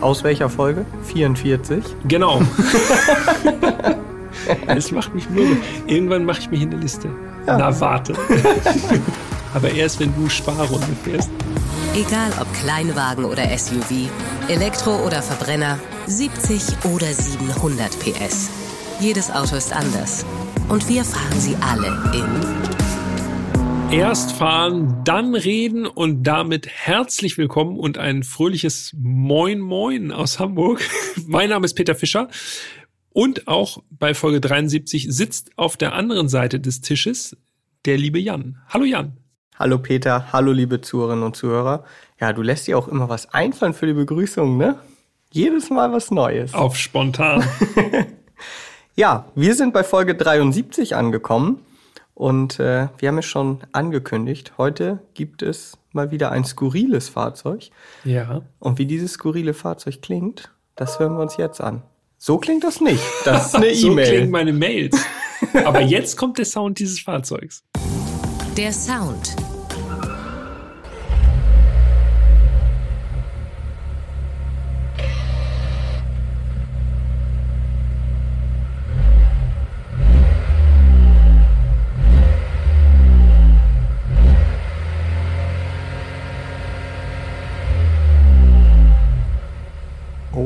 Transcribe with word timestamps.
Aus 0.00 0.24
welcher 0.24 0.48
Folge? 0.48 0.84
44? 1.04 1.84
Genau. 2.08 2.42
Es 4.66 4.90
macht 4.90 5.14
mich 5.14 5.28
mürbe. 5.30 5.56
Irgendwann 5.86 6.24
mache 6.24 6.40
ich 6.40 6.50
mich 6.50 6.62
in 6.62 6.70
der 6.70 6.80
Liste. 6.80 7.08
Ja. 7.46 7.56
Na, 7.56 7.80
warte. 7.80 8.14
Aber 9.54 9.70
erst, 9.70 10.00
wenn 10.00 10.14
du 10.16 10.28
Sparrunde 10.28 10.86
fährst. 11.04 11.30
Egal 11.94 12.32
ob 12.40 12.52
Kleinwagen 12.54 13.24
oder 13.24 13.46
SUV, 13.56 14.08
Elektro 14.48 14.96
oder 15.06 15.22
Verbrenner, 15.22 15.78
70 16.06 16.62
oder 16.92 17.06
700 17.06 17.96
PS. 18.00 18.50
Jedes 18.98 19.30
Auto 19.30 19.56
ist 19.56 19.72
anders. 19.72 20.24
Und 20.68 20.88
wir 20.88 21.04
fahren 21.04 21.40
sie 21.40 21.56
alle 21.60 21.88
in. 22.12 22.73
Erst 23.94 24.32
fahren, 24.32 25.02
dann 25.04 25.36
reden 25.36 25.86
und 25.86 26.24
damit 26.24 26.66
herzlich 26.66 27.38
willkommen 27.38 27.78
und 27.78 27.96
ein 27.96 28.24
fröhliches 28.24 28.92
Moin 28.98 29.60
Moin 29.60 30.10
aus 30.10 30.40
Hamburg. 30.40 30.80
mein 31.28 31.50
Name 31.50 31.64
ist 31.64 31.74
Peter 31.74 31.94
Fischer. 31.94 32.28
Und 33.10 33.46
auch 33.46 33.84
bei 33.90 34.12
Folge 34.14 34.40
73 34.40 35.06
sitzt 35.10 35.52
auf 35.56 35.76
der 35.76 35.92
anderen 35.92 36.28
Seite 36.28 36.58
des 36.58 36.80
Tisches 36.80 37.36
der 37.84 37.96
liebe 37.96 38.18
Jan. 38.18 38.58
Hallo 38.68 38.84
Jan. 38.84 39.16
Hallo 39.54 39.78
Peter, 39.78 40.32
hallo 40.32 40.50
liebe 40.50 40.80
Zuhörerinnen 40.80 41.22
und 41.22 41.36
Zuhörer. 41.36 41.84
Ja, 42.20 42.32
du 42.32 42.42
lässt 42.42 42.66
dir 42.66 42.76
auch 42.76 42.88
immer 42.88 43.08
was 43.08 43.32
einfallen 43.32 43.74
für 43.74 43.86
die 43.86 43.92
Begrüßung, 43.92 44.56
ne? 44.56 44.76
Jedes 45.30 45.70
Mal 45.70 45.92
was 45.92 46.10
Neues. 46.10 46.52
Auf 46.52 46.76
spontan. 46.76 47.44
ja, 48.96 49.26
wir 49.36 49.54
sind 49.54 49.72
bei 49.72 49.84
Folge 49.84 50.16
73 50.16 50.96
angekommen 50.96 51.60
und 52.14 52.60
äh, 52.60 52.88
wir 52.98 53.08
haben 53.08 53.18
es 53.18 53.26
schon 53.26 53.58
angekündigt. 53.72 54.54
Heute 54.56 55.00
gibt 55.14 55.42
es 55.42 55.76
mal 55.92 56.10
wieder 56.10 56.30
ein 56.30 56.44
skurriles 56.44 57.08
Fahrzeug. 57.08 57.70
Ja. 58.04 58.42
Und 58.60 58.78
wie 58.78 58.86
dieses 58.86 59.12
skurrile 59.12 59.54
Fahrzeug 59.54 60.00
klingt, 60.00 60.50
das 60.76 60.98
hören 60.98 61.14
wir 61.16 61.22
uns 61.22 61.36
jetzt 61.36 61.60
an. 61.60 61.82
So 62.18 62.38
klingt 62.38 62.64
das 62.64 62.80
nicht. 62.80 63.02
Das 63.24 63.48
ist 63.48 63.56
eine 63.56 63.66
E-Mail. 63.72 64.06
so 64.06 64.12
klingen 64.12 64.30
meine 64.30 64.52
Mails. 64.52 64.96
Aber 65.64 65.80
jetzt 65.80 66.16
kommt 66.16 66.38
der 66.38 66.44
Sound 66.44 66.78
dieses 66.78 67.00
Fahrzeugs. 67.00 67.64
Der 68.56 68.72
Sound 68.72 69.36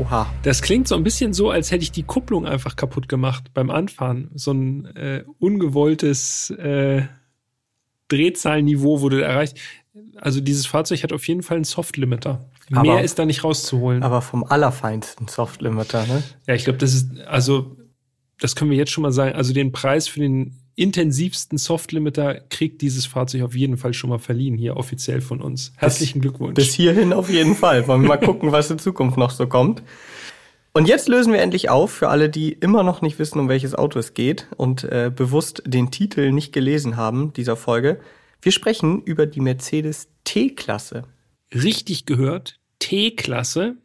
Oha. 0.09 0.27
Das 0.43 0.63
klingt 0.63 0.89
so 0.89 0.95
ein 0.95 1.05
bisschen 1.05 1.33
so, 1.35 1.51
als 1.51 1.71
hätte 1.71 1.83
ich 1.83 1.93
die 1.93 2.03
Kupplung 2.03 2.47
einfach 2.47 2.77
kaputt 2.77 3.09
gemacht 3.09 3.53
beim 3.53 3.71
Anfahren. 3.71 4.31
So 4.35 4.53
ein 4.53 4.87
äh, 4.97 5.25
ungewolltes 5.39 6.51
äh, 6.51 7.03
Drehzahlniveau 8.09 9.03
wurde 9.03 9.23
erreicht. 9.23 9.59
Also 10.17 10.41
dieses 10.41 10.67
Fahrzeug 10.67 11.03
hat 11.03 11.13
auf 11.13 11.29
jeden 11.29 11.43
Fall 11.43 11.57
einen 11.57 11.65
Soft-Limiter. 11.65 12.49
Mehr 12.71 13.03
ist 13.03 13.19
da 13.19 13.27
nicht 13.27 13.45
rauszuholen. 13.45 14.03
Aber 14.03 14.23
vom 14.23 14.45
allerfeinsten 14.45 15.29
Soft-Limiter, 15.29 16.07
ne? 16.07 16.23
Ja, 16.47 16.55
ich 16.55 16.65
glaube, 16.65 16.79
das 16.79 16.95
ist, 16.95 17.21
also, 17.27 17.77
das 18.41 18.57
können 18.57 18.71
wir 18.71 18.79
jetzt 18.79 18.93
schon 18.93 19.03
mal 19.03 19.13
sagen. 19.13 19.35
Also 19.35 19.53
den 19.53 19.73
Preis 19.73 20.09
für 20.09 20.21
den 20.21 20.58
intensivsten 20.79 21.59
Soft-Limiter 21.59 22.41
kriegt 22.51 22.83
dieses 22.83 23.07
Fahrzeug 23.07 23.43
auf 23.43 23.55
jeden 23.55 23.77
Fall 23.77 23.95
schon 23.95 24.11
mal 24.11 24.19
verliehen, 24.19 24.57
hier 24.57 24.77
offiziell 24.77 25.21
von 25.21 25.41
uns. 25.41 25.73
Herzlichen 25.77 26.21
bis, 26.21 26.31
Glückwunsch. 26.31 26.55
Bis 26.55 26.75
hierhin 26.75 27.13
auf 27.13 27.29
jeden 27.29 27.57
Fall. 27.57 27.87
Wollen 27.89 28.03
wir 28.03 28.09
mal 28.09 28.17
gucken, 28.17 28.53
was 28.53 28.71
in 28.71 28.79
Zukunft 28.79 29.17
noch 29.17 29.31
so 29.31 29.47
kommt. 29.47 29.83
Und 30.73 30.87
jetzt 30.87 31.09
lösen 31.09 31.33
wir 31.33 31.41
endlich 31.41 31.71
auf 31.71 31.91
für 31.91 32.09
alle, 32.09 32.29
die 32.29 32.53
immer 32.53 32.85
noch 32.85 33.03
nicht 33.03 33.19
wissen, 33.19 33.41
um 33.41 33.49
welches 33.49 33.75
Auto 33.75 33.99
es 33.99 34.15
geht 34.15 34.47
und 34.57 34.85
äh, 34.85 35.11
bewusst 35.15 35.63
den 35.67 35.91
Titel 35.91 36.31
nicht 36.31 36.53
gelesen 36.53 36.97
haben 36.97 37.33
dieser 37.33 37.57
Folge. 37.57 37.99
Wir 38.41 38.53
sprechen 38.53 39.03
über 39.03 39.27
die 39.27 39.41
Mercedes 39.41 40.09
T-Klasse. 40.23 41.03
Richtig 41.53 42.07
gehört, 42.07 42.61
T-Klasse. 42.79 43.77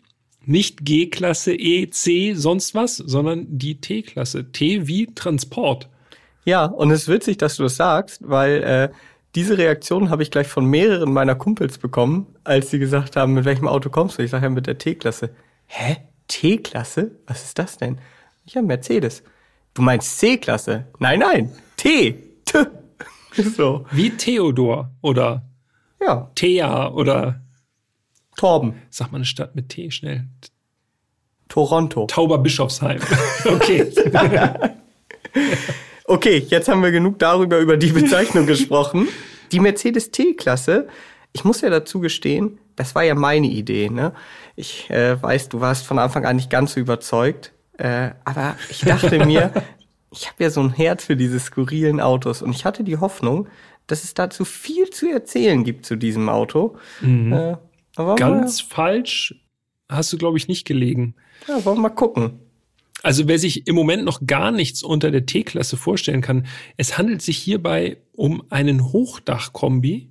Nicht 0.46 0.86
G-Klasse, 0.86 1.56
E, 1.56 1.90
C, 1.90 2.34
sonst 2.36 2.76
was, 2.76 2.98
sondern 2.98 3.48
die 3.50 3.80
T-Klasse. 3.80 4.52
T 4.52 4.88
wie 4.88 5.08
Transport. 5.16 5.90
Ja, 6.46 6.66
und 6.66 6.92
es 6.92 7.04
ist 7.04 7.08
witzig, 7.08 7.38
dass 7.38 7.56
du 7.56 7.64
das 7.64 7.76
sagst, 7.76 8.22
weil 8.28 8.64
äh, 8.64 8.90
diese 9.36 9.58
Reaktion 9.58 10.10
habe 10.10 10.24
ich 10.24 10.32
gleich 10.32 10.48
von 10.48 10.66
mehreren 10.66 11.12
meiner 11.12 11.36
Kumpels 11.36 11.78
bekommen, 11.78 12.36
als 12.44 12.70
sie 12.70 12.80
gesagt 12.80 13.16
haben, 13.16 13.34
mit 13.34 13.46
welchem 13.46 13.68
Auto 13.68 13.90
kommst 13.90 14.18
du? 14.18 14.24
Ich 14.24 14.32
sage 14.32 14.46
ja 14.46 14.50
mit 14.50 14.68
der 14.68 14.78
T-Klasse. 14.78 15.30
Hä? 15.66 15.98
T-Klasse? 16.28 17.12
Was 17.28 17.44
ist 17.44 17.60
das 17.60 17.78
denn? 17.78 18.00
Ich 18.46 18.56
habe 18.56 18.68
Mercedes. 18.68 19.24
Du 19.74 19.82
meinst 19.82 20.20
C-Klasse? 20.20 20.88
Nein, 21.00 21.20
nein. 21.20 21.52
T. 21.78 22.16
T. 22.46 22.66
so. 23.56 23.86
Wie 23.92 24.12
Theodor 24.12 24.92
oder 25.02 25.44
ja. 26.06 26.32
Thea 26.36 26.90
oder 26.90 27.42
Torben. 28.36 28.82
Sag 28.90 29.12
mal 29.12 29.18
eine 29.18 29.26
Stadt 29.26 29.56
mit 29.56 29.70
T 29.70 29.92
schnell. 29.92 30.28
Toronto. 31.50 32.08
Tauber 32.08 32.40
Bischofsheim. 32.40 33.00
okay. 33.46 33.92
Okay, 36.14 36.46
jetzt 36.48 36.68
haben 36.68 36.84
wir 36.84 36.92
genug 36.92 37.18
darüber, 37.18 37.58
über 37.58 37.76
die 37.76 37.92
Bezeichnung 37.92 38.46
gesprochen. 38.46 39.08
Die 39.52 39.60
Mercedes 39.60 40.12
T-Klasse, 40.12 40.88
ich 41.32 41.44
muss 41.44 41.62
ja 41.62 41.72
dazu 41.72 42.00
gestehen, 42.02 42.60
das 42.76 42.94
war 42.94 43.02
ja 43.02 43.16
meine 43.16 43.48
Idee. 43.48 43.90
Ne? 43.90 44.14
Ich 44.56 44.92
äh, 44.92 45.20
weiß, 45.20 45.50
du 45.50 45.60
warst 45.60 45.88
von 45.88 45.98
Anfang 45.98 46.24
an 46.26 46.36
nicht 46.36 46.52
ganz 46.52 46.74
so 46.74 46.80
überzeugt, 46.80 47.52
äh, 47.80 48.12
aber 48.26 48.56
ich 48.70 48.82
dachte 48.82 49.26
mir, 49.26 49.54
ich 50.12 50.28
habe 50.28 50.44
ja 50.44 50.52
so 50.52 50.62
ein 50.62 50.70
Herz 50.70 51.04
für 51.04 51.16
diese 51.16 51.40
skurrilen 51.40 52.00
Autos 52.00 52.44
und 52.44 52.52
ich 52.52 52.64
hatte 52.64 52.84
die 52.84 52.98
Hoffnung, 52.98 53.48
dass 53.88 54.04
es 54.04 54.14
dazu 54.14 54.46
viel 54.46 54.92
zu 54.92 55.10
erzählen 55.10 55.64
gibt 55.64 55.84
zu 55.84 55.96
diesem 55.96 56.30
Auto. 56.30 56.78
Mhm. 57.02 57.34
Äh, 57.34 57.58
ganz 58.18 58.60
wir, 58.60 58.76
falsch 58.76 59.34
hast 59.90 60.14
du, 60.14 60.20
glaube 60.20 60.38
ich, 60.38 60.48
nicht 60.48 60.66
gelegen. 60.68 61.16
Ja, 61.48 61.66
wollen 61.66 61.78
wir 61.78 61.82
mal 61.82 61.90
gucken. 61.90 62.43
Also 63.04 63.28
wer 63.28 63.38
sich 63.38 63.68
im 63.68 63.76
Moment 63.76 64.06
noch 64.06 64.26
gar 64.26 64.52
nichts 64.52 64.82
unter 64.82 65.12
der 65.12 65.26
T-Klasse 65.26 65.76
vorstellen 65.76 66.22
kann, 66.22 66.48
es 66.78 66.98
handelt 66.98 67.22
sich 67.22 67.38
hierbei 67.38 67.98
um 68.16 68.44
einen 68.50 68.94
Hochdachkombi, 68.94 70.10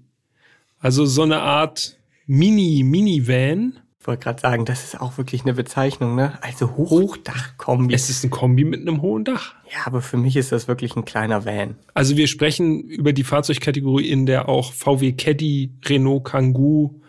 also 0.78 1.06
so 1.06 1.22
eine 1.22 1.41
Art 1.41 1.97
Mini-Minivan. 2.26 3.78
Ich 3.98 4.06
wollte 4.06 4.25
gerade 4.25 4.41
sagen, 4.41 4.64
das 4.66 4.84
ist 4.84 5.00
auch 5.00 5.16
wirklich 5.16 5.42
eine 5.42 5.54
Bezeichnung, 5.54 6.16
ne? 6.16 6.36
Also 6.42 6.76
Hochdachkombi. 6.76 7.94
Es 7.94 8.10
ist 8.10 8.25
ein 8.25 8.31
Kombi 8.31 8.64
mit 8.64 8.81
einem 8.82 9.00
hohen 9.00 9.25
Dach. 9.25 9.54
Ja, 9.72 9.86
aber 9.86 10.02
für 10.02 10.19
mich 10.19 10.36
ist 10.36 10.52
das 10.52 10.69
wirklich 10.69 10.94
ein 10.94 11.06
kleiner 11.06 11.47
Van. 11.47 11.76
Also 11.94 12.16
wir 12.16 12.26
sprechen 12.26 12.82
über 12.82 13.14
die 13.14 13.25
Fahrzeugkategorie, 13.25 14.10
in 14.10 14.26
der 14.26 14.50
auch 14.50 14.72
VW 14.72 15.12
Caddy, 15.12 15.72
Renault 15.86 16.25
Kangoo, 16.25 17.00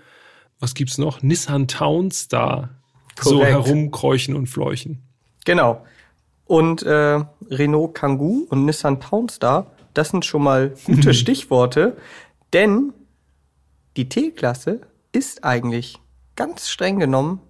was 0.59 0.75
gibt's 0.75 0.97
noch? 0.97 1.21
Nissan 1.21 1.67
Townstar 1.67 2.69
Korrekt. 3.15 3.23
so 3.23 3.43
herumkräuchen 3.43 4.33
und 4.33 4.47
fleuchen. 4.47 5.01
Genau. 5.45 5.85
Und 6.45 6.83
äh, 6.83 7.23
Renault 7.49 7.95
Kangoo 7.95 8.45
und 8.49 8.65
Nissan 8.65 8.99
Townstar, 8.99 9.71
das 9.93 10.09
sind 10.09 10.25
schon 10.25 10.43
mal 10.43 10.73
gute 10.85 11.13
Stichworte, 11.13 11.97
denn 12.51 12.93
die 13.95 14.09
T-Klasse 14.09 14.81
ist 15.11 15.43
eigentlich 15.43 15.99
ganz 16.35 16.69
streng 16.69 16.99
genommen 16.99 17.41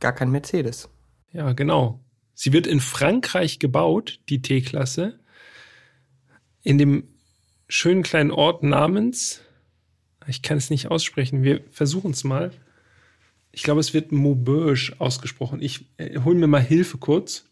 gar 0.00 0.12
kein 0.12 0.30
Mercedes. 0.30 0.90
Ja, 1.32 1.52
genau. 1.52 2.00
Sie 2.34 2.52
wird 2.52 2.66
in 2.66 2.80
Frankreich 2.80 3.58
gebaut, 3.58 4.20
die 4.28 4.42
T-Klasse, 4.42 5.20
in 6.62 6.76
dem 6.76 7.08
schönen 7.68 8.02
kleinen 8.02 8.30
Ort 8.30 8.62
namens, 8.62 9.40
ich 10.26 10.42
kann 10.42 10.58
es 10.58 10.70
nicht 10.70 10.90
aussprechen, 10.90 11.42
wir 11.42 11.62
versuchen 11.70 12.10
es 12.12 12.24
mal. 12.24 12.52
Ich 13.52 13.62
glaube, 13.62 13.80
es 13.80 13.92
wird 13.92 14.12
Maubeuge 14.12 14.94
ausgesprochen. 14.98 15.60
Ich 15.60 15.86
äh, 15.98 16.18
hol 16.20 16.34
mir 16.34 16.46
mal 16.46 16.62
Hilfe 16.62 16.98
kurz. 16.98 17.44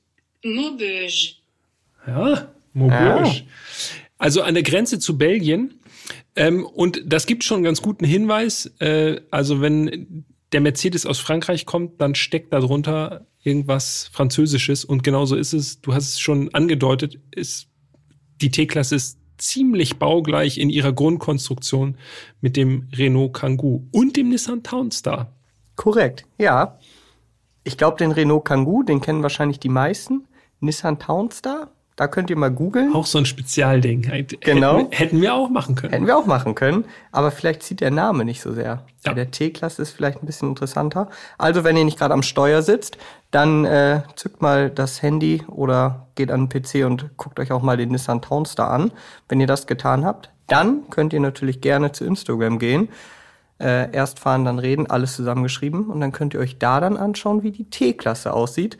Maubeuge. 0.43 1.09
Ja, 2.07 2.53
Maubeuge. 2.73 3.29
Ja. 3.29 3.43
Also 4.19 4.43
an 4.43 4.55
der 4.55 4.63
Grenze 4.63 4.99
zu 4.99 5.19
Belgien. 5.19 5.81
Ähm, 6.37 6.65
und 6.65 7.03
das 7.05 7.27
gibt 7.27 7.45
schon 7.45 7.57
einen 7.57 7.65
ganz 7.65 7.83
guten 7.83 8.05
Hinweis. 8.05 8.67
Äh, 8.79 9.21
also 9.31 9.61
wenn 9.61 10.25
der 10.53 10.61
Mercedes 10.61 11.07
aus 11.07 11.19
Frankreich 11.19 11.67
kommt, 11.67 12.01
dann 12.01 12.15
steckt 12.15 12.53
darunter 12.53 13.27
irgendwas 13.43 14.11
Französisches. 14.13 14.85
Und 14.85 15.03
genauso 15.05 15.37
ist 15.37 15.53
es. 15.53 15.81
Du 15.81 15.95
hast 15.95 16.09
es 16.09 16.21
schon 16.21 16.53
angedeutet. 16.55 17.19
Ist, 17.31 17.69
die 18.41 18.51
T-Klasse 18.51 18.97
ist 18.97 19.19
ziemlich 19.39 19.97
baugleich 19.97 20.59
in 20.59 20.71
ihrer 20.71 20.93
Grundkonstruktion 20.93 21.97
mit 22.41 22.57
dem 22.57 22.89
Renault 22.95 23.33
Kangoo 23.33 23.87
und 23.91 24.17
dem 24.17 24.29
Nissan 24.29 24.63
Townstar. 24.63 25.35
Korrekt, 25.81 26.27
ja. 26.37 26.77
Ich 27.65 27.79
glaube, 27.79 27.97
den 27.97 28.13
Renault 28.13 28.45
Kangoo, 28.45 28.83
den 28.83 29.01
kennen 29.01 29.23
wahrscheinlich 29.23 29.61
die 29.61 29.71
meisten. 29.71 30.27
Nissan 30.61 30.99
Townstar, 30.99 31.69
Da 31.97 32.07
könnt 32.07 32.29
ihr 32.29 32.37
mal 32.37 32.51
googeln. 32.51 32.95
Auch 32.95 33.07
so 33.07 33.17
ein 33.17 33.25
Spezialding. 33.25 34.03
Genau. 34.41 34.77
Hätten, 34.77 34.93
hätten 34.93 35.21
wir 35.23 35.33
auch 35.33 35.49
machen 35.49 35.77
können. 35.77 35.93
Hätten 35.93 36.07
wir 36.07 36.19
auch 36.19 36.27
machen 36.27 36.55
können, 36.55 36.85
aber 37.13 37.31
vielleicht 37.31 37.63
zieht 37.63 37.81
der 37.81 37.91
Name 37.91 38.27
nicht 38.27 38.43
so 38.43 38.53
sehr. 38.53 38.85
Ja. 39.07 39.15
Der 39.15 39.31
T-Klasse 39.31 39.81
ist 39.81 39.93
vielleicht 39.93 40.23
ein 40.23 40.27
bisschen 40.27 40.51
interessanter. 40.51 41.09
Also 41.39 41.65
wenn 41.65 41.79
ihr 41.79 41.87
nicht 41.87 41.99
gerade 41.99 42.13
am 42.13 42.23
Steuer 42.23 42.61
sitzt, 42.61 42.99
dann 43.31 43.65
äh, 43.65 44.03
zückt 44.17 44.43
mal 44.43 44.69
das 44.69 45.01
Handy 45.01 45.43
oder 45.49 46.09
geht 46.15 46.31
an 46.31 46.47
den 46.47 46.63
PC 46.63 46.85
und 46.85 47.17
guckt 47.17 47.41
euch 47.41 47.53
auch 47.53 47.63
mal 47.63 47.79
den 47.79 47.89
Nissan 47.89 48.21
Townstar 48.21 48.71
an. 48.71 48.93
Wenn 49.31 49.41
ihr 49.41 49.47
das 49.47 49.67
getan 49.67 50.05
habt, 50.05 50.29
dann 50.47 50.91
könnt 50.91 51.15
ihr 51.15 51.21
natürlich 51.21 51.63
gerne 51.63 51.93
zu 51.93 52.05
Instagram 52.05 52.59
gehen. 52.59 52.91
Äh, 53.61 53.93
erst 53.93 54.19
fahren, 54.19 54.47
dann 54.47 54.59
reden, 54.59 54.89
alles 54.89 55.15
zusammengeschrieben. 55.15 55.91
Und 55.91 56.01
dann 56.01 56.13
könnt 56.13 56.35
ihr 56.35 56.41
euch 56.41 56.59
da 56.59 56.81
dann 56.81 56.97
anschauen, 56.97 57.43
wie 57.43 57.51
die 57.51 57.69
T-Klasse 57.69 58.33
aussieht. 58.33 58.79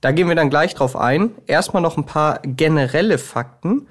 Da 0.00 0.12
gehen 0.12 0.28
wir 0.28 0.36
dann 0.36 0.50
gleich 0.50 0.74
drauf 0.74 0.96
ein. 0.96 1.32
Erstmal 1.46 1.82
noch 1.82 1.96
ein 1.96 2.06
paar 2.06 2.40
generelle 2.44 3.18
Fakten. 3.18 3.88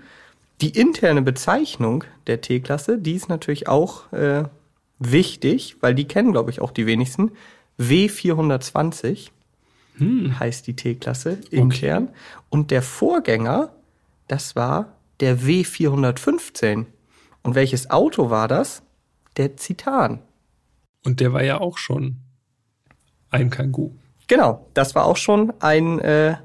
Die 0.61 0.69
interne 0.69 1.21
Bezeichnung 1.21 2.05
der 2.27 2.41
T-Klasse, 2.41 2.97
die 2.97 3.15
ist 3.15 3.29
natürlich 3.29 3.67
auch 3.67 4.11
äh, 4.13 4.43
wichtig, 4.99 5.77
weil 5.81 5.95
die 5.95 6.07
kennen, 6.07 6.31
glaube 6.31 6.51
ich, 6.51 6.61
auch 6.61 6.71
die 6.71 6.85
wenigsten. 6.85 7.31
W420 7.79 9.31
heißt 10.39 10.65
die 10.67 10.75
T-Klasse 10.75 11.39
intern. 11.51 12.09
Und 12.49 12.71
der 12.71 12.81
Vorgänger, 12.81 13.69
das 14.27 14.55
war 14.55 14.93
der 15.19 15.39
W415. 15.39 16.85
Und 17.43 17.55
welches 17.55 17.89
Auto 17.89 18.29
war 18.29 18.47
das? 18.47 18.81
Der 19.37 19.55
Citan. 19.57 20.19
Und 21.03 21.19
der 21.19 21.33
war 21.33 21.43
ja 21.43 21.59
auch 21.59 21.77
schon 21.77 22.17
ein 23.29 23.49
Kangoo. 23.49 23.91
Genau, 24.27 24.65
das 24.73 24.95
war 24.95 25.05
auch 25.05 25.17
schon 25.17 25.53
ein, 25.59 25.99
äh, 25.99 26.35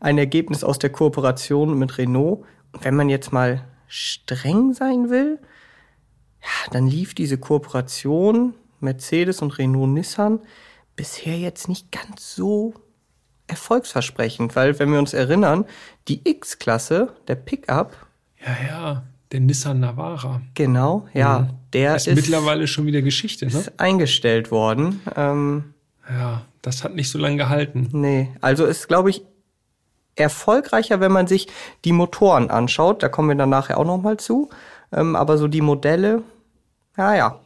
ein 0.00 0.18
Ergebnis 0.18 0.64
aus 0.64 0.78
der 0.78 0.90
Kooperation 0.90 1.78
mit 1.78 1.98
Renault. 1.98 2.44
Und 2.72 2.84
wenn 2.84 2.96
man 2.96 3.08
jetzt 3.08 3.32
mal 3.32 3.64
streng 3.86 4.72
sein 4.72 5.10
will, 5.10 5.38
ja, 6.40 6.72
dann 6.72 6.86
lief 6.86 7.14
diese 7.14 7.38
Kooperation 7.38 8.54
Mercedes 8.80 9.42
und 9.42 9.58
Renault 9.58 9.90
Nissan 9.90 10.40
bisher 10.96 11.38
jetzt 11.38 11.68
nicht 11.68 11.92
ganz 11.92 12.34
so 12.34 12.74
erfolgsversprechend, 13.46 14.56
weil 14.56 14.78
wenn 14.78 14.90
wir 14.90 14.98
uns 14.98 15.14
erinnern, 15.14 15.64
die 16.08 16.28
X-Klasse, 16.28 17.14
der 17.28 17.36
Pickup, 17.36 17.94
Ja, 18.44 18.56
ja. 18.66 19.02
Der 19.30 19.40
Nissan 19.40 19.80
Navara. 19.80 20.42
genau, 20.54 21.06
ja, 21.14 21.48
der 21.72 21.96
Ist, 21.96 22.06
ist, 22.06 22.16
mittlerweile 22.16 22.66
schon 22.66 22.86
wieder 22.86 23.02
Geschichte, 23.02 23.46
ne? 23.46 23.52
ist 23.52 23.80
eingestellt 23.80 24.50
worden. 24.50 25.00
Ähm, 25.16 25.74
Ja, 26.08 26.42
das 26.62 26.84
hat 26.84 26.94
nicht 26.94 27.10
so 27.10 27.18
lange 27.18 27.36
gehalten. 27.36 27.88
Nee, 27.92 28.30
also 28.40 28.64
ist, 28.66 28.88
glaube 28.88 29.10
ich, 29.10 29.22
erfolgreicher, 30.14 31.00
wenn 31.00 31.12
man 31.12 31.26
sich 31.26 31.48
die 31.84 31.92
Motoren 31.92 32.50
anschaut. 32.50 33.02
Da 33.02 33.08
kommen 33.08 33.28
wir 33.28 33.36
dann 33.36 33.50
nachher 33.50 33.78
auch 33.78 33.84
noch 33.86 34.00
mal 34.00 34.18
zu. 34.18 34.50
Ähm, 34.92 35.16
aber 35.16 35.38
so 35.38 35.48
die 35.48 35.62
Modelle, 35.62 36.22
ja, 36.98 37.14
ja. 37.14 37.38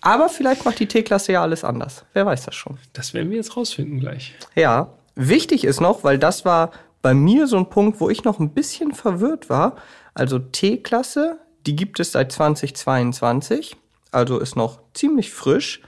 Aber 0.00 0.28
vielleicht 0.28 0.64
macht 0.64 0.78
die 0.78 0.86
T-Klasse 0.86 1.32
ja 1.32 1.42
alles 1.42 1.64
anders. 1.64 2.04
Wer 2.12 2.26
weiß 2.26 2.44
das 2.44 2.54
schon. 2.54 2.78
Das 2.92 3.14
werden 3.14 3.30
wir 3.30 3.38
jetzt 3.38 3.56
rausfinden 3.56 3.98
gleich. 4.00 4.34
Ja, 4.54 4.88
wichtig 5.14 5.64
ist 5.64 5.80
noch, 5.80 6.04
weil 6.04 6.18
das 6.18 6.44
war 6.44 6.70
bei 7.02 7.14
mir 7.14 7.46
so 7.46 7.56
ein 7.56 7.68
Punkt, 7.70 8.00
wo 8.00 8.10
ich 8.10 8.22
noch 8.22 8.38
ein 8.38 8.50
bisschen 8.50 8.92
verwirrt 8.92 9.48
war. 9.50 9.76
Also 10.12 10.38
T-Klasse, 10.38 11.38
die 11.66 11.76
gibt 11.76 12.00
es 12.00 12.12
seit 12.12 12.32
2022, 12.32 13.76
also 14.10 14.38
ist 14.38 14.56
noch 14.56 14.80
ziemlich 14.92 15.32
frisch. 15.32 15.80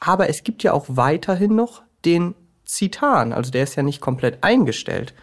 Aber 0.00 0.28
es 0.28 0.44
gibt 0.44 0.62
ja 0.62 0.72
auch 0.72 0.86
weiterhin 0.88 1.54
noch 1.54 1.82
den 2.04 2.34
Citan, 2.66 3.32
also 3.32 3.50
der 3.50 3.64
ist 3.64 3.76
ja 3.76 3.82
nicht 3.82 4.00
komplett 4.00 4.42
eingestellt. 4.42 5.14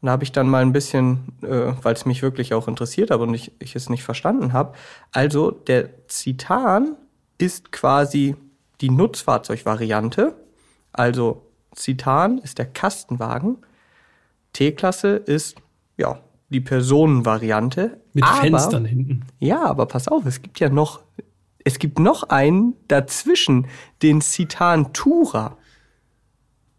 Und 0.00 0.06
da 0.06 0.12
habe 0.12 0.24
ich 0.24 0.32
dann 0.32 0.48
mal 0.48 0.62
ein 0.62 0.72
bisschen, 0.72 1.32
äh, 1.42 1.72
weil 1.82 1.94
es 1.94 2.04
mich 2.04 2.22
wirklich 2.22 2.52
auch 2.52 2.68
interessiert 2.68 3.10
hat 3.10 3.20
und 3.20 3.32
ich, 3.34 3.52
ich 3.60 3.74
es 3.76 3.88
nicht 3.88 4.02
verstanden 4.02 4.52
habe. 4.52 4.74
Also 5.12 5.50
der 5.50 5.88
Citan 6.08 6.96
ist 7.38 7.72
quasi 7.72 8.36
die 8.80 8.90
Nutzfahrzeugvariante. 8.90 10.34
Also 10.92 11.46
Citan 11.74 12.38
ist 12.38 12.58
der 12.58 12.66
Kastenwagen. 12.66 13.58
T-Klasse 14.52 15.16
ist 15.16 15.56
ja 15.96 16.20
die 16.48 16.60
Personenvariante. 16.60 18.00
Mit 18.12 18.24
aber, 18.24 18.40
Fenstern 18.40 18.84
hinten. 18.84 19.24
Ja, 19.38 19.64
aber 19.64 19.86
pass 19.86 20.08
auf, 20.08 20.26
es 20.26 20.42
gibt 20.42 20.60
ja 20.60 20.68
noch, 20.68 21.00
es 21.64 21.78
gibt 21.78 21.98
noch 21.98 22.24
einen 22.24 22.74
dazwischen, 22.88 23.66
den 24.02 24.20
Citan 24.20 24.92
Tourer. 24.92 25.56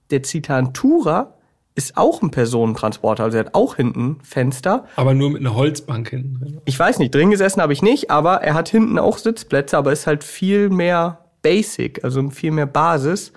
Der 0.10 0.24
Citan 0.24 0.74
Tourer 0.74 1.34
ist 1.76 1.96
auch 1.96 2.24
ein 2.24 2.32
Personentransporter, 2.32 3.26
also 3.26 3.38
er 3.38 3.46
hat 3.46 3.54
auch 3.54 3.76
hinten 3.76 4.18
Fenster. 4.24 4.86
Aber 4.96 5.14
nur 5.14 5.30
mit 5.30 5.42
einer 5.42 5.54
Holzbank 5.54 6.10
hinten 6.10 6.40
drin. 6.40 6.62
Ich 6.66 6.80
weiß 6.80 6.98
nicht, 6.98 7.14
drin 7.14 7.30
gesessen 7.30 7.62
habe 7.62 7.72
ich 7.74 7.84
nicht, 7.84 8.10
aber 8.10 8.42
er 8.42 8.56
hat 8.56 8.70
hinten 8.70 8.98
auch 8.98 9.20
Sitzplätze, 9.20 9.78
aber 9.78 9.92
ist 9.92 10.08
halt 10.08 10.24
viel 10.24 10.70
mehr 10.70 11.26
Basic, 11.44 12.04
also 12.04 12.30
viel 12.32 12.52
mehr 12.52 12.66
Basis. 12.66 13.32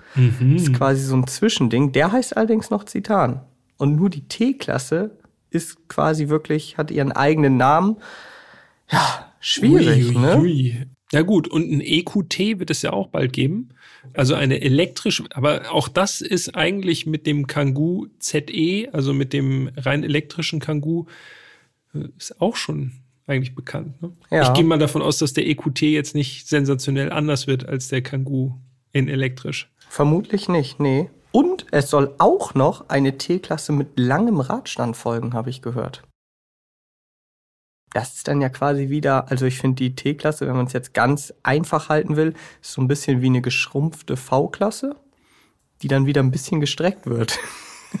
Ist 0.55 0.73
quasi 0.73 1.03
so 1.03 1.15
ein 1.15 1.27
Zwischending. 1.27 1.91
Der 1.91 2.11
heißt 2.11 2.35
allerdings 2.35 2.71
noch 2.71 2.85
Citan. 2.85 3.41
Und 3.77 3.95
nur 3.95 4.09
die 4.09 4.27
T-Klasse 4.27 5.11
ist 5.51 5.87
quasi 5.87 6.29
wirklich, 6.29 6.77
hat 6.77 6.89
ihren 6.89 7.11
eigenen 7.11 7.57
Namen. 7.57 7.97
Ja, 8.89 9.31
schwierig, 9.39 10.09
Ui, 10.09 10.15
ui, 10.15 10.21
ne? 10.21 10.37
ui. 10.39 10.87
Ja 11.11 11.23
gut, 11.23 11.49
und 11.49 11.69
ein 11.69 11.81
EQT 11.81 12.59
wird 12.59 12.69
es 12.69 12.81
ja 12.81 12.93
auch 12.93 13.07
bald 13.07 13.33
geben. 13.33 13.69
Also 14.13 14.33
eine 14.33 14.61
elektrische, 14.61 15.25
aber 15.33 15.71
auch 15.71 15.89
das 15.89 16.21
ist 16.21 16.55
eigentlich 16.55 17.05
mit 17.05 17.27
dem 17.27 17.47
Kangoo 17.47 18.07
ZE, 18.19 18.87
also 18.93 19.13
mit 19.13 19.33
dem 19.33 19.69
rein 19.75 20.03
elektrischen 20.03 20.59
Kangoo, 20.59 21.05
äh, 21.93 22.07
ist 22.17 22.39
auch 22.41 22.55
schon 22.55 22.93
eigentlich 23.27 23.55
bekannt. 23.55 24.01
Ne? 24.01 24.13
Ja. 24.31 24.43
Ich 24.43 24.53
gehe 24.53 24.63
mal 24.63 24.79
davon 24.79 25.01
aus, 25.01 25.17
dass 25.17 25.33
der 25.33 25.47
EQT 25.47 25.81
jetzt 25.81 26.15
nicht 26.15 26.47
sensationell 26.47 27.11
anders 27.11 27.45
wird 27.45 27.67
als 27.67 27.89
der 27.89 28.01
Kangoo 28.01 28.53
in 28.93 29.07
elektrisch. 29.07 29.69
Vermutlich 29.89 30.47
nicht, 30.47 30.79
nee. 30.79 31.09
Und 31.31 31.65
es 31.71 31.89
soll 31.89 32.13
auch 32.17 32.53
noch 32.53 32.89
eine 32.89 33.17
T-Klasse 33.17 33.71
mit 33.71 33.97
langem 33.97 34.39
Radstand 34.39 34.97
folgen, 34.97 35.33
habe 35.33 35.49
ich 35.49 35.61
gehört. 35.61 36.03
Das 37.93 38.15
ist 38.15 38.27
dann 38.27 38.41
ja 38.41 38.49
quasi 38.49 38.89
wieder, 38.89 39.29
also 39.29 39.45
ich 39.45 39.59
finde 39.59 39.75
die 39.75 39.95
T-Klasse, 39.95 40.47
wenn 40.47 40.55
man 40.55 40.65
es 40.65 40.73
jetzt 40.73 40.93
ganz 40.93 41.33
einfach 41.43 41.89
halten 41.89 42.15
will, 42.15 42.33
ist 42.61 42.73
so 42.73 42.81
ein 42.81 42.87
bisschen 42.87 43.21
wie 43.21 43.27
eine 43.27 43.41
geschrumpfte 43.41 44.15
V-Klasse, 44.15 44.95
die 45.81 45.87
dann 45.87 46.05
wieder 46.05 46.21
ein 46.21 46.31
bisschen 46.31 46.61
gestreckt 46.61 47.05
wird. 47.05 47.37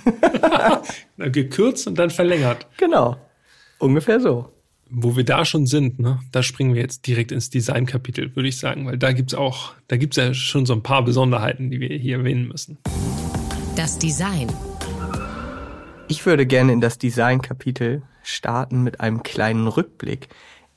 Gekürzt 1.17 1.87
und 1.87 1.99
dann 1.99 2.09
verlängert. 2.09 2.67
genau. 2.77 3.17
Ungefähr 3.79 4.19
so. 4.19 4.51
Wo 4.93 5.15
wir 5.15 5.23
da 5.23 5.45
schon 5.45 5.65
sind, 5.65 5.99
ne, 5.99 6.19
da 6.31 6.43
springen 6.43 6.73
wir 6.73 6.81
jetzt 6.81 7.07
direkt 7.07 7.31
ins 7.31 7.49
Designkapitel, 7.49 8.35
würde 8.35 8.49
ich 8.49 8.59
sagen, 8.59 8.85
weil 8.85 8.97
da 8.97 9.13
gibt's 9.13 9.33
auch, 9.33 9.73
da 9.87 9.97
gibt's 9.97 10.17
ja 10.17 10.33
schon 10.33 10.65
so 10.65 10.73
ein 10.73 10.83
paar 10.83 11.03
Besonderheiten, 11.03 11.71
die 11.71 11.79
wir 11.79 11.97
hier 11.97 12.17
erwähnen 12.17 12.47
müssen. 12.47 12.77
Das 13.75 13.97
Design. 13.97 14.51
Ich 16.09 16.25
würde 16.25 16.45
gerne 16.45 16.73
in 16.73 16.81
das 16.81 16.97
Designkapitel 16.97 18.01
starten 18.21 18.83
mit 18.83 18.99
einem 18.99 19.23
kleinen 19.23 19.67
Rückblick. 19.67 20.27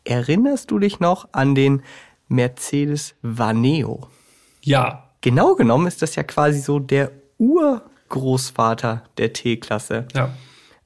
Erinnerst 0.05 0.71
du 0.71 0.79
dich 0.79 1.00
noch 1.00 1.29
an 1.33 1.55
den 1.55 1.83
Mercedes 2.29 3.17
Vaneo? 3.23 4.09
Ja, 4.62 5.05
Genau 5.25 5.55
genommen 5.55 5.87
ist 5.87 6.03
das 6.03 6.17
ja 6.17 6.23
quasi 6.23 6.61
so 6.61 6.79
der 6.79 7.11
Urgroßvater 7.38 9.05
der 9.17 9.33
T-Klasse. 9.33 10.07
ja. 10.15 10.35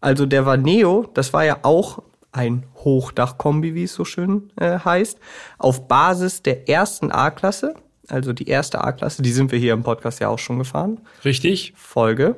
Also 0.00 0.26
der 0.26 0.46
Vaneo, 0.46 1.10
das 1.12 1.32
war 1.32 1.44
ja 1.44 1.58
auch 1.62 2.04
ein 2.32 2.66
Hochdachkombi, 2.76 3.74
wie 3.74 3.84
es 3.84 3.94
so 3.94 4.04
schön 4.04 4.52
äh, 4.56 4.78
heißt, 4.78 5.18
auf 5.58 5.88
Basis 5.88 6.42
der 6.42 6.68
ersten 6.68 7.10
A-Klasse, 7.10 7.74
also 8.08 8.32
die 8.32 8.48
erste 8.48 8.82
A-Klasse, 8.82 9.22
die 9.22 9.32
sind 9.32 9.50
wir 9.52 9.58
hier 9.58 9.72
im 9.72 9.82
Podcast 9.82 10.20
ja 10.20 10.28
auch 10.28 10.38
schon 10.38 10.58
gefahren. 10.58 11.00
Richtig? 11.24 11.72
Folge 11.76 12.36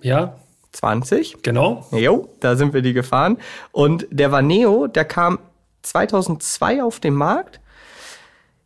Ja, 0.00 0.36
20. 0.72 1.42
genau. 1.42 1.86
Jo, 1.92 2.28
da 2.40 2.56
sind 2.56 2.72
wir 2.74 2.82
die 2.82 2.92
gefahren. 2.92 3.38
Und 3.72 4.06
der 4.10 4.32
Vaneo, 4.32 4.86
der 4.86 5.04
kam 5.04 5.38
2002 5.82 6.82
auf 6.82 7.00
den 7.00 7.14
Markt. 7.14 7.60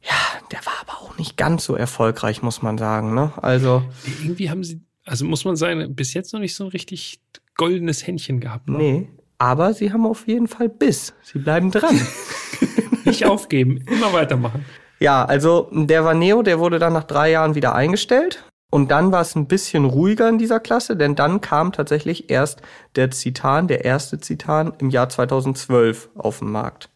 Ja, 0.03 0.15
der 0.53 0.61
war 0.65 0.75
aber 0.83 1.03
auch 1.03 1.19
nicht 1.19 1.37
ganz 1.37 1.65
so 1.65 1.75
erfolgreich, 1.75 2.43
muss 2.43 2.63
man 2.63 2.79
sagen. 2.79 3.15
Ne? 3.15 3.33
Also, 3.43 3.83
Irgendwie 4.23 4.51
haben 4.51 4.63
sie, 4.63 4.81
also 5.05 5.25
muss 5.25 5.45
man 5.45 5.57
sagen, 5.57 5.95
bis 5.97 6.15
jetzt 6.15 6.33
noch 6.33 6.41
nicht 6.41 6.55
so 6.55 6.65
ein 6.65 6.71
richtig 6.71 7.21
goldenes 7.57 8.07
Händchen 8.07 8.39
gehabt. 8.39 8.69
Ne? 8.69 8.79
nee. 8.79 9.09
Aber 9.39 9.75
sie 9.75 9.93
haben 9.93 10.07
auf 10.07 10.27
jeden 10.27 10.49
Fall 10.49 10.69
Biss. 10.69 11.15
Sie 11.23 11.39
bleiben 11.39 11.71
dran. 11.71 12.01
Nicht 13.05 13.27
aufgeben, 13.27 13.85
immer 13.87 14.13
weitermachen. 14.13 14.65
ja, 14.99 15.25
also 15.25 15.69
der 15.73 16.05
Vaneo, 16.05 16.43
der 16.43 16.59
wurde 16.59 16.79
dann 16.79 16.93
nach 16.93 17.05
drei 17.05 17.31
Jahren 17.31 17.55
wieder 17.55 17.75
eingestellt. 17.75 18.45
Und 18.71 18.91
dann 18.91 19.13
war 19.13 19.21
es 19.21 19.37
ein 19.37 19.47
bisschen 19.47 19.85
ruhiger 19.85 20.29
in 20.29 20.39
dieser 20.39 20.59
Klasse, 20.59 20.97
denn 20.97 21.15
dann 21.15 21.41
kam 21.41 21.73
tatsächlich 21.73 22.31
erst 22.31 22.63
der 22.97 23.11
Citan, 23.11 23.69
der 23.69 23.85
erste 23.85 24.19
Citan 24.19 24.73
im 24.79 24.91
Jahr 24.91 25.09
2012 25.09 26.11
auf 26.17 26.41
den 26.41 26.51
Markt. 26.51 26.91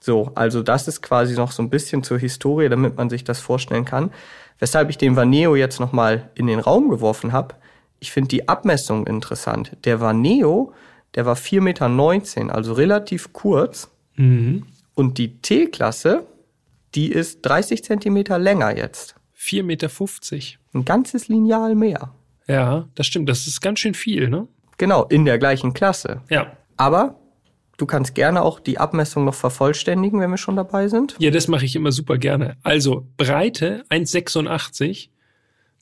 So, 0.00 0.32
also 0.34 0.62
das 0.62 0.88
ist 0.88 1.02
quasi 1.02 1.34
noch 1.34 1.52
so 1.52 1.62
ein 1.62 1.70
bisschen 1.70 2.02
zur 2.02 2.18
Historie, 2.18 2.68
damit 2.68 2.96
man 2.96 3.10
sich 3.10 3.24
das 3.24 3.40
vorstellen 3.40 3.84
kann. 3.84 4.12
Weshalb 4.58 4.90
ich 4.90 4.98
den 4.98 5.16
Vaneo 5.16 5.56
jetzt 5.56 5.80
nochmal 5.80 6.30
in 6.34 6.46
den 6.46 6.60
Raum 6.60 6.88
geworfen 6.88 7.32
habe. 7.32 7.56
Ich 7.98 8.10
finde 8.10 8.28
die 8.28 8.48
Abmessung 8.48 9.06
interessant. 9.06 9.76
Der 9.84 10.00
Vaneo, 10.00 10.72
der 11.14 11.26
war 11.26 11.36
4,19 11.36 11.60
Meter, 12.40 12.54
also 12.54 12.72
relativ 12.72 13.32
kurz. 13.32 13.90
Mhm. 14.16 14.66
Und 14.94 15.18
die 15.18 15.38
T-Klasse, 15.40 16.26
die 16.94 17.10
ist 17.10 17.42
30 17.42 17.84
Zentimeter 17.84 18.38
länger 18.38 18.76
jetzt. 18.76 19.14
4,50 19.38 19.62
Meter. 19.62 19.90
Ein 20.74 20.84
ganzes 20.84 21.28
Lineal 21.28 21.74
mehr. 21.74 22.12
Ja, 22.46 22.88
das 22.94 23.06
stimmt. 23.06 23.28
Das 23.28 23.46
ist 23.46 23.60
ganz 23.60 23.80
schön 23.80 23.94
viel, 23.94 24.28
ne? 24.28 24.46
Genau, 24.78 25.04
in 25.04 25.24
der 25.24 25.38
gleichen 25.38 25.74
Klasse. 25.74 26.22
Ja. 26.28 26.56
Aber 26.76 27.20
du 27.76 27.86
kannst 27.86 28.14
gerne 28.14 28.42
auch 28.42 28.60
die 28.60 28.78
Abmessung 28.78 29.24
noch 29.24 29.34
vervollständigen, 29.34 30.20
wenn 30.20 30.30
wir 30.30 30.38
schon 30.38 30.56
dabei 30.56 30.88
sind. 30.88 31.14
Ja, 31.18 31.30
das 31.30 31.48
mache 31.48 31.64
ich 31.64 31.76
immer 31.76 31.92
super 31.92 32.18
gerne. 32.18 32.56
Also 32.62 33.06
Breite 33.16 33.84
1,86 33.90 35.08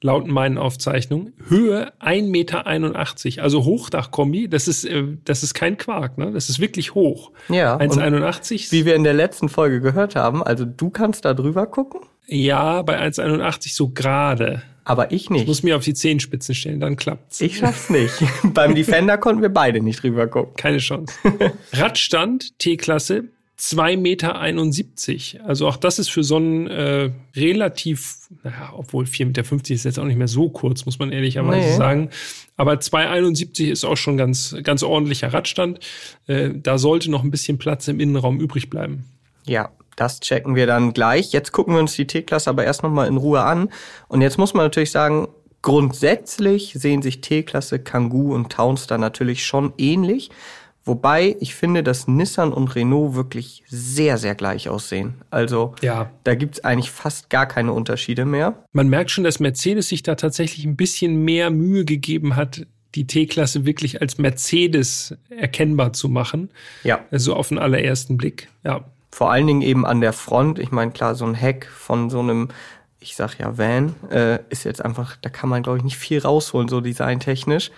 laut 0.02 0.26
meinen 0.26 0.56
Aufzeichnungen, 0.58 1.32
Höhe 1.48 1.92
1,81 2.00 2.24
Meter, 2.30 3.42
also 3.42 3.64
Hochdachkombi, 3.64 4.48
das 4.48 4.66
ist, 4.68 4.84
äh, 4.84 5.04
das 5.24 5.42
ist 5.42 5.54
kein 5.54 5.76
Quark, 5.76 6.16
ne? 6.18 6.32
Das 6.32 6.48
ist 6.48 6.58
wirklich 6.58 6.94
hoch. 6.94 7.32
Ja. 7.48 7.74
und 7.74 7.82
1,81. 7.92 8.72
Wie 8.72 8.84
wir 8.86 8.94
in 8.94 9.04
der 9.04 9.14
letzten 9.14 9.48
Folge 9.48 9.80
gehört 9.80 10.16
haben, 10.16 10.42
also 10.42 10.64
du 10.64 10.90
kannst 10.90 11.24
da 11.24 11.34
drüber 11.34 11.66
gucken, 11.66 12.00
Ja, 12.26 12.82
bei 12.82 12.98
1,81 12.98 13.74
so 13.74 13.90
gerade. 13.90 14.62
aber 14.84 15.12
ich 15.12 15.24
Ich 15.24 15.30
nicht. 15.30 15.46
muss 15.46 15.62
mir 15.62 15.76
auf 15.76 15.84
die 15.84 15.94
Zehenspitzen 15.94 16.54
stellen, 16.54 16.80
dann 16.80 16.96
klappt's. 16.96 17.40
Ich 17.42 17.58
schaff's 17.58 17.90
nicht. 17.90 18.14
Beim 18.54 18.74
Defender 18.74 19.18
konnten 19.18 19.42
wir 19.42 19.50
beide 19.50 19.80
nicht 19.82 20.02
drüber 20.02 20.26
gucken. 20.26 20.54
Keine 20.56 20.78
Chance. 20.78 21.14
Radstand 21.74 22.58
T-Klasse 22.58 23.24
2,71 23.60 23.96
Meter. 23.98 25.46
Also 25.46 25.68
auch 25.68 25.76
das 25.76 25.98
ist 25.98 26.10
für 26.10 26.24
so 26.24 26.36
einen 26.36 26.66
äh, 26.66 27.10
relativ, 27.36 28.16
naja, 28.42 28.72
obwohl 28.74 29.04
4,50 29.04 29.24
Meter 29.26 29.74
ist 29.74 29.84
jetzt 29.84 29.98
auch 29.98 30.04
nicht 30.04 30.16
mehr 30.16 30.28
so 30.28 30.48
kurz, 30.48 30.86
muss 30.86 30.98
man 30.98 31.12
ehrlicherweise 31.12 31.68
Nee. 31.68 31.76
sagen. 31.76 32.10
Aber 32.56 32.74
2,71 32.74 33.70
ist 33.70 33.84
auch 33.84 33.96
schon 33.96 34.16
ganz, 34.16 34.56
ganz 34.62 34.82
ordentlicher 34.82 35.32
Radstand. 35.32 35.78
Äh, 36.26 36.50
da 36.54 36.78
sollte 36.78 37.10
noch 37.10 37.22
ein 37.22 37.30
bisschen 37.30 37.58
Platz 37.58 37.86
im 37.88 38.00
Innenraum 38.00 38.40
übrig 38.40 38.70
bleiben. 38.70 39.04
Ja, 39.44 39.70
das 39.96 40.20
checken 40.20 40.54
wir 40.54 40.66
dann 40.66 40.94
gleich. 40.94 41.32
Jetzt 41.32 41.52
gucken 41.52 41.74
wir 41.74 41.80
uns 41.80 41.94
die 41.94 42.06
T-Klasse 42.06 42.48
aber 42.48 42.64
erst 42.64 42.82
nochmal 42.82 43.08
in 43.08 43.18
Ruhe 43.18 43.42
an. 43.42 43.68
Und 44.08 44.22
jetzt 44.22 44.38
muss 44.38 44.54
man 44.54 44.64
natürlich 44.64 44.90
sagen, 44.90 45.28
grundsätzlich 45.60 46.72
sehen 46.78 47.02
sich 47.02 47.20
T-Klasse, 47.20 47.78
Kangoo 47.78 48.34
und 48.34 48.50
Townstar 48.50 48.96
natürlich 48.96 49.44
schon 49.44 49.74
ähnlich. 49.76 50.30
Wobei 50.84 51.36
ich 51.40 51.54
finde, 51.54 51.82
dass 51.82 52.08
Nissan 52.08 52.52
und 52.52 52.74
Renault 52.74 53.14
wirklich 53.14 53.62
sehr, 53.68 54.16
sehr 54.18 54.34
gleich 54.34 54.68
aussehen. 54.68 55.14
Also 55.30 55.74
Ja. 55.82 56.10
da 56.24 56.34
gibt's 56.34 56.64
eigentlich 56.64 56.90
fast 56.90 57.28
gar 57.30 57.46
keine 57.46 57.72
Unterschiede 57.72 58.24
mehr. 58.24 58.64
Man 58.72 58.88
merkt 58.88 59.10
schon, 59.10 59.24
dass 59.24 59.40
Mercedes 59.40 59.88
sich 59.88 60.02
da 60.02 60.14
tatsächlich 60.14 60.64
ein 60.64 60.76
bisschen 60.76 61.22
mehr 61.24 61.50
Mühe 61.50 61.84
gegeben 61.84 62.34
hat, 62.36 62.66
die 62.94 63.06
T-Klasse 63.06 63.66
wirklich 63.66 64.00
als 64.00 64.18
Mercedes 64.18 65.14
erkennbar 65.28 65.92
zu 65.92 66.08
machen. 66.08 66.50
Ja. 66.82 67.04
Also 67.10 67.34
auf 67.34 67.48
den 67.48 67.58
allerersten 67.58 68.16
Blick. 68.16 68.48
Ja. 68.64 68.84
Vor 69.12 69.30
allen 69.30 69.46
Dingen 69.46 69.62
eben 69.62 69.84
an 69.86 70.00
der 70.00 70.12
Front. 70.12 70.58
Ich 70.58 70.70
meine, 70.70 70.92
klar, 70.92 71.14
so 71.14 71.24
ein 71.26 71.34
Heck 71.34 71.66
von 71.66 72.10
so 72.10 72.20
einem, 72.20 72.48
ich 73.00 73.16
sag 73.16 73.38
ja 73.38 73.58
Van, 73.58 73.94
äh, 74.10 74.38
ist 74.48 74.64
jetzt 74.64 74.84
einfach, 74.84 75.16
da 75.20 75.28
kann 75.30 75.48
man, 75.50 75.62
glaube 75.62 75.78
ich, 75.78 75.84
nicht 75.84 75.98
viel 75.98 76.20
rausholen, 76.20 76.68
so 76.68 76.80
designtechnisch. 76.80 77.70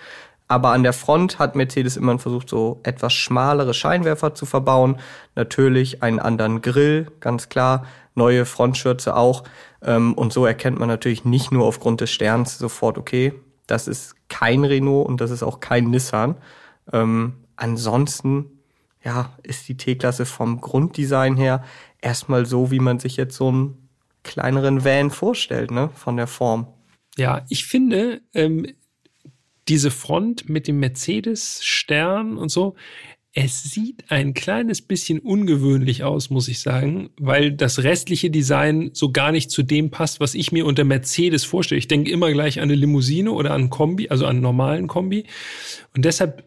Aber 0.53 0.69
an 0.69 0.83
der 0.83 0.93
Front 0.93 1.39
hat 1.39 1.55
Mercedes 1.55 1.97
immer 1.97 2.19
versucht, 2.19 2.47
so 2.47 2.79
etwas 2.83 3.11
schmalere 3.11 3.73
Scheinwerfer 3.73 4.35
zu 4.35 4.45
verbauen. 4.45 4.99
Natürlich 5.33 6.03
einen 6.03 6.19
anderen 6.19 6.61
Grill, 6.61 7.07
ganz 7.21 7.49
klar. 7.49 7.87
Neue 8.13 8.45
Frontschürze 8.45 9.15
auch. 9.15 9.45
Ähm, 9.81 10.13
und 10.13 10.31
so 10.31 10.45
erkennt 10.45 10.77
man 10.77 10.89
natürlich 10.89 11.25
nicht 11.25 11.51
nur 11.51 11.65
aufgrund 11.65 12.01
des 12.01 12.11
Sterns 12.11 12.59
sofort, 12.59 12.99
okay, 12.99 13.33
das 13.65 13.87
ist 13.87 14.13
kein 14.29 14.63
Renault 14.63 15.07
und 15.07 15.21
das 15.21 15.31
ist 15.31 15.41
auch 15.41 15.59
kein 15.59 15.85
Nissan. 15.85 16.35
Ähm, 16.91 17.33
ansonsten 17.55 18.59
ja, 19.03 19.31
ist 19.41 19.67
die 19.67 19.75
T-Klasse 19.75 20.27
vom 20.27 20.61
Grunddesign 20.61 21.35
her 21.35 21.63
erstmal 21.99 22.45
so, 22.45 22.69
wie 22.69 22.79
man 22.79 22.99
sich 22.99 23.17
jetzt 23.17 23.35
so 23.35 23.47
einen 23.47 23.89
kleineren 24.21 24.85
Van 24.85 25.09
vorstellt, 25.09 25.71
ne, 25.71 25.89
von 25.95 26.15
der 26.15 26.27
Form. 26.27 26.67
Ja, 27.17 27.43
ich 27.49 27.65
finde, 27.65 28.21
ähm, 28.35 28.67
diese 29.67 29.91
Front 29.91 30.49
mit 30.49 30.67
dem 30.67 30.79
Mercedes-Stern 30.79 32.37
und 32.37 32.49
so, 32.49 32.75
es 33.35 33.63
sieht 33.63 34.11
ein 34.11 34.35
kleines 34.35 34.83
bisschen 34.83 35.17
ungewöhnlich 35.17 36.03
aus, 36.03 36.29
muss 36.29 36.47
ich 36.47 36.59
sagen, 36.59 37.09
weil 37.17 37.51
das 37.51 37.81
restliche 37.81 38.29
Design 38.29 38.91
so 38.93 39.11
gar 39.11 39.31
nicht 39.31 39.49
zu 39.49 39.63
dem 39.63 39.89
passt, 39.89 40.19
was 40.19 40.35
ich 40.35 40.51
mir 40.51 40.67
unter 40.67 40.83
Mercedes 40.83 41.43
vorstelle. 41.43 41.79
Ich 41.79 41.87
denke 41.87 42.11
immer 42.11 42.31
gleich 42.31 42.59
an 42.59 42.63
eine 42.63 42.75
Limousine 42.75 43.31
oder 43.31 43.51
an 43.51 43.61
einen 43.61 43.69
Kombi, 43.71 44.09
also 44.09 44.25
an 44.25 44.31
einen 44.31 44.41
normalen 44.41 44.87
Kombi. 44.87 45.25
Und 45.95 46.05
deshalb, 46.05 46.43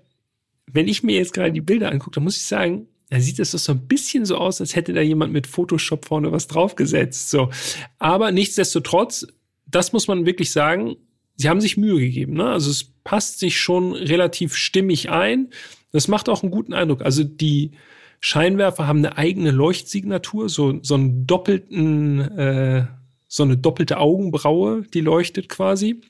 wenn 0.70 0.86
ich 0.86 1.02
mir 1.02 1.16
jetzt 1.16 1.34
gerade 1.34 1.52
die 1.52 1.60
Bilder 1.60 1.90
angucke, 1.90 2.14
dann 2.14 2.24
muss 2.24 2.36
ich 2.36 2.46
sagen, 2.46 2.86
da 3.10 3.20
sieht 3.20 3.40
es 3.40 3.50
doch 3.50 3.58
so 3.58 3.72
ein 3.72 3.88
bisschen 3.88 4.24
so 4.24 4.36
aus, 4.36 4.60
als 4.60 4.76
hätte 4.76 4.92
da 4.92 5.00
jemand 5.00 5.32
mit 5.32 5.48
Photoshop 5.48 6.04
vorne 6.04 6.30
was 6.30 6.46
draufgesetzt. 6.46 7.30
So. 7.30 7.50
Aber 7.98 8.30
nichtsdestotrotz, 8.30 9.26
das 9.66 9.92
muss 9.92 10.06
man 10.06 10.24
wirklich 10.24 10.52
sagen, 10.52 10.96
sie 11.36 11.48
haben 11.48 11.60
sich 11.60 11.76
Mühe 11.76 12.00
gegeben. 12.00 12.34
Ne? 12.34 12.48
Also 12.48 12.70
es 12.70 12.84
passt 13.04 13.38
sich 13.38 13.60
schon 13.60 13.92
relativ 13.92 14.54
stimmig 14.54 15.10
ein. 15.10 15.50
Das 15.92 16.08
macht 16.08 16.28
auch 16.28 16.42
einen 16.42 16.50
guten 16.50 16.74
Eindruck. 16.74 17.02
Also 17.02 17.24
die 17.24 17.72
Scheinwerfer 18.20 18.86
haben 18.86 18.98
eine 18.98 19.16
eigene 19.16 19.50
Leuchtsignatur, 19.50 20.48
so, 20.48 20.82
so 20.82 20.94
einen 20.94 21.26
doppelten, 21.26 22.20
äh, 22.20 22.86
so 23.28 23.42
eine 23.42 23.56
doppelte 23.56 23.98
Augenbraue, 23.98 24.82
die 24.92 25.00
leuchtet 25.00 25.48
quasi. 25.48 26.00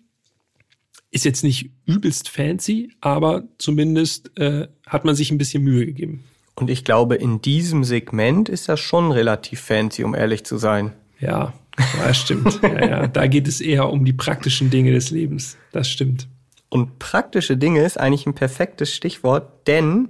Ist 1.11 1.25
jetzt 1.25 1.45
nicht 1.45 1.71
übelst 1.85 2.29
fancy, 2.29 2.93
aber 3.01 3.45
zumindest 3.59 4.37
äh, 4.39 4.69
hat 4.87 5.05
man 5.05 5.15
sich 5.15 5.31
ein 5.31 5.39
bisschen 5.39 5.63
Mühe 5.63 5.87
gegeben. 5.87 6.25
Und 6.55 6.71
ich 6.71 6.85
glaube, 6.85 7.17
in 7.17 7.43
diesem 7.43 7.85
Segment 7.85 8.49
ist 8.49 8.69
das 8.69 8.81
schon 8.81 9.13
relativ 9.13 9.61
fancy, 9.61 10.05
um 10.05 10.15
ehrlich 10.15 10.45
zu 10.45 10.57
sein. 10.57 10.93
Ja, 11.21 11.53
ja 11.99 12.15
stimmt. 12.15 12.61
ja, 12.63 12.87
ja. 12.87 13.07
Da 13.07 13.27
geht 13.27 13.47
es 13.49 13.61
eher 13.61 13.89
um 13.91 14.05
die 14.05 14.13
praktischen 14.13 14.71
Dinge 14.71 14.93
des 14.93 15.11
Lebens. 15.11 15.57
Das 15.73 15.89
stimmt. 15.89 16.29
Und 16.69 16.99
praktische 16.99 17.57
Dinge 17.57 17.85
ist 17.85 17.99
eigentlich 17.99 18.27
ein 18.27 18.35
perfektes 18.35 18.93
Stichwort, 18.95 19.67
denn 19.67 20.09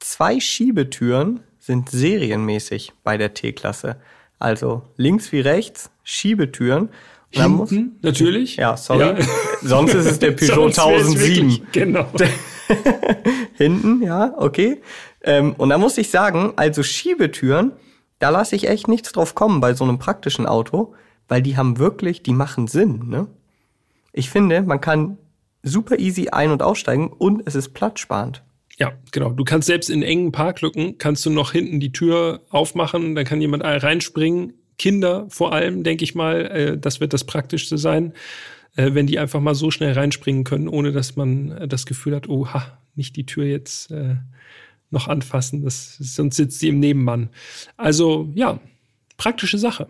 zwei 0.00 0.38
Schiebetüren 0.40 1.40
sind 1.58 1.88
serienmäßig 1.90 2.92
bei 3.02 3.16
der 3.16 3.34
T-Klasse. 3.34 3.96
Also 4.38 4.82
links 4.96 5.32
wie 5.32 5.40
rechts 5.40 5.90
Schiebetüren. 6.04 6.90
Dann 7.32 7.52
muss- 7.52 7.70
Hinten, 7.70 7.98
natürlich. 8.02 8.56
Ja, 8.56 8.76
sorry. 8.76 9.00
Ja. 9.00 9.16
Sonst 9.62 9.94
ist 9.94 10.06
es 10.06 10.18
der 10.18 10.32
Peugeot 10.32 10.70
Sonst 10.72 10.76
wär's 10.76 11.06
1007. 11.08 11.36
wirklich- 11.50 11.62
Genau. 11.72 12.06
Hinten, 13.54 14.02
ja, 14.02 14.34
okay. 14.36 14.82
Ähm, 15.22 15.54
und 15.56 15.70
da 15.70 15.78
muss 15.78 15.98
ich 15.98 16.10
sagen, 16.10 16.52
also 16.56 16.82
Schiebetüren, 16.82 17.72
da 18.18 18.30
lasse 18.30 18.56
ich 18.56 18.68
echt 18.68 18.88
nichts 18.88 19.12
drauf 19.12 19.34
kommen 19.34 19.60
bei 19.60 19.74
so 19.74 19.84
einem 19.84 19.98
praktischen 19.98 20.46
Auto, 20.46 20.94
weil 21.28 21.42
die 21.42 21.56
haben 21.56 21.78
wirklich, 21.78 22.22
die 22.22 22.32
machen 22.32 22.66
Sinn, 22.66 23.08
ne? 23.08 23.26
Ich 24.12 24.30
finde, 24.30 24.62
man 24.62 24.80
kann 24.80 25.18
super 25.62 25.98
easy 25.98 26.28
ein- 26.28 26.50
und 26.50 26.62
aussteigen 26.62 27.08
und 27.08 27.42
es 27.44 27.54
ist 27.54 27.74
platzsparend. 27.74 28.42
Ja, 28.78 28.92
genau. 29.10 29.30
Du 29.30 29.44
kannst 29.44 29.66
selbst 29.66 29.90
in 29.90 30.02
engen 30.02 30.32
Parklücken, 30.32 30.98
kannst 30.98 31.24
du 31.26 31.30
noch 31.30 31.52
hinten 31.52 31.80
die 31.80 31.92
Tür 31.92 32.42
aufmachen, 32.50 33.14
dann 33.14 33.24
kann 33.24 33.40
jemand 33.40 33.64
reinspringen. 33.64 34.54
Kinder 34.78 35.26
vor 35.30 35.54
allem, 35.54 35.82
denke 35.82 36.04
ich 36.04 36.14
mal, 36.14 36.46
äh, 36.46 36.78
das 36.78 37.00
wird 37.00 37.14
das 37.14 37.24
Praktischste 37.24 37.78
sein, 37.78 38.12
äh, 38.76 38.92
wenn 38.92 39.06
die 39.06 39.18
einfach 39.18 39.40
mal 39.40 39.54
so 39.54 39.70
schnell 39.70 39.92
reinspringen 39.92 40.44
können, 40.44 40.68
ohne 40.68 40.92
dass 40.92 41.16
man 41.16 41.52
äh, 41.52 41.68
das 41.68 41.86
Gefühl 41.86 42.14
hat, 42.14 42.28
oh, 42.28 42.48
ha, 42.48 42.78
nicht 42.94 43.16
die 43.16 43.24
Tür 43.24 43.44
jetzt 43.44 43.90
äh, 43.90 44.16
noch 44.90 45.08
anfassen, 45.08 45.64
das, 45.64 45.96
sonst 45.98 46.36
sitzt 46.36 46.60
sie 46.60 46.68
im 46.68 46.80
Nebenmann. 46.80 47.30
Also 47.76 48.28
ja, 48.34 48.60
praktische 49.16 49.58
Sache. 49.58 49.88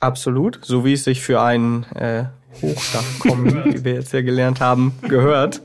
Absolut, 0.00 0.60
so 0.62 0.84
wie 0.84 0.92
es 0.92 1.04
sich 1.04 1.22
für 1.22 1.40
einen 1.40 1.84
äh, 1.94 2.26
Hochdachkombi, 2.60 3.64
wie 3.74 3.84
wir 3.84 3.94
jetzt 3.94 4.12
ja 4.12 4.22
gelernt 4.22 4.60
haben, 4.60 4.92
gehört. 5.02 5.62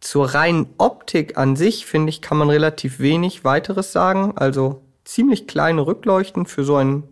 Zur 0.00 0.34
reinen 0.34 0.66
Optik 0.78 1.36
an 1.36 1.56
sich, 1.56 1.86
finde 1.86 2.10
ich, 2.10 2.20
kann 2.20 2.36
man 2.36 2.50
relativ 2.50 2.98
wenig 2.98 3.44
weiteres 3.44 3.92
sagen. 3.92 4.32
Also 4.36 4.82
ziemlich 5.04 5.46
kleine 5.46 5.86
Rückleuchten 5.86 6.46
für 6.46 6.64
so 6.64 6.76
ein 6.76 7.04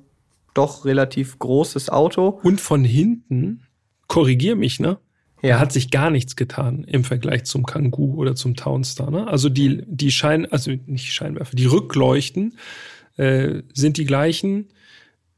doch 0.54 0.85
relativ 0.85 1.38
großes 1.38 1.90
Auto. 1.90 2.40
Und 2.42 2.61
von 2.61 2.85
hinten, 2.85 3.62
korrigier 4.09 4.57
mich, 4.57 4.80
ne? 4.80 4.99
Da 5.42 5.59
hat 5.59 5.73
sich 5.73 5.90
gar 5.90 6.11
nichts 6.11 6.37
getan 6.37 6.85
im 6.85 7.04
Vergleich 7.04 7.44
zum 7.44 7.64
Kangoo 7.64 8.14
oder 8.14 8.35
zum 8.35 8.56
Townstar. 8.56 9.11
Ne? 9.11 9.26
Also 9.26 9.49
die, 9.49 9.82
die 9.87 10.11
Schein, 10.11 10.47
also 10.50 10.73
nicht 10.87 11.12
Scheinwerfer, 11.12 11.56
die 11.56 11.66
Rückleuchten 11.66 12.56
äh, 13.16 13.62
sind 13.73 13.97
die 13.97 14.04
gleichen. 14.04 14.68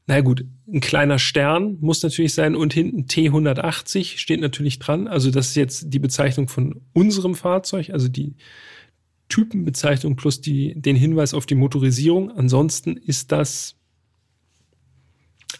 Na 0.05 0.19
gut, 0.19 0.45
ein 0.67 0.81
kleiner 0.81 1.19
Stern 1.19 1.77
muss 1.79 2.03
natürlich 2.03 2.33
sein 2.33 2.55
und 2.55 2.73
hinten 2.73 3.03
T180 3.03 4.17
steht 4.17 4.41
natürlich 4.41 4.79
dran. 4.79 5.07
Also 5.07 5.31
das 5.31 5.49
ist 5.49 5.55
jetzt 5.55 5.93
die 5.93 5.99
Bezeichnung 5.99 6.49
von 6.49 6.81
unserem 6.91 7.35
Fahrzeug, 7.35 7.91
also 7.91 8.09
die 8.09 8.35
Typenbezeichnung 9.29 10.17
plus 10.17 10.41
die, 10.41 10.73
den 10.75 10.97
Hinweis 10.97 11.33
auf 11.33 11.45
die 11.45 11.55
Motorisierung. 11.55 12.31
Ansonsten 12.31 12.97
ist 12.97 13.31
das 13.31 13.75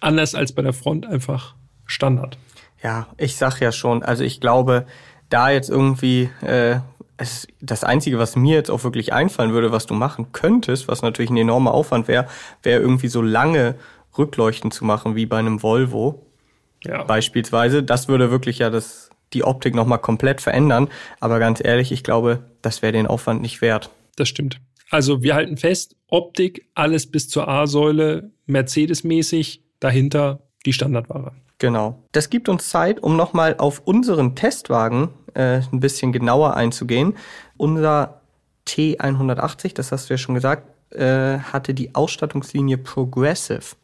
anders 0.01 0.35
als 0.35 0.51
bei 0.51 0.61
der 0.61 0.73
Front 0.73 1.05
einfach 1.05 1.55
Standard. 1.85 2.37
Ja, 2.83 3.07
ich 3.17 3.37
sag 3.37 3.59
ja 3.59 3.71
schon, 3.71 4.03
also 4.03 4.23
ich 4.23 4.41
glaube, 4.41 4.85
da 5.29 5.49
jetzt 5.49 5.69
irgendwie 5.69 6.29
äh, 6.41 6.79
es, 7.17 7.47
das 7.61 7.83
Einzige, 7.83 8.19
was 8.19 8.35
mir 8.35 8.55
jetzt 8.55 8.69
auch 8.69 8.83
wirklich 8.83 9.13
einfallen 9.13 9.53
würde, 9.53 9.71
was 9.71 9.85
du 9.85 9.93
machen 9.93 10.31
könntest, 10.31 10.87
was 10.87 11.01
natürlich 11.01 11.31
ein 11.31 11.37
enormer 11.37 11.73
Aufwand 11.73 12.07
wäre, 12.07 12.27
wäre 12.61 12.81
irgendwie 12.81 13.07
so 13.07 13.21
lange 13.21 13.75
Rückleuchten 14.17 14.71
zu 14.71 14.85
machen 14.85 15.15
wie 15.15 15.25
bei 15.25 15.37
einem 15.37 15.63
Volvo. 15.63 16.25
Ja. 16.83 17.03
Beispielsweise. 17.03 17.83
Das 17.83 18.07
würde 18.07 18.29
wirklich 18.29 18.59
ja 18.59 18.69
das, 18.69 19.09
die 19.31 19.43
Optik 19.43 19.73
nochmal 19.73 19.99
komplett 19.99 20.41
verändern. 20.41 20.89
Aber 21.19 21.39
ganz 21.39 21.61
ehrlich, 21.63 21.91
ich 21.91 22.03
glaube, 22.03 22.43
das 22.61 22.81
wäre 22.81 22.91
den 22.91 23.07
Aufwand 23.07 23.41
nicht 23.41 23.61
wert. 23.61 23.89
Das 24.15 24.27
stimmt. 24.27 24.59
Also 24.89 25.23
wir 25.23 25.33
halten 25.33 25.57
fest, 25.57 25.95
Optik, 26.07 26.67
alles 26.75 27.09
bis 27.09 27.29
zur 27.29 27.47
A-Säule, 27.47 28.31
Mercedes-mäßig, 28.45 29.63
dahinter 29.79 30.43
die 30.65 30.73
Standardware. 30.73 31.33
Genau. 31.63 32.03
Das 32.11 32.29
gibt 32.29 32.49
uns 32.49 32.67
Zeit, 32.67 33.01
um 33.01 33.15
nochmal 33.15 33.55
auf 33.57 33.83
unseren 33.85 34.35
Testwagen 34.35 35.11
äh, 35.33 35.61
ein 35.71 35.79
bisschen 35.79 36.11
genauer 36.11 36.57
einzugehen. 36.57 37.15
Unser 37.55 38.19
T180, 38.67 39.73
das 39.73 39.93
hast 39.93 40.09
du 40.09 40.15
ja 40.15 40.17
schon 40.17 40.35
gesagt, 40.35 40.67
äh, 40.93 41.39
hatte 41.39 41.73
die 41.73 41.95
Ausstattungslinie 41.95 42.77
Progressive. 42.77 43.77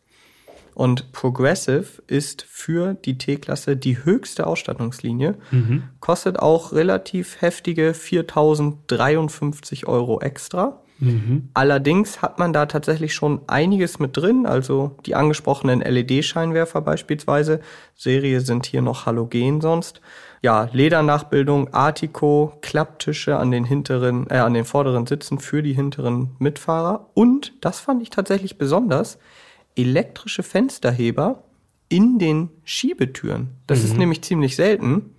Und 0.73 1.13
Progressive 1.13 2.03
ist 2.07 2.41
für 2.41 2.95
die 2.95 3.17
T-Klasse 3.17 3.77
die 3.77 4.03
höchste 4.03 4.45
Ausstattungslinie, 4.45 5.35
mhm. 5.51 5.83
kostet 6.01 6.37
auch 6.37 6.73
relativ 6.73 7.39
heftige 7.41 7.93
4053 7.93 9.87
Euro 9.87 10.19
extra. 10.19 10.81
Mhm. 10.99 11.49
Allerdings 11.53 12.21
hat 12.21 12.39
man 12.39 12.51
da 12.51 12.65
tatsächlich 12.65 13.13
schon 13.13 13.41
einiges 13.47 13.99
mit 13.99 14.17
drin, 14.17 14.45
also 14.45 14.97
die 15.05 15.15
angesprochenen 15.15 15.81
LED-Scheinwerfer 15.81 16.81
beispielsweise. 16.81 17.61
Serie 17.95 18.41
sind 18.41 18.65
hier 18.65 18.81
noch 18.81 19.05
Halogen 19.05 19.61
sonst. 19.61 20.01
Ja, 20.41 20.69
Ledernachbildung, 20.71 21.73
Artico, 21.73 22.53
Klapptische 22.61 23.37
an 23.37 23.51
den 23.51 23.65
hinteren, 23.65 24.27
äh, 24.29 24.37
an 24.37 24.53
den 24.53 24.65
vorderen 24.65 25.05
Sitzen 25.05 25.39
für 25.39 25.61
die 25.63 25.73
hinteren 25.73 26.35
Mitfahrer. 26.39 27.09
Und, 27.13 27.53
das 27.61 27.79
fand 27.79 28.01
ich 28.01 28.09
tatsächlich 28.09 28.57
besonders, 28.57 29.17
elektrische 29.75 30.43
Fensterheber 30.43 31.43
in 31.89 32.19
den 32.19 32.49
Schiebetüren. 32.63 33.49
Das 33.67 33.79
mhm. 33.79 33.85
ist 33.85 33.97
nämlich 33.97 34.21
ziemlich 34.21 34.55
selten, 34.55 35.15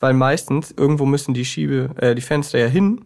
weil 0.00 0.14
meistens 0.14 0.70
irgendwo 0.70 1.06
müssen 1.06 1.34
die 1.34 1.44
Schiebe, 1.44 1.90
äh, 1.96 2.14
die 2.14 2.22
Fenster 2.22 2.58
ja 2.58 2.66
hin 2.66 3.04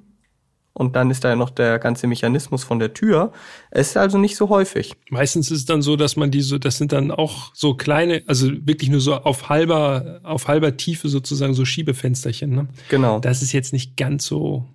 und 0.79 0.95
dann 0.95 1.11
ist 1.11 1.25
da 1.25 1.31
ja 1.31 1.37
noch 1.37 1.51
der 1.51 1.81
ganze 1.81 2.07
Mechanismus 2.07 2.63
von 2.63 2.79
der 2.79 2.95
Tür. 2.95 3.33
Es 3.71 3.89
ist 3.89 3.97
also 3.97 4.17
nicht 4.17 4.37
so 4.37 4.49
häufig. 4.49 4.95
Meistens 5.11 5.51
ist 5.51 5.59
es 5.59 5.65
dann 5.65 5.83
so, 5.83 5.97
dass 5.97 6.17
man 6.17 6.31
diese, 6.31 6.61
das 6.61 6.79
sind 6.79 6.93
dann 6.93 7.11
auch 7.11 7.53
so 7.53 7.75
kleine, 7.75 8.23
also 8.27 8.49
wirklich 8.65 8.89
nur 8.89 9.01
so 9.01 9.17
auf 9.17 9.49
halber, 9.49 10.21
auf 10.23 10.47
halber 10.47 10.77
Tiefe 10.77 11.09
sozusagen 11.09 11.53
so 11.53 11.65
Schiebefensterchen. 11.65 12.51
Ne? 12.51 12.69
Genau. 12.91 13.19
Das 13.19 13.43
ist 13.43 13.53
jetzt 13.53 13.73
nicht 13.73 13.97
ganz 13.97 14.25
so, 14.25 14.67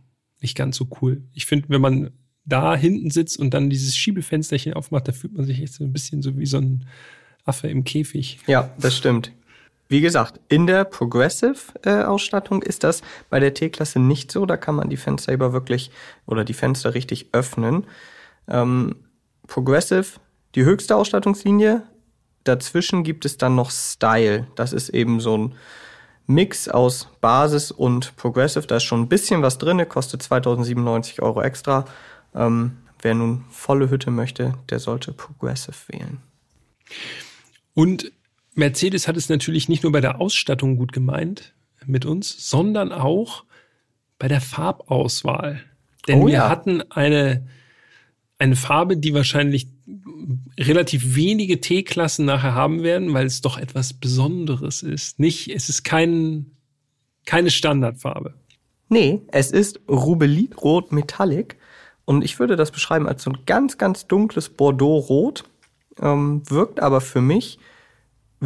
nicht 0.42 0.58
ganz 0.58 0.76
so 0.76 0.90
cool. 1.02 1.24
Ich 1.34 1.46
finde, 1.46 1.70
wenn 1.70 1.82
man 1.82 2.12
da 2.44 2.76
hinten 2.76 3.10
sitzt 3.10 3.40
und 3.40 3.54
dann 3.54 3.70
dieses 3.70 3.96
Schiebefensterchen 3.96 4.74
aufmacht, 4.74 5.08
da 5.08 5.14
fühlt 5.14 5.34
man 5.34 5.46
sich 5.46 5.62
echt 5.62 5.74
so 5.74 5.86
ein 5.86 5.94
bisschen 5.94 6.22
so 6.22 6.38
wie 6.38 6.46
so 6.46 6.58
ein 6.58 6.86
Affe 7.46 7.70
im 7.70 7.86
Käfig. 7.86 8.40
Ja, 8.48 8.72
das 8.78 8.98
stimmt. 8.98 9.32
Wie 9.94 10.02
gesagt, 10.02 10.40
in 10.48 10.66
der 10.66 10.86
Progressive-Ausstattung 10.86 12.64
äh, 12.64 12.68
ist 12.68 12.84
das 12.84 13.04
bei 13.30 13.40
der 13.40 13.54
T-Klasse 13.54 14.00
nicht 14.00 14.32
so. 14.32 14.48
Da 14.48 14.58
kann 14.58 14.74
man 14.74 14.90
die 14.90 14.98
Fenster 14.98 15.32
über 15.32 15.54
wirklich 15.54 15.92
oder 16.26 16.44
die 16.44 16.56
Fenster 16.56 16.96
richtig 16.96 17.28
öffnen. 17.32 17.86
Ähm, 18.48 18.96
Progressive, 19.46 20.20
die 20.56 20.64
höchste 20.64 20.96
Ausstattungslinie. 20.96 21.84
Dazwischen 22.44 23.04
gibt 23.04 23.24
es 23.24 23.38
dann 23.38 23.54
noch 23.54 23.70
Style. 23.70 24.48
Das 24.56 24.74
ist 24.74 24.90
eben 24.90 25.20
so 25.20 25.38
ein 25.38 25.56
Mix 26.26 26.70
aus 26.70 27.10
Basis 27.22 27.70
und 27.70 28.16
Progressive. 28.16 28.66
Da 28.66 28.78
ist 28.78 28.86
schon 28.86 29.02
ein 29.02 29.10
bisschen 29.10 29.44
was 29.44 29.60
drin, 29.60 29.88
kostet 29.88 30.24
2097 30.24 31.22
Euro 31.22 31.44
extra. 31.44 31.86
Ähm, 32.34 32.80
wer 33.00 33.14
nun 33.14 33.46
volle 33.52 33.92
Hütte 33.92 34.10
möchte, 34.10 34.56
der 34.72 34.80
sollte 34.80 35.14
Progressive 35.14 35.78
wählen. 35.90 36.18
Und 37.76 38.12
Mercedes 38.56 39.08
hat 39.08 39.18
es 39.18 39.30
natürlich 39.30 39.70
nicht 39.70 39.84
nur 39.84 39.92
bei 39.92 40.02
der 40.02 40.22
Ausstattung 40.22 40.78
gut 40.78 40.94
gemeint 40.94 41.54
mit 41.86 42.06
uns, 42.06 42.50
sondern 42.50 42.92
auch 42.92 43.44
bei 44.20 44.28
der 44.28 44.42
Farbauswahl. 44.42 45.62
Denn 46.08 46.22
oh, 46.22 46.28
wir 46.28 46.34
ja. 46.34 46.50
hatten 46.50 46.82
eine, 46.92 47.48
eine 48.38 48.56
Farbe, 48.56 48.98
die 48.98 49.14
wahrscheinlich 49.14 49.68
relativ 50.60 51.16
wenige 51.16 51.62
T-Klassen 51.62 52.26
nachher 52.26 52.54
haben 52.54 52.84
werden, 52.84 53.14
weil 53.14 53.26
es 53.26 53.42
doch 53.42 53.58
etwas 53.58 53.94
Besonderes 53.94 54.84
ist. 54.84 55.20
Nicht, 55.20 55.50
es 55.50 55.70
ist 55.70 55.84
kein, 55.84 56.52
keine 57.26 57.52
Standardfarbe. 57.52 58.34
Nee, 58.90 59.22
es 59.32 59.52
ist 59.52 59.80
Rubelitrot 59.90 60.92
Metallic. 60.92 61.58
Und 62.06 62.24
ich 62.24 62.38
würde 62.40 62.56
das 62.56 62.72
beschreiben 62.72 63.08
als 63.08 63.24
so 63.24 63.32
ein 63.32 63.40
ganz, 63.46 63.78
ganz 63.78 64.08
dunkles 64.08 64.50
Bordeaux-Rot. 64.50 65.46
Ähm, 66.02 66.42
wirkt 66.50 66.82
aber 66.82 67.02
für 67.02 67.22
mich 67.22 67.60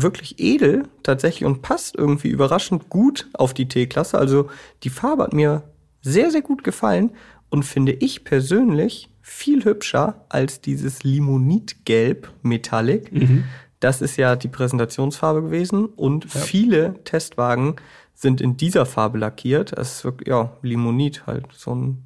wirklich 0.02 0.40
edel 0.40 0.88
tatsächlich 1.04 1.46
und 1.46 1.62
passt 1.62 1.96
irgendwie 1.96 2.30
überraschend 2.30 2.90
gut 2.90 3.28
auf 3.34 3.54
die 3.54 3.68
T-Klasse. 3.68 4.18
Also 4.18 4.50
die 4.84 4.90
Farbe 4.90 5.24
hat 5.24 5.34
mir 5.34 5.64
sehr, 6.02 6.32
sehr 6.32 6.42
gut 6.42 6.64
gefallen 6.64 7.12
und 7.50 7.64
finde 7.64 7.94
ich 7.94 8.24
persönlich 8.24 9.10
viel 9.22 9.66
hübscher 9.66 10.26
als 10.30 10.62
dieses 10.62 11.04
Limonitgelb 11.04 12.32
Metallic. 12.44 13.12
Mhm. 13.12 13.44
Das 13.80 14.02
ist 14.02 14.18
ja 14.18 14.36
die 14.36 14.48
Präsentationsfarbe 14.48 15.44
gewesen 15.44 15.86
und 15.86 16.34
ja. 16.34 16.42
viele 16.42 17.04
Testwagen 17.04 17.76
sind 18.14 18.42
in 18.42 18.58
dieser 18.58 18.86
Farbe 18.86 19.18
lackiert. 19.18 19.78
Das 19.78 19.98
ist 19.98 20.04
wirklich, 20.04 20.30
ja, 20.30 20.54
Limonit 20.62 21.28
halt, 21.28 21.46
so 21.54 21.76
ein 21.76 22.04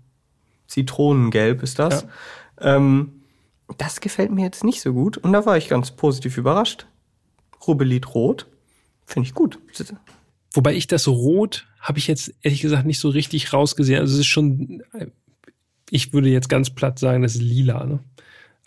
Zitronengelb 0.68 1.64
ist 1.64 1.80
das. 1.80 2.06
Ja. 2.60 2.78
Ähm, 2.78 3.22
das 3.78 4.02
gefällt 4.02 4.32
mir 4.32 4.44
jetzt 4.44 4.64
nicht 4.64 4.82
so 4.82 4.92
gut 4.94 5.18
und 5.18 5.32
da 5.32 5.46
war 5.46 5.58
ich 5.58 5.70
ganz 5.70 5.92
positiv 5.92 6.38
überrascht. 6.38 6.88
Rubelit 7.68 8.14
Rot. 8.14 8.48
Finde 9.06 9.28
ich 9.28 9.34
gut. 9.34 9.60
Wobei 10.54 10.74
ich 10.76 10.88
das 10.88 11.08
Rot 11.08 11.68
habe 11.80 12.00
ich 12.00 12.08
jetzt 12.08 12.34
ehrlich 12.42 12.62
gesagt 12.62 12.86
nicht 12.86 13.00
so 13.00 13.10
richtig 13.10 13.54
rausgesehen. 13.54 14.00
Also 14.00 14.14
es 14.14 14.20
ist 14.20 14.28
schon, 14.28 14.84
ich 15.90 16.14
würde 16.14 16.30
jetzt 16.30 16.50
ganz 16.50 16.70
platt 16.70 17.00
sagen, 17.00 17.24
das 17.24 17.36
ist 17.36 17.42
lila. 17.42 17.86
Ne? 17.86 18.00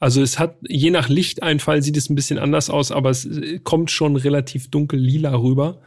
Also 0.01 0.21
es 0.21 0.39
hat, 0.39 0.57
je 0.69 0.91
nach 0.91 1.09
Lichteinfall 1.09 1.83
sieht 1.83 1.97
es 1.97 2.11
ein 2.11 2.15
bisschen 2.15 2.39
anders 2.39 2.71
aus, 2.71 2.91
aber 2.91 3.11
es 3.11 3.29
kommt 3.63 3.91
schon 3.91 4.17
relativ 4.17 4.71
dunkel 4.71 4.99
lila 4.99 5.35
rüber. 5.35 5.81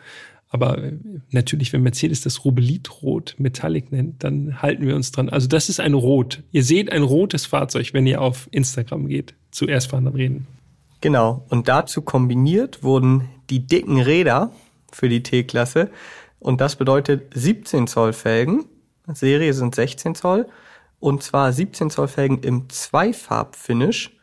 Aber 0.49 0.81
natürlich, 1.29 1.73
wenn 1.73 1.83
Mercedes 1.83 2.21
das 2.21 2.45
Rubelitrot 2.45 3.35
Metallic 3.37 3.91
nennt, 3.91 4.23
dann 4.23 4.61
halten 4.61 4.87
wir 4.87 4.95
uns 4.95 5.11
dran. 5.11 5.27
Also 5.29 5.47
das 5.47 5.67
ist 5.67 5.81
ein 5.81 5.93
Rot. 5.93 6.41
Ihr 6.53 6.63
seht 6.63 6.91
ein 6.91 7.03
rotes 7.03 7.45
Fahrzeug, 7.45 7.93
wenn 7.93 8.07
ihr 8.07 8.21
auf 8.21 8.47
Instagram 8.51 9.07
geht. 9.07 9.33
Zuerst 9.51 9.89
fahren, 9.89 10.05
dann 10.05 10.15
reden. 10.15 10.47
Genau. 11.01 11.45
Und 11.49 11.67
dazu 11.67 12.01
kombiniert 12.01 12.83
wurden 12.83 13.29
die 13.49 13.65
dicken 13.65 13.99
Räder 13.99 14.51
für 14.91 15.09
die 15.09 15.23
T-Klasse. 15.23 15.89
Und 16.39 16.61
das 16.61 16.75
bedeutet 16.75 17.31
17 17.33 17.87
Zoll 17.87 18.13
Felgen. 18.13 18.65
Serie 19.07 19.53
sind 19.53 19.75
16 19.75 20.15
Zoll. 20.15 20.47
Und 20.99 21.23
zwar 21.23 21.51
17 21.51 21.89
Zoll 21.89 22.07
Felgen 22.07 22.39
im 22.39 22.69
Zweifarb-Finish. 22.69 24.17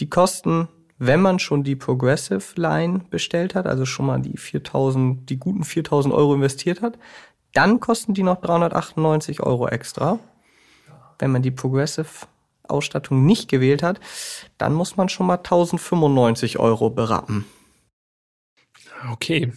Die 0.00 0.10
kosten, 0.10 0.68
wenn 0.98 1.20
man 1.20 1.38
schon 1.38 1.62
die 1.62 1.76
Progressive 1.76 2.60
Line 2.60 3.02
bestellt 3.10 3.54
hat, 3.54 3.66
also 3.66 3.84
schon 3.86 4.06
mal 4.06 4.20
die 4.20 4.36
4000, 4.36 5.28
die 5.28 5.38
guten 5.38 5.64
4000 5.64 6.12
Euro 6.12 6.34
investiert 6.34 6.82
hat, 6.82 6.98
dann 7.52 7.80
kosten 7.80 8.14
die 8.14 8.22
noch 8.22 8.40
398 8.40 9.40
Euro 9.40 9.68
extra. 9.68 10.18
Wenn 11.18 11.32
man 11.32 11.42
die 11.42 11.50
Progressive 11.50 12.26
Ausstattung 12.70 13.26
nicht 13.26 13.48
gewählt 13.48 13.82
hat, 13.82 14.00
dann 14.58 14.74
muss 14.74 14.96
man 14.96 15.08
schon 15.08 15.26
mal 15.26 15.38
1095 15.38 16.58
Euro 16.58 16.90
berappen. 16.90 17.44
Okay. 19.12 19.52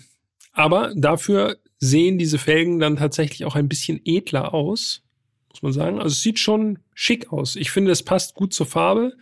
Aber 0.54 0.94
dafür 0.96 1.58
sehen 1.80 2.18
diese 2.18 2.38
Felgen 2.38 2.80
dann 2.80 2.96
tatsächlich 2.96 3.46
auch 3.46 3.56
ein 3.56 3.68
bisschen 3.68 4.00
edler 4.06 4.54
aus, 4.54 5.02
muss 5.50 5.62
man 5.62 5.74
sagen. 5.74 5.98
Also 5.98 6.14
es 6.14 6.22
sieht 6.22 6.40
schon 6.40 6.80
schick 6.94 7.34
aus. 7.34 7.56
Ich 7.56 7.72
finde, 7.72 7.92
es 7.92 8.04
passt 8.04 8.36
gut 8.36 8.54
zur 8.54 8.66
Farbe. 8.66 9.14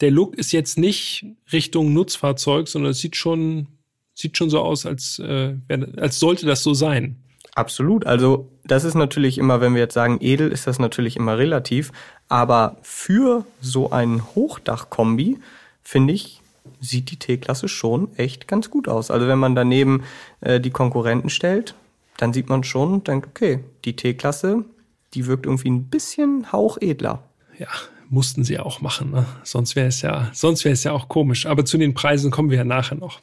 Der 0.00 0.10
Look 0.10 0.36
ist 0.36 0.52
jetzt 0.52 0.78
nicht 0.78 1.26
Richtung 1.52 1.92
Nutzfahrzeug, 1.92 2.66
sondern 2.66 2.90
es 2.90 2.98
sieht 2.98 3.14
schon, 3.14 3.68
sieht 4.14 4.36
schon 4.36 4.50
so 4.50 4.60
aus, 4.60 4.84
als, 4.84 5.20
äh, 5.20 5.54
als 5.96 6.18
sollte 6.18 6.46
das 6.46 6.62
so 6.62 6.74
sein. 6.74 7.22
Absolut. 7.54 8.06
Also 8.06 8.50
das 8.64 8.84
ist 8.84 8.94
natürlich 8.94 9.38
immer, 9.38 9.60
wenn 9.60 9.74
wir 9.74 9.82
jetzt 9.82 9.94
sagen 9.94 10.18
edel, 10.20 10.50
ist 10.50 10.66
das 10.66 10.78
natürlich 10.78 11.16
immer 11.16 11.38
relativ. 11.38 11.92
Aber 12.32 12.78
für 12.80 13.44
so 13.60 13.90
einen 13.90 14.24
Hochdachkombi, 14.34 15.38
finde 15.82 16.14
ich, 16.14 16.40
sieht 16.80 17.10
die 17.10 17.18
T-Klasse 17.18 17.68
schon 17.68 18.08
echt 18.16 18.48
ganz 18.48 18.70
gut 18.70 18.88
aus. 18.88 19.10
Also 19.10 19.28
wenn 19.28 19.38
man 19.38 19.54
daneben 19.54 20.04
äh, 20.40 20.58
die 20.58 20.70
Konkurrenten 20.70 21.28
stellt, 21.28 21.74
dann 22.16 22.32
sieht 22.32 22.48
man 22.48 22.64
schon 22.64 23.04
denkt, 23.04 23.26
okay, 23.26 23.62
die 23.84 23.96
T-Klasse, 23.96 24.64
die 25.12 25.26
wirkt 25.26 25.44
irgendwie 25.44 25.68
ein 25.68 25.90
bisschen 25.90 26.50
hauchedler. 26.52 27.22
Ja, 27.58 27.68
mussten 28.08 28.44
sie 28.44 28.58
auch 28.58 28.80
machen, 28.80 29.10
ne? 29.10 29.26
Sonst 29.42 29.76
wäre 29.76 29.88
es 29.88 30.00
ja, 30.00 30.30
sonst 30.32 30.64
wäre 30.64 30.72
es 30.72 30.84
ja 30.84 30.92
auch 30.92 31.10
komisch. 31.10 31.44
Aber 31.44 31.66
zu 31.66 31.76
den 31.76 31.92
Preisen 31.92 32.30
kommen 32.30 32.48
wir 32.48 32.56
ja 32.56 32.64
nachher 32.64 32.96
noch. 32.96 33.20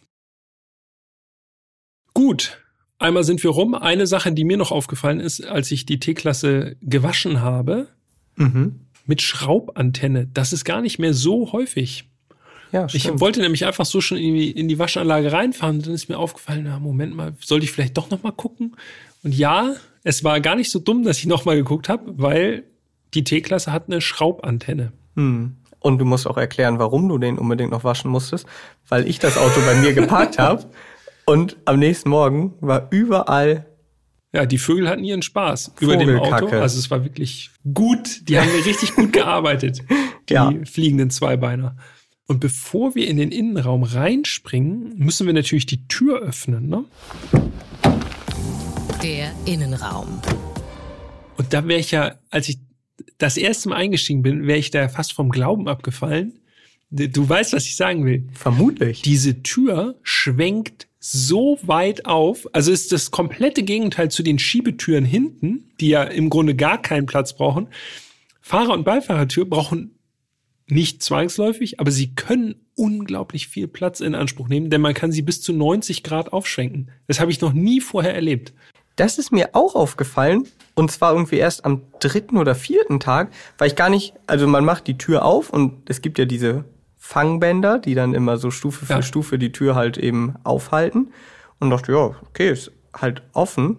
Gut. 2.13 2.61
Einmal 2.99 3.23
sind 3.23 3.41
wir 3.43 3.49
rum. 3.49 3.73
Eine 3.73 4.05
Sache, 4.05 4.31
die 4.33 4.43
mir 4.43 4.57
noch 4.57 4.71
aufgefallen 4.71 5.19
ist, 5.19 5.43
als 5.43 5.71
ich 5.71 5.87
die 5.87 5.99
T-Klasse 5.99 6.75
gewaschen 6.81 7.41
habe, 7.41 7.87
Mhm. 8.39 8.79
Mit 9.09 9.23
Schraubantenne. 9.23 10.27
Das 10.31 10.53
ist 10.53 10.63
gar 10.63 10.81
nicht 10.81 10.99
mehr 10.99 11.15
so 11.15 11.51
häufig. 11.51 12.07
Ja, 12.71 12.85
Ich 12.93 13.19
wollte 13.19 13.41
nämlich 13.41 13.65
einfach 13.65 13.85
so 13.85 13.99
schon 13.99 14.19
in 14.19 14.35
die, 14.35 14.51
in 14.51 14.67
die 14.67 14.77
Waschanlage 14.77 15.31
reinfahren 15.31 15.77
und 15.77 15.87
dann 15.87 15.95
ist 15.95 16.07
mir 16.07 16.19
aufgefallen, 16.19 16.65
na, 16.65 16.77
Moment 16.77 17.15
mal, 17.15 17.33
sollte 17.39 17.65
ich 17.65 17.71
vielleicht 17.71 17.97
doch 17.97 18.11
noch 18.11 18.21
mal 18.21 18.31
gucken? 18.31 18.75
Und 19.23 19.33
ja, 19.33 19.73
es 20.03 20.23
war 20.23 20.39
gar 20.39 20.55
nicht 20.55 20.69
so 20.69 20.77
dumm, 20.77 21.03
dass 21.03 21.17
ich 21.17 21.25
noch 21.25 21.45
mal 21.45 21.55
geguckt 21.55 21.89
habe, 21.89 22.03
weil 22.17 22.65
die 23.15 23.23
T-Klasse 23.23 23.73
hat 23.73 23.85
eine 23.87 23.99
Schraubantenne. 23.99 24.93
Hm. 25.15 25.57
Und 25.79 25.97
du 25.97 26.05
musst 26.05 26.27
auch 26.27 26.37
erklären, 26.37 26.77
warum 26.77 27.09
du 27.09 27.17
den 27.17 27.39
unbedingt 27.39 27.71
noch 27.71 27.83
waschen 27.83 28.11
musstest, 28.11 28.45
weil 28.87 29.07
ich 29.07 29.17
das 29.17 29.37
Auto 29.37 29.59
bei 29.61 29.73
mir 29.73 29.93
geparkt 29.93 30.37
habe 30.37 30.65
und 31.25 31.57
am 31.65 31.79
nächsten 31.79 32.09
Morgen 32.09 32.53
war 32.61 32.87
überall 32.91 33.65
Ja, 34.33 34.45
die 34.45 34.59
Vögel 34.59 34.87
hatten 34.87 35.03
ihren 35.03 35.23
Spaß 35.23 35.73
über 35.79 35.97
dem 35.97 36.19
Auto. 36.19 36.47
Also 36.49 36.77
es 36.77 36.91
war 36.91 37.03
wirklich 37.03 37.49
gut. 37.73 38.27
Die 38.29 38.39
haben 38.39 38.49
richtig 38.63 38.93
gut 38.93 39.11
gearbeitet, 39.13 39.81
die 40.29 40.33
Ja. 40.33 40.53
fliegenden 40.65 41.09
Zweibeiner. 41.09 41.75
Und 42.27 42.39
bevor 42.39 42.93
wir 42.93 43.07
in 43.07 43.17
den 43.17 43.31
Innenraum 43.31 43.81
reinspringen, 43.81 44.93
müssen 44.97 45.25
wir 45.25 45.33
natürlich 45.33 45.65
die 45.65 45.87
Tür 45.87 46.19
öffnen. 46.19 46.67
Ne? 46.69 46.85
Der 49.01 49.31
Innenraum. 49.45 50.21
Und 51.37 51.53
da 51.53 51.67
wäre 51.67 51.79
ich 51.79 51.91
ja, 51.91 52.19
als 52.29 52.49
ich 52.49 52.59
das 53.17 53.37
erste 53.37 53.69
Mal 53.69 53.77
eingestiegen 53.77 54.21
bin, 54.21 54.45
wäre 54.45 54.59
ich 54.59 54.71
da 54.71 54.89
fast 54.89 55.13
vom 55.13 55.29
Glauben 55.29 55.67
abgefallen. 55.67 56.39
Du 56.91 57.27
weißt, 57.27 57.53
was 57.53 57.65
ich 57.65 57.75
sagen 57.75 58.05
will. 58.05 58.27
vermutlich. 58.33 59.01
Diese 59.01 59.41
Tür 59.41 59.95
schwenkt 60.03 60.87
so 60.99 61.57
weit 61.61 62.05
auf, 62.05 62.47
also 62.53 62.71
ist 62.71 62.91
das 62.91 63.11
komplette 63.11 63.63
Gegenteil 63.63 64.11
zu 64.11 64.21
den 64.21 64.37
Schiebetüren 64.37 65.05
hinten, 65.05 65.71
die 65.79 65.89
ja 65.89 66.03
im 66.03 66.29
Grunde 66.29 66.55
gar 66.55 66.81
keinen 66.81 67.05
Platz 67.05 67.33
brauchen. 67.33 67.69
Fahrer- 68.41 68.73
und 68.73 68.83
Beifahrertür 68.83 69.45
brauchen 69.45 69.95
nicht 70.67 71.01
zwangsläufig, 71.01 71.79
aber 71.79 71.91
sie 71.91 72.13
können 72.15 72.55
unglaublich 72.75 73.47
viel 73.47 73.67
Platz 73.67 74.01
in 74.01 74.13
Anspruch 74.13 74.47
nehmen, 74.49 74.69
denn 74.69 74.81
man 74.81 74.93
kann 74.93 75.11
sie 75.11 75.21
bis 75.21 75.41
zu 75.41 75.53
90 75.53 76.03
Grad 76.03 76.31
aufschwenken. 76.31 76.91
Das 77.07 77.19
habe 77.19 77.31
ich 77.31 77.41
noch 77.41 77.53
nie 77.53 77.81
vorher 77.81 78.13
erlebt. 78.13 78.53
Das 78.95 79.17
ist 79.17 79.31
mir 79.31 79.51
auch 79.53 79.75
aufgefallen 79.75 80.47
und 80.75 80.91
zwar 80.91 81.13
irgendwie 81.13 81.37
erst 81.37 81.63
am 81.65 81.83
dritten 81.99 82.37
oder 82.37 82.53
vierten 82.53 82.99
Tag, 82.99 83.31
weil 83.57 83.67
ich 83.67 83.75
gar 83.75 83.89
nicht, 83.89 84.13
also 84.27 84.45
man 84.45 84.65
macht 84.65 84.87
die 84.87 84.97
Tür 84.97 85.23
auf 85.23 85.49
und 85.49 85.89
es 85.89 86.01
gibt 86.01 86.19
ja 86.19 86.25
diese 86.25 86.65
Fangbänder, 86.99 87.79
die 87.79 87.95
dann 87.95 88.13
immer 88.13 88.37
so 88.37 88.51
Stufe 88.51 88.85
für 88.85 88.93
Ja. 88.93 89.01
Stufe 89.01 89.39
die 89.39 89.51
Tür 89.51 89.73
halt 89.75 89.97
eben 89.97 90.35
aufhalten 90.43 91.11
und 91.59 91.69
dachte, 91.71 91.91
ja, 91.93 92.15
okay, 92.27 92.51
ist 92.51 92.71
halt 92.93 93.23
offen. 93.33 93.77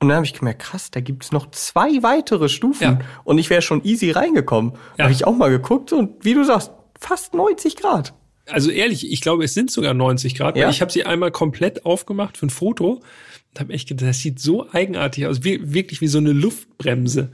Und 0.00 0.08
dann 0.08 0.16
habe 0.18 0.26
ich 0.26 0.34
gemerkt, 0.34 0.60
krass, 0.62 0.90
da 0.92 1.00
gibt's 1.00 1.32
noch 1.32 1.50
zwei 1.50 2.02
weitere 2.04 2.48
Stufen 2.48 2.82
Ja. 2.84 2.98
und 3.24 3.38
ich 3.38 3.50
wäre 3.50 3.62
schon 3.62 3.82
easy 3.84 4.10
reingekommen. 4.12 4.74
Ja. 4.96 5.04
Habe 5.04 5.12
ich 5.12 5.26
auch 5.26 5.34
mal 5.34 5.50
geguckt 5.50 5.92
und 5.92 6.24
wie 6.24 6.34
du 6.34 6.44
sagst, 6.44 6.70
fast 7.00 7.34
90 7.34 7.74
Grad. 7.76 8.14
Also 8.48 8.70
ehrlich, 8.70 9.10
ich 9.10 9.20
glaube, 9.20 9.44
es 9.44 9.54
sind 9.54 9.70
sogar 9.70 9.94
90 9.94 10.34
Grad. 10.36 10.56
Ja? 10.56 10.70
Ich 10.70 10.80
habe 10.80 10.92
sie 10.92 11.04
einmal 11.04 11.30
komplett 11.30 11.84
aufgemacht 11.84 12.36
für 12.38 12.46
ein 12.46 12.50
Foto 12.50 13.02
und 13.52 13.60
habe 13.60 13.72
echt 13.72 13.88
gedacht, 13.88 14.08
das 14.10 14.18
sieht 14.20 14.38
so 14.40 14.70
eigenartig 14.72 15.26
aus, 15.26 15.42
wie, 15.42 15.72
wirklich 15.74 16.00
wie 16.00 16.06
so 16.06 16.18
eine 16.18 16.32
Luftbremse. 16.32 17.30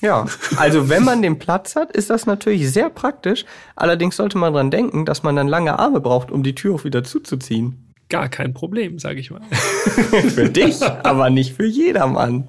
Ja, 0.00 0.26
also 0.56 0.88
wenn 0.88 1.04
man 1.04 1.22
den 1.22 1.38
Platz 1.38 1.76
hat, 1.76 1.92
ist 1.92 2.10
das 2.10 2.26
natürlich 2.26 2.70
sehr 2.70 2.90
praktisch. 2.90 3.44
Allerdings 3.74 4.16
sollte 4.16 4.38
man 4.38 4.52
dran 4.52 4.70
denken, 4.70 5.04
dass 5.04 5.22
man 5.22 5.36
dann 5.36 5.48
lange 5.48 5.78
Arme 5.78 6.00
braucht, 6.00 6.30
um 6.30 6.42
die 6.42 6.54
Tür 6.54 6.74
auch 6.74 6.84
wieder 6.84 7.04
zuzuziehen. 7.04 7.94
Gar 8.08 8.28
kein 8.28 8.54
Problem, 8.54 8.98
sage 8.98 9.20
ich 9.20 9.30
mal. 9.30 9.42
Für 9.50 10.48
dich, 10.48 10.80
aber 10.82 11.28
nicht 11.28 11.54
für 11.54 11.66
jedermann. 11.66 12.46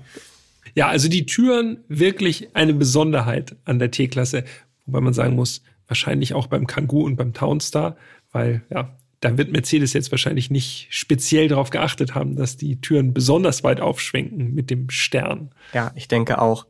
Ja, 0.75 0.88
also 0.88 1.10
die 1.10 1.25
Türen 1.25 1.83
wirklich 1.88 2.55
eine 2.55 2.75
Besonderheit 2.75 3.55
an 3.65 3.79
der 3.79 3.89
T-Klasse, 3.89 4.43
wobei 4.86 5.01
man 5.01 5.13
sagen 5.13 5.36
muss, 5.36 5.63
wahrscheinlich 5.88 6.36
auch 6.36 6.45
beim 6.45 6.67
Kangoo 6.67 7.03
und 7.03 7.15
beim 7.15 7.33
Townstar, 7.33 7.97
weil 8.31 8.62
ja, 8.69 8.95
da 9.19 9.38
wird 9.38 9.51
Mercedes 9.51 9.93
jetzt 9.93 10.12
wahrscheinlich 10.12 10.51
nicht 10.51 10.88
speziell 10.91 11.47
darauf 11.47 11.71
geachtet 11.71 12.13
haben, 12.13 12.36
dass 12.36 12.57
die 12.57 12.79
Türen 12.79 13.13
besonders 13.13 13.63
weit 13.63 13.81
aufschwenken 13.81 14.53
mit 14.53 14.69
dem 14.69 14.91
Stern. 14.91 15.49
Ja, 15.73 15.91
ich 15.95 16.07
denke 16.07 16.39
auch. 16.39 16.67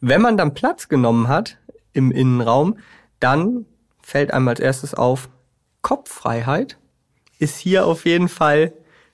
Wenn 0.00 0.20
man 0.22 0.36
dann 0.36 0.54
Platz 0.54 0.88
genommen 0.88 1.28
hat 1.28 1.58
im 1.92 2.10
Innenraum, 2.10 2.78
dann 3.20 3.66
fällt 4.02 4.32
einem 4.32 4.48
als 4.48 4.60
erstes 4.60 4.94
auf, 4.94 5.28
Kopffreiheit 5.82 6.78
ist 7.38 7.58
hier 7.58 7.86
auf 7.86 8.04
jeden 8.04 8.28
Fall 8.28 8.72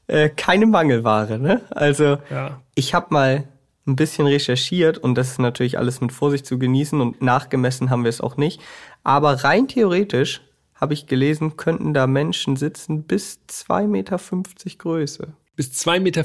äh, 0.08 0.28
keine 0.28 0.66
Mangelware. 0.66 1.38
Ne? 1.38 1.62
Also 1.70 2.18
Ja. 2.30 2.60
ich 2.74 2.92
habe 2.94 3.06
mal 3.10 3.44
ein 3.86 3.94
bisschen 3.96 4.26
recherchiert 4.26 4.98
und 4.98 5.14
das 5.14 5.30
ist 5.32 5.38
natürlich 5.38 5.78
alles 5.78 6.00
mit 6.00 6.10
Vorsicht 6.12 6.44
zu 6.44 6.58
genießen 6.58 7.00
und 7.00 7.22
nachgemessen 7.22 7.88
haben 7.90 8.02
wir 8.02 8.08
es 8.08 8.20
auch 8.20 8.36
nicht. 8.36 8.60
Aber 9.04 9.44
rein 9.44 9.68
theoretisch 9.68 10.40
habe 10.74 10.92
ich 10.92 11.06
gelesen, 11.06 11.56
könnten 11.56 11.94
da 11.94 12.06
Menschen 12.08 12.56
sitzen 12.56 13.04
bis 13.04 13.38
2,50 13.48 13.86
Meter 13.86 14.18
Größe. 14.78 15.28
Bis 15.54 15.70
2,50 15.86 16.00
Meter. 16.00 16.24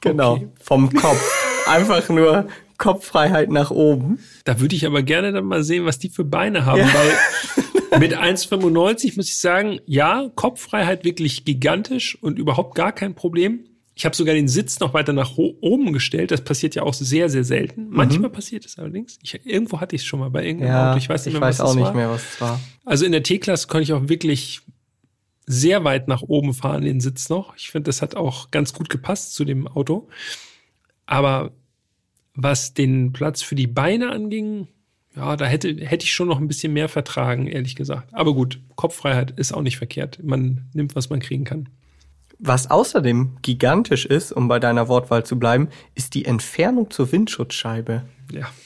Genau, 0.00 0.32
Okay. 0.34 0.48
vom 0.60 0.92
Kopf. 0.92 1.20
Einfach 1.66 2.08
nur 2.08 2.46
Kopffreiheit 2.82 3.50
nach 3.50 3.70
oben. 3.70 4.18
Da 4.44 4.60
würde 4.60 4.74
ich 4.76 4.86
aber 4.86 5.02
gerne 5.02 5.32
dann 5.32 5.44
mal 5.44 5.62
sehen, 5.62 5.84
was 5.84 5.98
die 5.98 6.08
für 6.10 6.24
Beine 6.24 6.64
haben, 6.66 6.80
Ja. 6.80 6.88
weil 6.92 8.00
mit 8.00 8.16
1,95 8.18 9.16
muss 9.16 9.28
ich 9.28 9.38
sagen, 9.38 9.78
ja, 9.86 10.30
Kopffreiheit 10.34 11.04
wirklich 11.04 11.44
gigantisch 11.44 12.16
und 12.22 12.38
überhaupt 12.38 12.74
gar 12.74 12.92
kein 12.92 13.14
Problem. 13.14 13.64
Ich 13.94 14.06
habe 14.06 14.16
sogar 14.16 14.34
den 14.34 14.48
Sitz 14.48 14.80
noch 14.80 14.94
weiter 14.94 15.12
nach 15.12 15.36
oben 15.36 15.92
gestellt. 15.92 16.30
Das 16.30 16.40
passiert 16.42 16.74
ja 16.74 16.82
auch 16.82 16.94
sehr, 16.94 17.28
sehr 17.28 17.44
selten. 17.44 17.88
Manchmal 17.90 18.30
passiert 18.30 18.64
es 18.64 18.78
allerdings. 18.78 19.18
Ich, 19.22 19.38
irgendwo 19.44 19.80
hatte 19.80 19.94
ich 19.94 20.02
es 20.02 20.06
schon 20.06 20.18
mal 20.20 20.30
bei 20.30 20.44
irgendeinem 20.46 20.70
Mhm. 20.70 20.76
Ja, 20.76 20.90
Auto. 20.90 20.98
Ich 20.98 21.08
weiß 21.10 21.26
nicht 21.26 21.34
ich 21.34 21.40
mehr, 21.40 21.48
weiß 21.48 21.58
was 21.58 21.70
auch 21.70 21.74
nicht 21.74 21.84
war. 21.84 21.94
mehr, 21.94 22.10
was 22.10 22.22
es 22.34 22.40
war. 22.40 22.58
Also 22.86 23.04
in 23.04 23.12
der 23.12 23.22
T-Klasse 23.22 23.68
konnte 23.68 23.82
ich 23.84 23.92
auch 23.92 24.08
wirklich 24.08 24.62
sehr 25.46 25.84
weit 25.84 26.08
nach 26.08 26.22
oben 26.22 26.54
fahren, 26.54 26.82
den 26.84 27.00
Sitz 27.00 27.28
noch. 27.28 27.54
Ich 27.56 27.70
finde, 27.70 27.88
das 27.90 28.00
hat 28.00 28.14
auch 28.16 28.50
ganz 28.50 28.72
gut 28.72 28.88
gepasst 28.88 29.34
zu 29.34 29.44
dem 29.44 29.68
Auto. 29.68 30.08
Aber 31.04 31.52
was 32.34 32.74
den 32.74 33.12
Platz 33.12 33.42
für 33.42 33.54
die 33.54 33.66
Beine 33.66 34.10
anging, 34.10 34.68
ja, 35.14 35.36
da 35.36 35.44
hätte, 35.44 35.74
hätte 35.84 36.04
ich 36.04 36.14
schon 36.14 36.28
noch 36.28 36.40
ein 36.40 36.48
bisschen 36.48 36.72
mehr 36.72 36.88
vertragen, 36.88 37.46
ehrlich 37.46 37.76
gesagt. 37.76 38.08
Aber 38.12 38.34
gut, 38.34 38.60
Kopffreiheit 38.76 39.32
ist 39.32 39.52
auch 39.52 39.60
nicht 39.60 39.76
verkehrt. 39.76 40.20
Man 40.22 40.68
nimmt, 40.72 40.94
was 40.94 41.10
man 41.10 41.20
kriegen 41.20 41.44
kann. 41.44 41.68
Was 42.38 42.70
außerdem 42.70 43.36
gigantisch 43.42 44.06
ist, 44.06 44.32
um 44.32 44.48
bei 44.48 44.58
deiner 44.58 44.88
Wortwahl 44.88 45.24
zu 45.24 45.38
bleiben, 45.38 45.68
ist 45.94 46.14
die 46.14 46.24
Entfernung 46.24 46.90
zur 46.90 47.12
Windschutzscheibe. 47.12 48.04
Ja. 48.32 48.48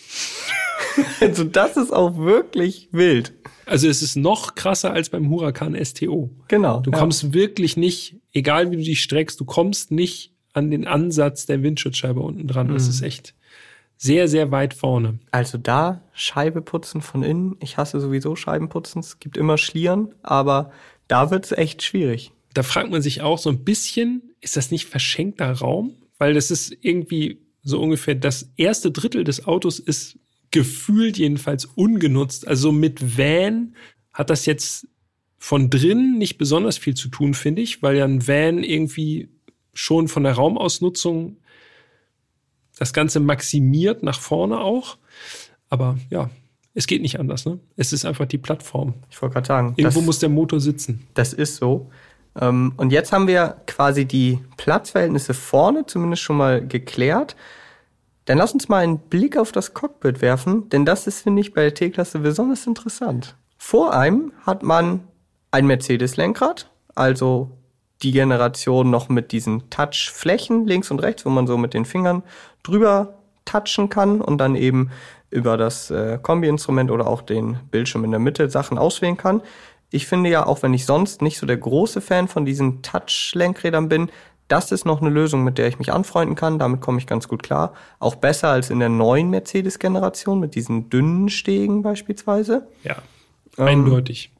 Also 1.20 1.44
das 1.44 1.76
ist 1.76 1.92
auch 1.92 2.16
wirklich 2.16 2.88
wild. 2.90 3.34
Also 3.66 3.86
es 3.86 4.00
ist 4.00 4.16
noch 4.16 4.54
krasser 4.54 4.94
als 4.94 5.10
beim 5.10 5.28
Huracan 5.28 5.76
STO. 5.84 6.30
Genau. 6.48 6.80
Du 6.80 6.90
ja. 6.90 6.98
kommst 6.98 7.34
wirklich 7.34 7.76
nicht, 7.76 8.16
egal 8.32 8.70
wie 8.70 8.76
du 8.76 8.82
dich 8.82 9.02
streckst, 9.02 9.38
du 9.38 9.44
kommst 9.44 9.90
nicht 9.90 10.32
an 10.54 10.70
den 10.70 10.86
Ansatz 10.86 11.44
der 11.44 11.62
Windschutzscheibe 11.62 12.20
unten 12.20 12.46
dran. 12.46 12.68
Mhm. 12.68 12.72
Das 12.72 12.88
ist 12.88 13.02
echt 13.02 13.34
sehr, 13.96 14.28
sehr 14.28 14.50
weit 14.50 14.74
vorne. 14.74 15.18
Also 15.30 15.58
da 15.58 16.02
Scheibe 16.12 16.62
putzen 16.62 17.00
von 17.00 17.22
innen. 17.22 17.56
Ich 17.60 17.76
hasse 17.76 18.00
sowieso 18.00 18.36
Scheibenputzen. 18.36 19.00
Es 19.00 19.18
gibt 19.18 19.36
immer 19.36 19.58
Schlieren, 19.58 20.14
aber 20.22 20.70
da 21.08 21.30
wird's 21.30 21.52
echt 21.52 21.82
schwierig. 21.82 22.32
Da 22.52 22.62
fragt 22.62 22.90
man 22.90 23.02
sich 23.02 23.22
auch 23.22 23.38
so 23.38 23.50
ein 23.50 23.64
bisschen, 23.64 24.22
ist 24.40 24.56
das 24.56 24.70
nicht 24.70 24.86
verschenkter 24.86 25.50
Raum? 25.52 25.94
Weil 26.18 26.34
das 26.34 26.50
ist 26.50 26.76
irgendwie 26.80 27.40
so 27.62 27.80
ungefähr 27.80 28.14
das 28.14 28.50
erste 28.56 28.90
Drittel 28.90 29.24
des 29.24 29.46
Autos 29.46 29.78
ist 29.78 30.18
gefühlt 30.50 31.18
jedenfalls 31.18 31.64
ungenutzt. 31.64 32.46
Also 32.46 32.72
mit 32.72 33.18
Van 33.18 33.74
hat 34.12 34.30
das 34.30 34.46
jetzt 34.46 34.86
von 35.38 35.68
drin 35.68 36.16
nicht 36.18 36.38
besonders 36.38 36.78
viel 36.78 36.94
zu 36.94 37.08
tun, 37.08 37.34
finde 37.34 37.62
ich, 37.62 37.82
weil 37.82 37.96
ja 37.96 38.04
ein 38.04 38.26
Van 38.26 38.62
irgendwie 38.62 39.28
schon 39.74 40.08
von 40.08 40.22
der 40.22 40.32
Raumausnutzung 40.32 41.36
das 42.78 42.92
Ganze 42.92 43.20
maximiert 43.20 44.02
nach 44.02 44.20
vorne 44.20 44.60
auch. 44.60 44.98
Aber 45.68 45.96
ja, 46.10 46.30
es 46.74 46.86
geht 46.86 47.02
nicht 47.02 47.18
anders. 47.18 47.46
Ne? 47.46 47.58
Es 47.76 47.92
ist 47.92 48.04
einfach 48.04 48.26
die 48.26 48.38
Plattform. 48.38 48.94
Ich 49.10 49.20
wollte 49.20 49.34
gerade 49.34 49.46
sagen, 49.46 49.74
Irgendwo 49.76 50.00
das, 50.00 50.06
muss 50.06 50.18
der 50.18 50.28
Motor 50.28 50.60
sitzen. 50.60 51.06
das 51.14 51.32
ist 51.32 51.56
so. 51.56 51.90
Ähm, 52.38 52.74
und 52.76 52.92
jetzt 52.92 53.12
haben 53.12 53.26
wir 53.26 53.56
quasi 53.66 54.04
die 54.04 54.38
Platzverhältnisse 54.58 55.34
vorne 55.34 55.86
zumindest 55.86 56.22
schon 56.22 56.36
mal 56.36 56.64
geklärt. 56.66 57.34
Dann 58.26 58.38
lass 58.38 58.52
uns 58.52 58.68
mal 58.68 58.82
einen 58.82 58.98
Blick 58.98 59.36
auf 59.36 59.52
das 59.52 59.72
Cockpit 59.72 60.20
werfen, 60.20 60.68
denn 60.68 60.84
das 60.84 61.06
ist, 61.06 61.22
finde 61.22 61.40
ich, 61.40 61.54
bei 61.54 61.62
der 61.62 61.74
T-Klasse 61.74 62.18
besonders 62.18 62.66
interessant. 62.66 63.36
Vor 63.56 63.94
einem 63.94 64.32
hat 64.44 64.62
man 64.62 65.04
ein 65.50 65.66
Mercedes-Lenkrad, 65.66 66.68
also 66.94 67.52
die 68.02 68.12
Generation 68.12 68.90
noch 68.90 69.08
mit 69.08 69.32
diesen 69.32 69.70
Touchflächen 69.70 70.66
links 70.66 70.90
und 70.90 70.98
rechts, 70.98 71.24
wo 71.24 71.30
man 71.30 71.46
so 71.46 71.56
mit 71.56 71.72
den 71.72 71.84
Fingern 71.84 72.22
drüber 72.66 73.14
touchen 73.44 73.88
kann 73.88 74.20
und 74.20 74.38
dann 74.38 74.56
eben 74.56 74.90
über 75.30 75.56
das 75.56 75.90
äh, 75.90 76.18
Kombi-Instrument 76.20 76.90
oder 76.90 77.06
auch 77.06 77.22
den 77.22 77.58
Bildschirm 77.70 78.04
in 78.04 78.10
der 78.10 78.20
Mitte 78.20 78.48
Sachen 78.48 78.78
auswählen 78.78 79.16
kann. 79.16 79.42
Ich 79.90 80.06
finde 80.06 80.30
ja, 80.30 80.46
auch 80.46 80.62
wenn 80.62 80.74
ich 80.74 80.84
sonst 80.84 81.22
nicht 81.22 81.38
so 81.38 81.46
der 81.46 81.56
große 81.56 82.00
Fan 82.00 82.28
von 82.28 82.44
diesen 82.44 82.82
Touch-Lenkrädern 82.82 83.88
bin, 83.88 84.10
Das 84.48 84.70
ist 84.70 84.86
noch 84.86 85.00
eine 85.00 85.10
Lösung, 85.10 85.42
mit 85.42 85.58
der 85.58 85.66
ich 85.66 85.78
mich 85.78 85.92
anfreunden 85.92 86.36
kann. 86.36 86.58
Damit 86.58 86.80
komme 86.80 86.98
ich 86.98 87.06
ganz 87.06 87.26
gut 87.26 87.42
klar. 87.42 87.74
Auch 87.98 88.14
besser 88.14 88.48
als 88.48 88.70
in 88.70 88.78
der 88.78 88.88
neuen 88.88 89.28
Mercedes-Generation 89.30 90.38
mit 90.38 90.54
diesen 90.54 90.88
dünnen 90.88 91.28
Stegen 91.28 91.82
beispielsweise. 91.82 92.68
Ja, 92.84 92.96
eindeutig. 93.56 94.30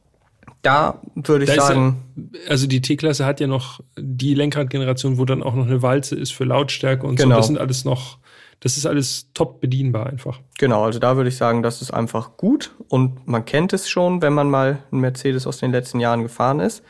Da 0.67 1.01
würde 1.15 1.45
ich 1.45 1.55
Da 1.55 1.63
sagen, 1.63 2.03
ja, 2.17 2.51
also 2.51 2.67
die 2.67 2.81
T-Klasse 2.81 3.25
hat 3.25 3.39
ja 3.39 3.47
noch 3.47 3.79
die 3.97 4.35
Lenkradgeneration, 4.35 5.17
wo 5.17 5.25
dann 5.25 5.41
auch 5.45 5.55
noch 5.55 5.67
eine 5.67 5.81
Walze 5.81 6.17
ist 6.17 6.33
für 6.33 6.43
Lautstärke 6.43 7.07
und 7.07 7.21
so. 7.21 7.25
Genau. 7.25 7.37
Das 7.37 7.47
sind 7.47 7.57
alles 7.57 7.85
noch, 7.85 8.19
das 8.59 8.77
ist 8.77 8.85
alles 8.85 9.31
top 9.33 9.61
bedienbar 9.61 10.07
einfach. 10.07 10.41
Genau, 10.59 10.83
also 10.83 10.99
da 10.99 11.17
würde 11.17 11.29
ich 11.29 11.37
sagen, 11.37 11.63
das 11.63 11.83
ist 11.83 11.93
einfach 11.93 12.37
gut 12.37 12.75
und 12.89 13.29
man 13.29 13.45
kennt 13.45 13.75
es 13.75 13.89
schon, 13.89 14.23
wenn 14.23 14.33
man 14.33 14.51
mal 14.51 14.81
einen 14.91 15.03
Mercedes 15.03 15.47
aus 15.47 15.59
den 15.59 15.71
letzten 15.71 16.01
Jahren 16.01 16.23
gefahren 16.23 16.59
ist. 16.59 16.83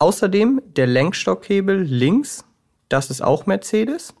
Außerdem 0.00 0.60
der 0.74 0.88
Lenkstockhebel 0.88 1.82
links, 1.82 2.44
das 2.88 3.10
ist 3.10 3.22
auch 3.22 3.46
Mercedes. 3.46 4.12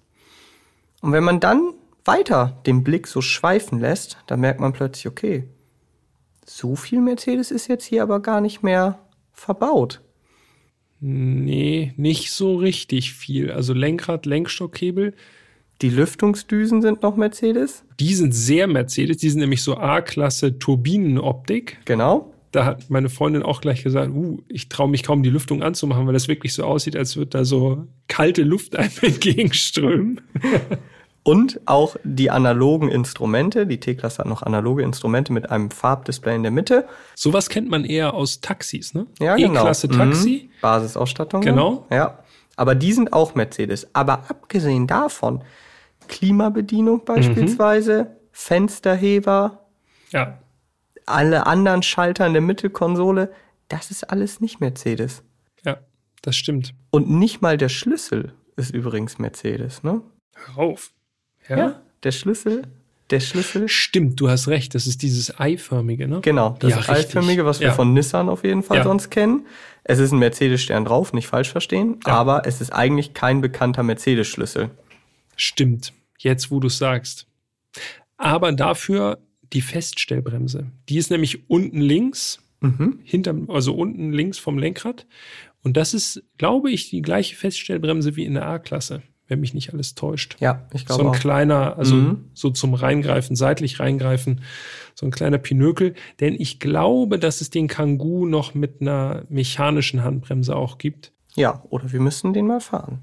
Und 1.00 1.10
wenn 1.10 1.24
man 1.24 1.40
dann 1.40 1.72
weiter 2.04 2.62
den 2.64 2.84
Blick 2.84 3.08
so 3.08 3.20
schweifen 3.20 3.80
lässt, 3.80 4.18
dann 4.28 4.38
merkt 4.38 4.60
man 4.60 4.72
plötzlich, 4.72 5.08
okay, 5.08 5.48
so 6.46 6.76
viel 6.76 7.00
Mercedes 7.00 7.50
ist 7.50 7.68
jetzt 7.68 7.84
hier 7.84 8.02
aber 8.02 8.20
gar 8.20 8.40
nicht 8.40 8.62
mehr 8.62 8.98
verbaut. 9.32 10.00
Nee, 11.00 11.92
nicht 11.96 12.30
so 12.32 12.56
richtig 12.56 13.12
viel. 13.12 13.50
Also 13.50 13.74
Lenkrad, 13.74 14.26
Lenkstockhebel, 14.26 15.14
Die 15.82 15.90
Lüftungsdüsen 15.90 16.80
sind 16.82 17.02
noch 17.02 17.16
Mercedes, 17.16 17.84
die 18.00 18.14
sind 18.14 18.32
sehr 18.32 18.66
Mercedes. 18.66 19.18
Die 19.18 19.28
sind 19.28 19.40
nämlich 19.40 19.62
so 19.62 19.76
A-Klasse 19.76 20.58
Turbinenoptik. 20.58 21.78
genau. 21.84 22.30
Da 22.52 22.64
hat 22.64 22.88
meine 22.88 23.08
Freundin 23.08 23.42
auch 23.42 23.60
gleich 23.60 23.82
gesagt, 23.82 24.12
uh, 24.14 24.40
ich 24.46 24.68
traue 24.68 24.88
mich 24.88 25.02
kaum, 25.02 25.24
die 25.24 25.30
Lüftung 25.30 25.64
anzumachen, 25.64 26.06
weil 26.06 26.12
das 26.12 26.28
wirklich 26.28 26.54
so 26.54 26.62
aussieht, 26.62 26.94
als 26.94 27.16
würde 27.16 27.30
da 27.30 27.44
so 27.44 27.88
kalte 28.06 28.44
Luft 28.44 28.76
einem 28.76 28.92
entgegenströmen. 29.02 30.20
Und 31.26 31.58
auch 31.64 31.96
die 32.04 32.30
analogen 32.30 32.90
Instrumente. 32.90 33.66
Die 33.66 33.80
T-Klasse 33.80 34.18
hat 34.18 34.26
noch 34.26 34.42
analoge 34.42 34.82
Instrumente 34.82 35.32
mit 35.32 35.50
einem 35.50 35.70
Farbdisplay 35.70 36.36
in 36.36 36.42
der 36.42 36.52
Mitte. 36.52 36.86
Sowas 37.14 37.48
kennt 37.48 37.70
man 37.70 37.84
eher 37.86 38.12
aus 38.12 38.42
Taxis, 38.42 38.92
ne? 38.92 39.06
Ja, 39.18 39.34
genau. 39.36 39.60
E-Klasse 39.60 39.88
Taxi. 39.88 40.50
Mhm. 40.52 40.60
Basisausstattung. 40.60 41.40
Genau. 41.40 41.86
Ja. 41.90 42.18
Aber 42.56 42.74
die 42.74 42.92
sind 42.92 43.12
auch 43.14 43.34
Mercedes. 43.34 43.88
Aber 43.94 44.28
abgesehen 44.30 44.86
davon, 44.86 45.42
Klimabedienung 46.08 47.04
beispielsweise, 47.06 48.16
Fensterheber, 48.30 49.66
Ja. 50.10 50.38
alle 51.06 51.46
anderen 51.46 51.82
Schalter 51.82 52.26
in 52.26 52.34
der 52.34 52.42
Mittelkonsole, 52.42 53.32
das 53.68 53.90
ist 53.90 54.04
alles 54.10 54.40
nicht 54.40 54.60
Mercedes. 54.60 55.22
Ja, 55.64 55.78
das 56.22 56.36
stimmt. 56.36 56.74
Und 56.90 57.08
nicht 57.10 57.40
mal 57.40 57.56
der 57.56 57.70
Schlüssel 57.70 58.34
ist 58.56 58.70
übrigens 58.74 59.18
Mercedes, 59.18 59.82
ne? 59.82 60.02
Hör 60.54 60.76
auf. 61.44 61.58
Ja? 61.58 61.80
Der 62.02 62.12
Schlüssel, 62.12 62.62
der 63.10 63.20
Schlüssel. 63.20 63.68
Stimmt, 63.68 64.20
du 64.20 64.28
hast 64.28 64.48
recht. 64.48 64.74
Das 64.74 64.86
ist 64.86 65.02
dieses 65.02 65.38
eiförmige, 65.38 66.08
ne? 66.08 66.20
Genau, 66.22 66.56
das 66.60 66.70
Ja, 66.70 66.88
eiförmige, 66.92 67.44
was 67.44 67.60
wir 67.60 67.68
Ja. 67.68 67.72
von 67.74 67.92
Nissan 67.92 68.28
auf 68.28 68.44
jeden 68.44 68.62
Fall 68.62 68.78
Ja. 68.78 68.84
sonst 68.84 69.10
kennen. 69.10 69.46
Es 69.84 69.98
ist 69.98 70.12
ein 70.12 70.18
Mercedes-Stern 70.18 70.84
drauf, 70.86 71.12
nicht 71.12 71.26
falsch 71.26 71.50
verstehen, 71.50 72.00
Ja. 72.06 72.14
aber 72.14 72.46
es 72.46 72.60
ist 72.60 72.72
eigentlich 72.72 73.12
kein 73.12 73.40
bekannter 73.42 73.82
Mercedes-Schlüssel. 73.82 74.70
Stimmt. 75.36 75.92
Jetzt, 76.18 76.50
wo 76.50 76.60
du 76.60 76.68
es 76.68 76.78
sagst. 76.78 77.26
Aber 78.16 78.52
dafür 78.52 79.18
die 79.52 79.60
Feststellbremse. 79.60 80.66
Die 80.88 80.96
ist 80.96 81.10
nämlich 81.10 81.48
unten 81.50 81.80
links, 81.80 82.38
Mhm. 82.60 83.00
hinterm, 83.04 83.50
also 83.50 83.74
unten 83.74 84.12
links 84.12 84.38
vom 84.38 84.56
Lenkrad. 84.58 85.06
Und 85.62 85.76
das 85.76 85.92
ist, 85.94 86.22
glaube 86.38 86.70
ich, 86.70 86.88
die 86.90 87.02
gleiche 87.02 87.36
Feststellbremse 87.36 88.16
wie 88.16 88.24
in 88.24 88.34
der 88.34 88.46
A-Klasse, 88.46 89.02
wenn 89.28 89.40
mich 89.40 89.54
nicht 89.54 89.72
alles 89.72 89.94
täuscht. 89.94 90.36
Ja, 90.40 90.66
ich 90.72 90.82
so 90.82 90.86
glaube 90.86 91.02
ein 91.04 91.08
auch. 91.08 91.18
kleiner, 91.18 91.78
also 91.78 91.94
Mhm. 91.96 92.24
so 92.34 92.50
zum 92.50 92.74
Reingreifen, 92.74 93.36
seitlich 93.36 93.80
reingreifen, 93.80 94.42
so 94.94 95.06
ein 95.06 95.10
kleiner 95.10 95.38
Pinökel. 95.38 95.94
Denn 96.20 96.34
ich 96.38 96.60
glaube, 96.60 97.18
dass 97.18 97.40
es 97.40 97.50
den 97.50 97.66
Kangoo 97.68 98.26
noch 98.26 98.54
mit 98.54 98.80
einer 98.80 99.22
mechanischen 99.28 100.04
Handbremse 100.04 100.54
auch 100.54 100.78
gibt. 100.78 101.12
Ja, 101.36 101.62
oder 101.70 101.90
wir 101.92 102.00
müssen 102.00 102.32
den 102.32 102.46
mal 102.46 102.60
fahren. 102.60 103.00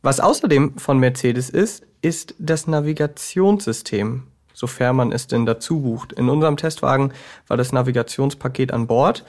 Was 0.00 0.18
außerdem 0.18 0.78
von 0.78 0.98
Mercedes 0.98 1.50
ist, 1.50 1.84
ist 2.00 2.34
das 2.40 2.66
Navigationssystem, 2.66 4.24
sofern 4.52 4.96
man 4.96 5.12
es 5.12 5.26
denn 5.26 5.46
dazu 5.46 5.80
bucht. 5.82 6.12
In 6.12 6.28
unserem 6.28 6.56
Testwagen 6.56 7.12
war 7.48 7.56
das 7.56 7.72
Navigationspaket 7.72 8.72
an 8.72 8.86
Bord 8.86 9.24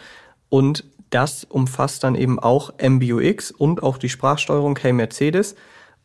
und 0.50 0.84
das 1.14 1.44
umfasst 1.44 2.04
dann 2.04 2.16
eben 2.16 2.40
auch 2.40 2.74
MBUX 2.82 3.52
und 3.52 3.84
auch 3.84 3.98
die 3.98 4.10
Sprachsteuerung 4.10 4.78
Hey 4.82 4.94
Mercedes. 4.94 5.56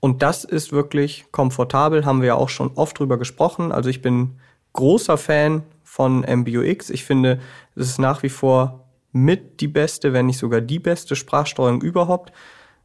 Und 0.00 0.22
das 0.22 0.44
ist 0.44 0.70
wirklich 0.70 1.26
komfortabel, 1.32 2.04
haben 2.04 2.20
wir 2.20 2.28
ja 2.28 2.34
auch 2.34 2.48
schon 2.48 2.72
oft 2.74 2.98
drüber 2.98 3.18
gesprochen. 3.18 3.72
Also 3.72 3.90
ich 3.90 4.02
bin 4.02 4.38
großer 4.74 5.18
Fan 5.18 5.62
von 5.82 6.20
MBUX. 6.20 6.90
Ich 6.90 7.04
finde, 7.04 7.40
es 7.74 7.88
ist 7.88 7.98
nach 7.98 8.22
wie 8.22 8.28
vor 8.28 8.84
mit 9.12 9.60
die 9.60 9.68
beste, 9.68 10.12
wenn 10.12 10.26
nicht 10.26 10.38
sogar 10.38 10.60
die 10.60 10.78
beste 10.78 11.16
Sprachsteuerung 11.16 11.80
überhaupt. 11.80 12.32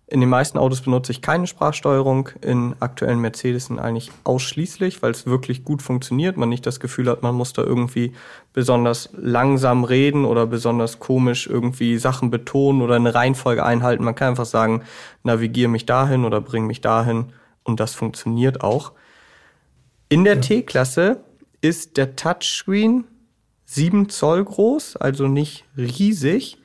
In 0.08 0.20
den 0.20 0.30
meisten 0.30 0.58
Autos 0.58 0.82
benutze 0.82 1.12
ich 1.12 1.22
keine 1.22 1.48
Sprachsteuerung, 1.48 2.30
in 2.42 2.76
aktuellen 2.82 3.20
Mercedes 3.20 3.72
eigentlich 3.72 4.12
ausschließlich, 4.26 5.02
weil 5.02 5.12
es 5.12 5.26
wirklich 5.26 5.64
gut 5.64 5.82
funktioniert. 5.82 6.36
Man 6.36 6.50
nicht 6.50 6.66
das 6.66 6.80
Gefühl 6.80 7.10
hat, 7.10 7.24
man 7.24 7.34
muss 7.34 7.54
da 7.54 7.64
irgendwie 7.64 8.14
besonders 8.52 9.10
langsam 9.14 9.86
reden 9.86 10.26
oder 10.26 10.46
besonders 10.46 11.00
komisch 11.00 11.48
irgendwie 11.48 11.98
Sachen 11.98 12.30
betonen 12.30 12.82
oder 12.82 12.96
eine 12.96 13.16
Reihenfolge 13.16 13.66
einhalten. 13.66 14.04
Man 14.04 14.14
kann 14.16 14.30
einfach 14.30 14.46
sagen, 14.46 14.84
navigiere 15.24 15.70
mich 15.70 15.86
dahin 15.86 16.26
oder 16.26 16.42
bring 16.42 16.68
mich 16.68 16.82
dahin 16.82 17.32
und 17.64 17.80
das 17.80 17.96
funktioniert 17.96 18.62
auch. 18.62 18.92
In 20.10 20.26
der 20.26 20.42
T-Klasse 20.42 21.24
ist 21.62 21.96
der 21.96 22.16
Touchscreen 22.16 23.06
7 23.66 24.10
Zoll 24.10 24.44
groß, 24.44 24.98
also 24.98 25.28
nicht 25.28 25.66
riesig. 25.78 26.58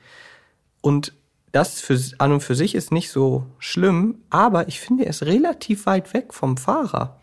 Und 0.81 1.13
das 1.51 1.81
für, 1.81 1.99
an 2.19 2.31
und 2.31 2.41
für 2.41 2.55
sich 2.55 2.75
ist 2.75 2.91
nicht 2.91 3.09
so 3.11 3.45
schlimm, 3.59 4.19
aber 4.29 4.67
ich 4.67 4.79
finde, 4.79 5.05
er 5.05 5.09
ist 5.09 5.23
relativ 5.23 5.85
weit 5.85 6.13
weg 6.13 6.33
vom 6.33 6.57
Fahrer. 6.57 7.19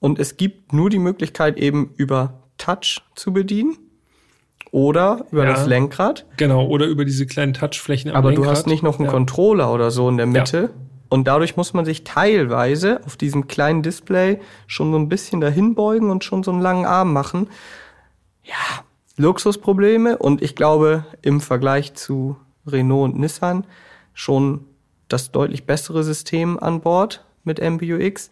Und 0.00 0.18
es 0.18 0.36
gibt 0.36 0.72
nur 0.72 0.90
die 0.90 0.98
Möglichkeit, 0.98 1.56
eben 1.58 1.90
über 1.96 2.34
Touch 2.58 3.02
zu 3.14 3.32
bedienen 3.32 3.76
oder 4.70 5.24
über 5.30 5.44
Ja. 5.44 5.50
das 5.52 5.66
Lenkrad. 5.66 6.26
Genau, 6.36 6.66
oder 6.66 6.86
über 6.86 7.04
diese 7.04 7.26
kleinen 7.26 7.54
Touchflächen 7.54 8.10
am 8.10 8.16
Aber 8.16 8.30
Lenkrad. 8.30 8.46
du 8.46 8.50
hast 8.50 8.66
nicht 8.66 8.82
noch 8.82 8.98
einen 8.98 9.06
Ja. 9.06 9.10
Controller 9.12 9.72
oder 9.72 9.90
so 9.90 10.08
in 10.08 10.16
der 10.16 10.26
Mitte. 10.26 10.70
Und 11.08 11.28
dadurch 11.28 11.56
muss 11.56 11.72
man 11.72 11.84
sich 11.84 12.02
teilweise 12.04 13.00
auf 13.06 13.16
diesem 13.16 13.46
kleinen 13.46 13.82
Display 13.82 14.40
schon 14.66 14.90
so 14.92 14.98
ein 14.98 15.08
bisschen 15.08 15.40
dahin 15.40 15.74
beugen 15.74 16.10
und 16.10 16.24
schon 16.24 16.42
so 16.42 16.50
einen 16.50 16.60
langen 16.60 16.84
Arm 16.84 17.12
machen. 17.12 17.48
Ja, 18.42 18.84
Luxusprobleme. 19.16 20.18
Und 20.18 20.42
ich 20.42 20.54
glaube, 20.56 21.04
im 21.22 21.40
Vergleich 21.40 21.94
zu 21.94 22.36
Renault 22.66 23.12
und 23.12 23.20
Nissan 23.20 23.66
schon 24.14 24.64
das 25.08 25.30
deutlich 25.30 25.64
bessere 25.64 26.02
System 26.02 26.58
an 26.58 26.80
Bord 26.80 27.24
mit 27.44 27.60
MBUX. 27.60 28.30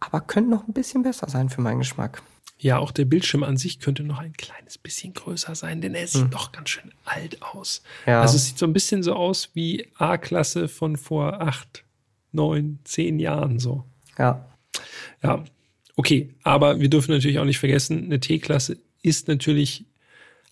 Aber 0.00 0.20
könnte 0.20 0.50
noch 0.50 0.66
ein 0.66 0.72
bisschen 0.72 1.02
besser 1.02 1.28
sein 1.28 1.48
für 1.48 1.60
meinen 1.60 1.78
Geschmack. 1.78 2.22
Ja, 2.58 2.78
auch 2.78 2.90
der 2.90 3.06
Bildschirm 3.06 3.42
an 3.42 3.56
sich 3.56 3.80
könnte 3.80 4.02
noch 4.02 4.18
ein 4.18 4.34
kleines 4.34 4.76
bisschen 4.76 5.14
größer 5.14 5.54
sein, 5.54 5.80
denn 5.80 5.94
er 5.94 6.06
sieht 6.06 6.32
doch 6.34 6.52
ganz 6.52 6.68
schön 6.68 6.92
alt 7.04 7.40
aus. 7.40 7.82
Hm. 8.04 8.12
Ja. 8.12 8.22
Also 8.22 8.36
es 8.36 8.46
sieht 8.46 8.58
so 8.58 8.66
ein 8.66 8.74
bisschen 8.74 9.02
so 9.02 9.14
aus 9.14 9.50
wie 9.54 9.88
A-Klasse 9.96 10.68
von 10.68 10.96
vor 10.96 11.40
acht, 11.40 11.84
neun, 12.32 12.78
zehn 12.84 13.18
Jahren 13.18 13.58
so. 13.58 13.84
Ja, 14.18 14.46
Ja, 15.22 15.42
okay. 15.96 16.34
Aber 16.42 16.80
wir 16.80 16.90
dürfen 16.90 17.12
natürlich 17.12 17.38
auch 17.38 17.44
nicht 17.46 17.58
vergessen, 17.58 18.04
eine 18.04 18.20
T-Klasse 18.20 18.76
ist 19.02 19.28
natürlich 19.28 19.86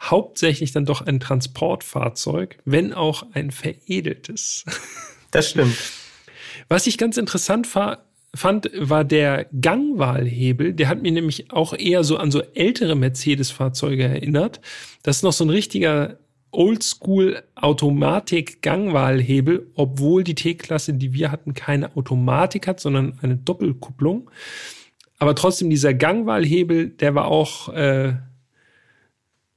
hauptsächlich 0.01 0.73
dann 0.73 0.85
doch 0.85 1.03
ein 1.03 1.21
Transportfahrzeug, 1.21 2.59
wenn 2.65 2.93
auch 2.93 3.25
ein 3.33 3.51
veredeltes. 3.51 4.65
das 5.31 5.51
stimmt. 5.51 5.77
Was 6.69 6.87
ich 6.87 6.99
ganz 6.99 7.17
interessant 7.17 7.67
fand, 7.67 8.71
war 8.75 9.05
der 9.05 9.47
Gangwahlhebel. 9.61 10.75
Der 10.75 10.89
hat 10.89 11.03
mir 11.03 11.13
nämlich 11.13 11.51
auch 11.51 11.73
eher 11.73 12.05
so 12.05 12.19
an 12.19 12.31
so 12.31 12.43
ältere 12.55 12.95
Mercedes-Fahrzeuge 12.95 14.05
erinnert. 14.05 14.61
Das 15.03 15.17
ist 15.17 15.23
noch 15.23 15.33
so 15.33 15.45
ein 15.45 15.51
richtiger 15.51 16.19
Oldschool 16.51 17.43
Automatik-Gangwahlhebel, 17.57 19.71
obwohl 19.75 20.25
die 20.25 20.35
T-Klasse, 20.35 20.95
die 20.95 21.13
wir 21.13 21.31
hatten, 21.31 21.53
keine 21.55 21.95
Automatik 21.97 22.67
hat, 22.67 22.81
sondern 22.81 23.19
eine 23.23 23.37
Doppelkupplung. 23.37 24.31
Aber 25.19 25.35
trotzdem 25.35 25.69
dieser 25.69 25.93
Gangwahlhebel, 25.95 26.89
der 26.89 27.15
war 27.15 27.27
auch 27.27 27.69
äh, 27.71 28.15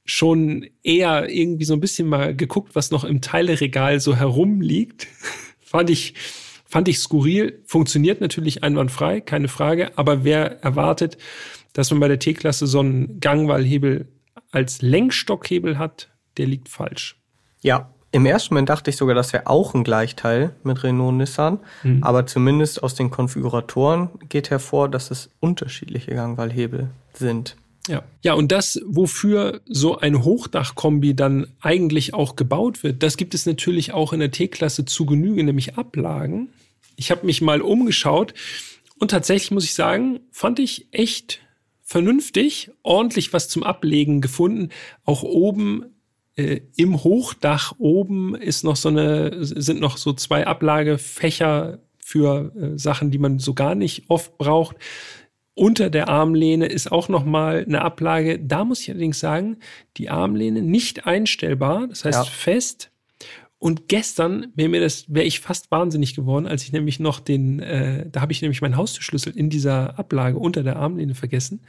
schon 0.04 0.66
eher 0.82 1.28
irgendwie 1.28 1.64
so 1.64 1.74
ein 1.74 1.80
bisschen 1.80 2.08
mal 2.08 2.34
geguckt, 2.34 2.74
was 2.74 2.90
noch 2.90 3.04
im 3.04 3.20
Teileregal 3.20 4.00
so 4.00 4.16
herumliegt. 4.16 5.06
fand 5.60 5.90
ich 5.90 6.14
fand 6.72 6.88
ich 6.88 6.98
skurril. 6.98 7.62
Funktioniert 7.66 8.22
natürlich 8.22 8.64
einwandfrei, 8.64 9.20
keine 9.20 9.48
Frage. 9.48 9.96
Aber 9.96 10.24
wer 10.24 10.62
erwartet, 10.62 11.18
dass 11.74 11.90
man 11.90 12.00
bei 12.00 12.08
der 12.08 12.18
T-Klasse 12.18 12.66
so 12.66 12.80
einen 12.80 13.20
Gangwahlhebel 13.20 14.08
als 14.50 14.80
Lenkstockhebel 14.80 15.78
hat, 15.78 16.10
der 16.38 16.46
liegt 16.46 16.70
falsch. 16.70 17.20
Ja, 17.60 17.90
Im 18.10 18.26
ersten 18.26 18.54
Moment 18.54 18.68
dachte 18.68 18.90
ich 18.90 18.96
sogar, 18.96 19.14
das 19.14 19.32
wäre 19.32 19.46
auch 19.46 19.74
ein 19.74 19.84
Gleichteil 19.84 20.54
mit 20.64 20.82
Renault 20.82 21.10
und 21.10 21.18
Nissan. 21.18 21.60
Mhm. 21.82 22.02
Aber 22.02 22.26
zumindest 22.26 22.82
aus 22.82 22.94
den 22.94 23.10
Konfiguratoren 23.10 24.10
geht 24.28 24.50
hervor, 24.50 24.90
dass 24.90 25.10
es 25.10 25.30
unterschiedliche 25.40 26.14
Gangwallhebel 26.14 26.90
sind. 27.12 27.56
Ja. 27.88 28.04
ja, 28.22 28.34
und 28.34 28.52
das, 28.52 28.80
wofür 28.86 29.60
so 29.66 29.98
ein 29.98 30.22
Hochdachkombi 30.22 31.14
dann 31.14 31.48
eigentlich 31.60 32.14
auch 32.14 32.36
gebaut 32.36 32.84
wird, 32.84 33.02
das 33.02 33.16
gibt 33.16 33.34
es 33.34 33.44
natürlich 33.44 33.92
auch 33.92 34.12
in 34.12 34.20
der 34.20 34.30
T-Klasse 34.30 34.84
zu 34.84 35.04
Genüge, 35.04 35.42
nämlich 35.42 35.76
Ablagen. 35.76 36.50
Ich 36.96 37.10
habe 37.10 37.26
mich 37.26 37.40
mal 37.40 37.60
umgeschaut 37.60 38.34
und 38.98 39.10
tatsächlich 39.10 39.50
muss 39.50 39.64
ich 39.64 39.74
sagen, 39.74 40.20
fand 40.30 40.60
ich 40.60 40.86
echt 40.92 41.40
vernünftig, 41.82 42.70
ordentlich 42.82 43.32
was 43.32 43.48
zum 43.48 43.64
Ablegen 43.64 44.20
gefunden. 44.20 44.68
Auch 45.04 45.24
oben 45.24 45.86
äh, 46.36 46.60
im 46.76 47.02
Hochdach 47.02 47.74
oben 47.78 48.36
ist 48.36 48.62
noch 48.62 48.76
so 48.76 48.88
eine, 48.88 49.44
sind 49.44 49.80
noch 49.80 49.96
so 49.96 50.12
zwei 50.12 50.46
Ablagefächer 50.46 51.80
für 51.98 52.52
äh, 52.56 52.78
Sachen, 52.78 53.10
die 53.10 53.18
man 53.18 53.38
so 53.38 53.54
gar 53.54 53.74
nicht 53.74 54.04
oft 54.08 54.38
braucht. 54.38 54.76
Unter 55.54 55.90
der 55.90 56.08
Armlehne 56.08 56.66
ist 56.66 56.90
auch 56.90 57.08
noch 57.08 57.24
mal 57.24 57.64
eine 57.66 57.82
Ablage. 57.82 58.38
Da 58.38 58.64
muss 58.64 58.80
ich 58.80 58.90
allerdings 58.90 59.20
sagen, 59.20 59.58
die 59.98 60.08
Armlehne 60.08 60.62
nicht 60.62 61.06
einstellbar, 61.06 61.88
das 61.88 62.04
heißt 62.04 62.18
Ja. 62.18 62.24
fest. 62.24 62.90
Und 63.58 63.86
gestern 63.88 64.48
wäre 64.56 64.68
mir 64.70 64.80
das, 64.80 65.04
wäre 65.12 65.26
ich 65.26 65.38
fast 65.40 65.70
wahnsinnig 65.70 66.16
geworden, 66.16 66.46
als 66.46 66.64
ich 66.64 66.72
nämlich 66.72 66.98
noch 66.98 67.20
den, 67.20 67.60
äh, 67.60 68.08
da 68.10 68.20
habe 68.22 68.32
ich 68.32 68.42
nämlich 68.42 68.60
meinen 68.60 68.76
Haustürschlüssel 68.76 69.36
in 69.36 69.50
dieser 69.50 69.98
Ablage 69.98 70.36
unter 70.38 70.62
der 70.64 70.76
Armlehne 70.76 71.14
vergessen. 71.14 71.60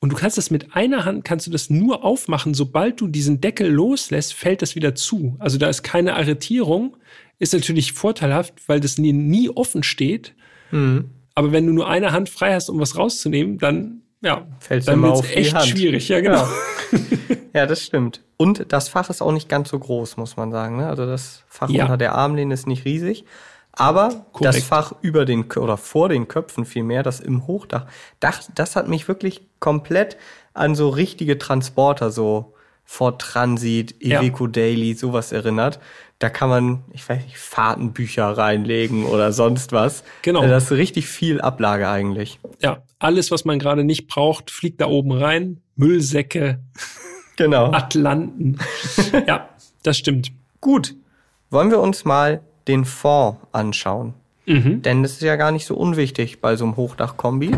Und 0.00 0.10
du 0.12 0.16
kannst 0.16 0.36
das 0.36 0.50
mit 0.50 0.74
einer 0.74 1.04
Hand, 1.04 1.24
kannst 1.24 1.46
du 1.46 1.50
das 1.50 1.70
nur 1.70 2.04
aufmachen. 2.04 2.54
Sobald 2.54 3.00
du 3.00 3.06
diesen 3.06 3.40
Deckel 3.40 3.70
loslässt, 3.70 4.34
fällt 4.34 4.62
das 4.62 4.74
wieder 4.74 4.94
zu. 4.94 5.36
Also 5.38 5.58
da 5.58 5.68
ist 5.68 5.82
keine 5.82 6.16
Arretierung. 6.16 6.96
Ist 7.38 7.52
natürlich 7.54 7.92
vorteilhaft, 7.92 8.54
weil 8.66 8.80
das 8.80 8.98
nie, 8.98 9.12
nie 9.12 9.48
offen 9.48 9.82
steht. 9.82 10.34
Mhm. 10.70 11.10
Aber 11.40 11.52
wenn 11.52 11.66
du 11.66 11.72
nur 11.72 11.88
eine 11.88 12.12
Hand 12.12 12.28
frei 12.28 12.52
hast, 12.52 12.68
um 12.68 12.78
was 12.80 12.98
rauszunehmen, 12.98 13.56
dann, 13.56 14.02
ja, 14.20 14.46
Fällt's 14.58 14.84
dann 14.84 14.96
immer 14.96 15.12
auf 15.12 15.34
echt 15.34 15.58
schwierig. 15.62 16.06
Ja, 16.10 16.20
genau. 16.20 16.46
Ja, 17.54 17.64
das 17.66 17.82
stimmt. 17.82 18.20
Und 18.36 18.66
das 18.72 18.88
Fach 18.90 19.08
ist 19.10 19.22
auch 19.22 19.32
nicht 19.32 19.48
ganz 19.48 19.70
so 19.70 19.78
groß, 19.78 20.18
muss 20.18 20.36
man 20.36 20.52
sagen. 20.52 20.76
Ne? 20.76 20.86
Also 20.86 21.06
das 21.06 21.44
Fach 21.48 21.70
Ja. 21.70 21.84
unter 21.84 21.96
der 21.96 22.14
Armlehne 22.14 22.52
ist 22.52 22.66
nicht 22.66 22.84
riesig. 22.84 23.24
Aber 23.72 24.26
Korrekt. 24.32 24.56
das 24.56 24.64
Fach 24.64 24.92
über 25.00 25.24
den 25.24 25.50
oder 25.50 25.76
vor 25.78 26.10
den 26.10 26.28
Köpfen 26.28 26.64
vielmehr, 26.66 27.02
das 27.02 27.20
im 27.20 27.46
Hochdach, 27.46 27.86
das, 28.20 28.50
das 28.54 28.76
hat 28.76 28.86
mich 28.88 29.08
wirklich 29.08 29.48
komplett 29.60 30.18
an 30.52 30.74
so 30.74 30.90
richtige 30.90 31.38
Transporter, 31.38 32.10
so 32.10 32.52
Ford 32.84 33.20
Transit, 33.20 33.94
Ja. 34.00 34.20
Iveco 34.20 34.46
Daily, 34.46 34.92
sowas 34.94 35.32
erinnert. 35.32 35.80
Da 36.20 36.28
kann 36.28 36.48
man, 36.50 36.84
ich 36.92 37.08
weiß 37.08 37.24
nicht, 37.24 37.38
Fahrtenbücher 37.38 38.36
reinlegen 38.36 39.06
oder 39.06 39.32
sonst 39.32 39.72
was. 39.72 40.04
Genau. 40.22 40.42
Äh, 40.42 40.48
Das 40.48 40.64
ist 40.64 40.72
richtig 40.72 41.08
viel 41.08 41.40
Ablage 41.40 41.88
eigentlich. 41.88 42.38
ja, 42.62 42.82
alles, 42.98 43.30
was 43.30 43.44
man 43.46 43.58
gerade 43.58 43.84
nicht 43.84 44.06
braucht, 44.06 44.50
fliegt 44.50 44.80
da 44.82 44.86
oben 44.86 45.12
rein. 45.12 45.62
Müllsäcke, 45.76 46.60
Genau. 47.36 47.72
Atlanten. 47.72 48.58
ja, 49.26 49.48
das 49.82 49.96
stimmt. 49.96 50.30
Gut, 50.60 50.94
wollen 51.48 51.70
wir 51.70 51.80
uns 51.80 52.04
mal 52.04 52.42
den 52.68 52.84
Fond 52.84 53.38
anschauen. 53.52 54.12
Mhm. 54.44 54.82
Denn 54.82 55.02
das 55.02 55.12
ist 55.12 55.22
ja 55.22 55.36
gar 55.36 55.52
nicht 55.52 55.64
so 55.64 55.74
unwichtig 55.74 56.42
bei 56.42 56.54
so 56.54 56.64
einem 56.66 56.76
Hochdachkombi. 56.76 57.52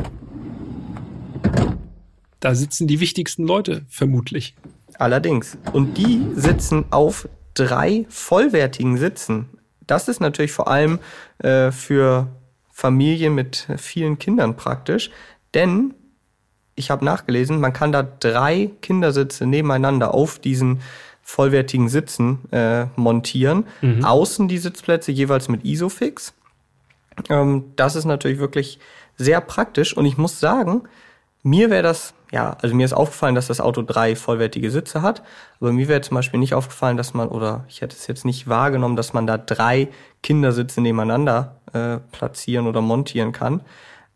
Da 2.40 2.54
sitzen 2.54 2.86
die 2.86 3.00
wichtigsten 3.00 3.44
Leute, 3.46 3.84
vermutlich. 3.88 4.54
Allerdings. 4.98 5.58
Und 5.72 5.96
die 5.98 6.26
sitzen 6.34 6.84
auf 6.90 7.28
drei 7.54 8.06
vollwertigen 8.08 8.96
Sitzen. 8.96 9.48
Das 9.86 10.08
ist 10.08 10.20
natürlich 10.20 10.52
vor 10.52 10.68
allem 10.68 10.98
äh, 11.38 11.70
für 11.70 12.28
Familien 12.70 13.34
mit 13.34 13.68
vielen 13.76 14.18
Kindern 14.18 14.56
praktisch. 14.56 15.10
Denn 15.54 15.94
ich 16.74 16.90
habe 16.90 17.04
nachgelesen, 17.04 17.60
man 17.60 17.72
kann 17.72 17.92
da 17.92 18.02
drei 18.02 18.70
Kindersitze 18.80 19.46
nebeneinander 19.46 20.14
auf 20.14 20.38
diesen 20.38 20.80
vollwertigen 21.22 21.88
Sitzen 21.88 22.50
äh, 22.50 22.86
montieren. 22.96 23.66
Außen 24.04 24.48
die 24.48 24.58
Sitzplätze 24.58 25.12
jeweils 25.12 25.48
mit 25.48 25.64
Isofix. 25.64 26.34
Ähm, 27.28 27.72
das 27.76 27.94
ist 27.96 28.04
natürlich 28.04 28.38
wirklich 28.38 28.78
sehr 29.16 29.40
praktisch 29.40 29.96
und 29.96 30.06
ich 30.06 30.16
muss 30.16 30.40
sagen, 30.40 30.82
mir 31.42 31.70
wäre 31.70 31.82
das, 31.82 32.14
ja, 32.32 32.56
also 32.62 32.74
mir 32.74 32.86
ist 32.86 32.94
aufgefallen, 32.94 33.34
dass 33.34 33.48
das 33.48 33.60
Auto 33.60 33.82
drei 33.82 34.16
vollwertige 34.16 34.70
Sitze 34.70 35.02
hat, 35.02 35.22
aber 35.60 35.70
mir 35.70 35.86
wäre 35.86 36.00
zum 36.00 36.14
Beispiel 36.14 36.40
nicht 36.40 36.54
aufgefallen, 36.54 36.96
dass 36.96 37.12
man, 37.12 37.28
oder 37.28 37.64
ich 37.68 37.82
hätte 37.82 37.94
es 37.94 38.06
jetzt 38.06 38.24
nicht 38.24 38.48
wahrgenommen, 38.48 38.96
dass 38.96 39.12
man 39.12 39.26
da 39.26 39.36
drei 39.36 39.88
Kindersitze 40.22 40.80
nebeneinander 40.80 41.60
äh, 41.74 41.98
platzieren 42.10 42.66
oder 42.66 42.80
montieren 42.80 43.32
kann. 43.32 43.60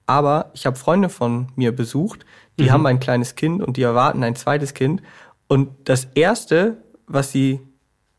Aber 0.07 0.51
ich 0.55 0.65
habe 0.65 0.77
Freunde 0.77 1.11
von 1.11 1.49
mir 1.57 1.77
besucht, 1.77 2.25
die 2.59 2.73
haben 2.73 2.87
ein 2.87 3.01
kleines 3.01 3.35
Kind 3.35 3.63
und 3.63 3.77
die 3.77 3.83
erwarten 3.83 4.25
ein 4.25 4.35
zweites 4.35 4.73
Kind. 4.73 5.03
Und 5.47 5.69
das 5.85 6.07
Erste, 6.15 6.79
was 7.07 7.33
sie 7.33 7.61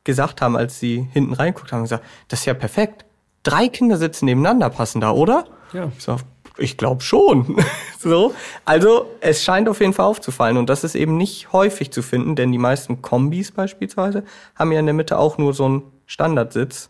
gesagt 0.04 0.42
haben, 0.42 0.56
als 0.56 0.80
sie 0.80 1.08
hinten 1.12 1.34
reinguckt 1.34 1.72
haben, 1.72 1.82
gesagt, 1.82 2.06
das 2.28 2.42
ist 2.42 2.46
ja 2.46 2.54
perfekt. 2.54 3.06
Drei 3.42 3.68
Kindersitze 3.68 4.26
nebeneinander 4.26 4.70
passen 4.70 5.02
da, 5.02 5.12
oder? 5.12 5.46
Ja. 5.74 5.92
Sag, 5.98 6.20
ich 6.58 6.78
glaube 6.78 7.02
schon. 7.02 7.58
so, 8.00 8.34
also 8.66 9.10
es 9.22 9.44
scheint 9.44 9.70
auf 9.70 9.80
jeden 9.80 9.94
Fall 9.94 10.06
aufzufallen 10.06 10.58
und 10.58 10.70
das 10.70 10.84
ist 10.84 10.96
eben 10.96 11.18
nicht 11.18 11.52
häufig 11.54 11.92
zu 11.92 12.02
finden, 12.02 12.36
denn 12.36 12.52
die 12.52 12.58
meisten 12.58 13.02
Kombis 13.02 13.52
beispielsweise 13.52 14.24
haben 14.56 14.72
ja 14.72 14.80
in 14.80 14.86
der 14.86 14.96
Mitte 14.96 15.18
auch 15.18 15.38
nur 15.38 15.54
so 15.54 15.66
einen 15.66 15.84
Standardsitz 16.06 16.90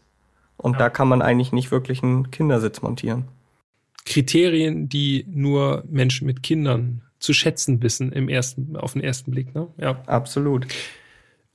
und 0.58 0.80
da 0.80 0.90
kann 0.90 1.08
man 1.08 1.22
eigentlich 1.22 1.52
nicht 1.52 1.72
wirklich 1.72 2.04
einen 2.04 2.32
Kindersitz 2.32 2.82
montieren. 2.82 3.26
Kriterien, 4.06 4.90
die 4.90 5.26
nur 5.30 5.84
Menschen 5.90 6.26
mit 6.26 6.42
Kindern 6.42 7.02
zu 7.20 7.34
schätzen 7.34 7.82
wissen 7.82 8.12
im 8.12 8.30
ersten, 8.30 8.76
auf 8.76 8.94
den 8.94 9.04
ersten 9.04 9.32
Blick. 9.32 9.54
Ne? 9.54 9.68
Ja. 9.78 10.02
Absolut. 10.06 10.68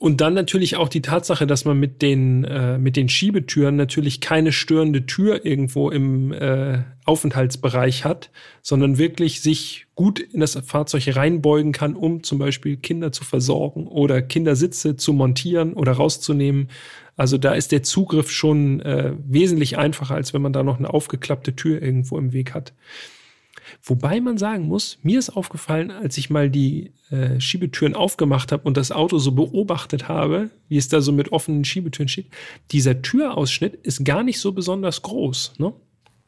Und 0.02 0.20
dann 0.20 0.34
natürlich 0.34 0.74
auch 0.74 0.88
die 0.88 1.00
Tatsache, 1.00 1.46
dass 1.46 1.64
man 1.64 1.78
mit 1.78 2.02
den, 2.02 2.42
äh, 2.42 2.76
mit 2.76 2.96
den 2.96 3.08
Schiebetüren 3.08 3.76
natürlich 3.76 4.20
keine 4.20 4.50
störende 4.50 5.06
Tür 5.06 5.46
irgendwo 5.46 5.90
im 5.90 6.32
äh, 6.32 6.80
Aufenthaltsbereich 7.04 8.04
hat, 8.04 8.32
sondern 8.62 8.98
wirklich 8.98 9.42
sich 9.42 9.86
gut 9.94 10.18
in 10.18 10.40
das 10.40 10.56
Fahrzeug 10.66 11.04
reinbeugen 11.14 11.70
kann, 11.70 11.94
um 11.94 12.24
zum 12.24 12.40
Beispiel 12.40 12.78
Kinder 12.78 13.12
zu 13.12 13.22
versorgen 13.22 13.86
oder 13.86 14.22
Kindersitze 14.22 14.96
zu 14.96 15.12
montieren 15.12 15.74
oder 15.74 15.92
rauszunehmen. 15.92 16.68
Also 17.16 17.38
da 17.38 17.52
ist 17.52 17.70
der 17.70 17.84
Zugriff 17.84 18.28
schon 18.28 18.80
äh, 18.80 19.12
wesentlich 19.24 19.78
einfacher, 19.78 20.16
als 20.16 20.34
wenn 20.34 20.42
man 20.42 20.52
da 20.52 20.64
noch 20.64 20.80
eine 20.80 20.92
aufgeklappte 20.92 21.54
Tür 21.54 21.80
irgendwo 21.80 22.18
im 22.18 22.32
Weg 22.32 22.54
hat. 22.54 22.72
Wobei 23.82 24.20
man 24.20 24.38
sagen 24.38 24.66
muss, 24.66 24.98
mir 25.02 25.18
ist 25.18 25.30
aufgefallen, 25.30 25.90
als 25.90 26.18
ich 26.18 26.30
mal 26.30 26.50
die 26.50 26.92
äh, 27.10 27.40
Schiebetüren 27.40 27.94
aufgemacht 27.94 28.52
habe 28.52 28.64
und 28.64 28.76
das 28.76 28.92
Auto 28.92 29.18
so 29.18 29.32
beobachtet 29.32 30.08
habe, 30.08 30.50
wie 30.68 30.76
es 30.76 30.88
da 30.88 31.00
so 31.00 31.12
mit 31.12 31.32
offenen 31.32 31.64
Schiebetüren 31.64 32.08
steht, 32.08 32.26
dieser 32.70 33.02
Türausschnitt 33.02 33.74
ist 33.74 34.04
gar 34.04 34.22
nicht 34.22 34.40
so 34.40 34.52
besonders 34.52 35.02
groß. 35.02 35.54
Ne? 35.58 35.72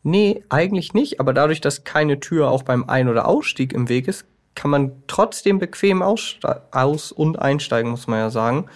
Nee, 0.03 0.45
eigentlich 0.51 0.93
nicht, 0.93 1.21
aber 1.21 1.33
dadurch, 1.33 1.61
dass 1.61 1.85
keine 1.85 2.21
Tür 2.21 2.51
auch 2.51 2.63
beim 2.63 2.85
Ein- 2.85 3.09
oder 3.09 3.27
Ausstieg 3.27 3.73
im 3.73 3.89
Weg 3.89 4.07
ist, 4.09 4.27
kann 4.55 4.71
man 4.71 4.93
trotzdem 5.07 5.59
bequem 5.59 6.03
aus- 6.03 7.13
und 7.13 7.39
einsteigen, 7.39 7.91
muss 7.91 8.07
man 8.07 8.19
ja 8.19 8.31
sagen. 8.31 8.67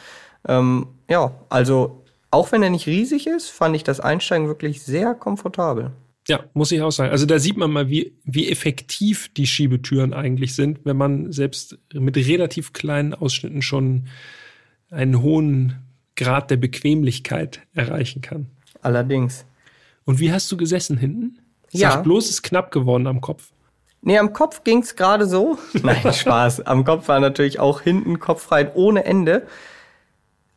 Ähm, 0.47 0.89
ja, 1.09 1.33
also 1.49 2.05
auch 2.31 2.53
wenn 2.53 2.63
er 2.63 2.71
nicht 2.71 2.87
riesig 2.87 3.27
ist, 3.27 3.49
fand 3.49 3.77
ich 3.77 3.85
das 3.85 4.01
Einsteigen 4.01 4.49
wirklich 4.49 4.83
sehr 4.83 5.15
komfortabel. 5.15 5.93
Ja, 6.29 6.45
muss 6.53 6.73
ich 6.73 6.83
auch 6.83 6.91
sagen. 6.91 7.11
Also 7.11 7.25
da 7.25 7.39
sieht 7.39 7.57
man 7.57 7.71
mal, 7.71 7.89
wie, 7.89 8.13
wie 8.25 8.51
effektiv 8.51 9.33
die 9.35 9.47
Schiebetüren 9.47 10.13
eigentlich 10.13 10.55
sind, 10.55 10.81
wenn 10.85 10.97
man 10.97 11.33
selbst 11.33 11.79
mit 11.93 12.17
relativ 12.17 12.75
kleinen 12.75 13.15
Ausschnitten 13.15 13.63
schon 13.63 14.09
einen 14.91 15.23
hohen 15.23 15.79
Grad 16.17 16.51
der 16.51 16.57
Bequemlichkeit 16.57 17.61
erreichen 17.73 18.21
kann. 18.21 18.47
Allerdings. 18.83 19.47
Und 20.05 20.21
wie 20.21 20.33
hast 20.33 20.51
du 20.53 20.57
gesessen 20.57 20.99
hinten? 20.99 21.39
Ja. 21.71 21.93
Sag 21.93 22.05
bloß, 22.05 22.25
es 22.25 22.31
ist 22.31 22.43
knapp 22.43 22.71
geworden 22.73 23.07
am 23.07 23.21
Kopf. 23.21 23.53
Nee, 24.01 24.19
am 24.19 24.33
Kopf 24.33 24.65
ging's 24.65 24.97
gerade 24.97 25.27
so. 25.27 25.59
Nein, 25.83 26.13
Spaß. 26.13 26.63
Am 26.67 26.85
Kopf 26.85 27.09
war 27.09 27.21
natürlich 27.21 27.59
auch 27.59 27.81
hinten 27.81 28.19
Kopffrei 28.19 28.73
ohne 28.75 29.05
Ende. 29.05 29.47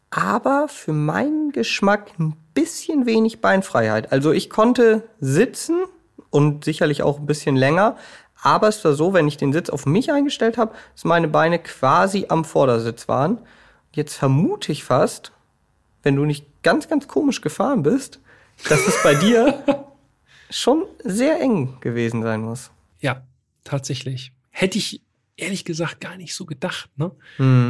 Aber 0.10 0.68
für 0.68 0.94
meinen 0.94 1.52
Geschmack 1.52 2.12
ein 2.20 2.36
bisschen 2.54 3.06
wenig 3.06 3.42
Beinfreiheit. 3.42 4.12
Also 4.12 4.32
ich 4.32 4.50
konnte 4.50 5.04
sitzen 5.20 5.86
und 6.30 6.64
sicherlich 6.66 7.04
auch 7.04 7.20
ein 7.20 7.26
bisschen 7.26 7.56
länger. 7.56 7.98
Aber 8.42 8.68
es 8.68 8.84
war 8.84 8.94
so, 8.94 9.14
wenn 9.14 9.28
ich 9.28 9.38
den 9.38 9.54
Sitz 9.54 9.70
auf 9.70 9.86
mich 9.86 10.12
eingestellt 10.12 10.58
habe, 10.58 10.74
dass 10.94 11.04
meine 11.04 11.28
Beine 11.28 11.60
quasi 11.60 12.26
am 12.30 12.44
Vordersitz 12.44 13.08
waren. 13.08 13.40
Jetzt 13.94 14.16
vermute 14.16 14.72
ich 14.72 14.84
fast, 14.84 15.32
wenn 16.02 16.16
du 16.16 16.26
nicht 16.26 16.46
ganz, 16.64 16.88
ganz 16.88 17.08
komisch 17.08 17.42
gefahren 17.42 17.84
bist, 17.84 18.20
dass 18.68 18.88
es 18.88 19.02
bei 19.04 19.14
dir 19.16 19.64
schon 20.50 20.86
sehr 21.04 21.40
eng 21.40 21.78
gewesen 21.82 22.24
sein 22.24 22.42
muss. 22.42 22.72
Ja, 23.00 23.22
tatsächlich. 23.64 24.34
Hätte 24.50 24.78
ich 24.78 25.02
ehrlich 25.38 25.66
gesagt 25.66 26.02
gar 26.02 26.18
nicht 26.18 26.34
so 26.34 26.46
gedacht, 26.46 26.90
ne? 26.98 27.12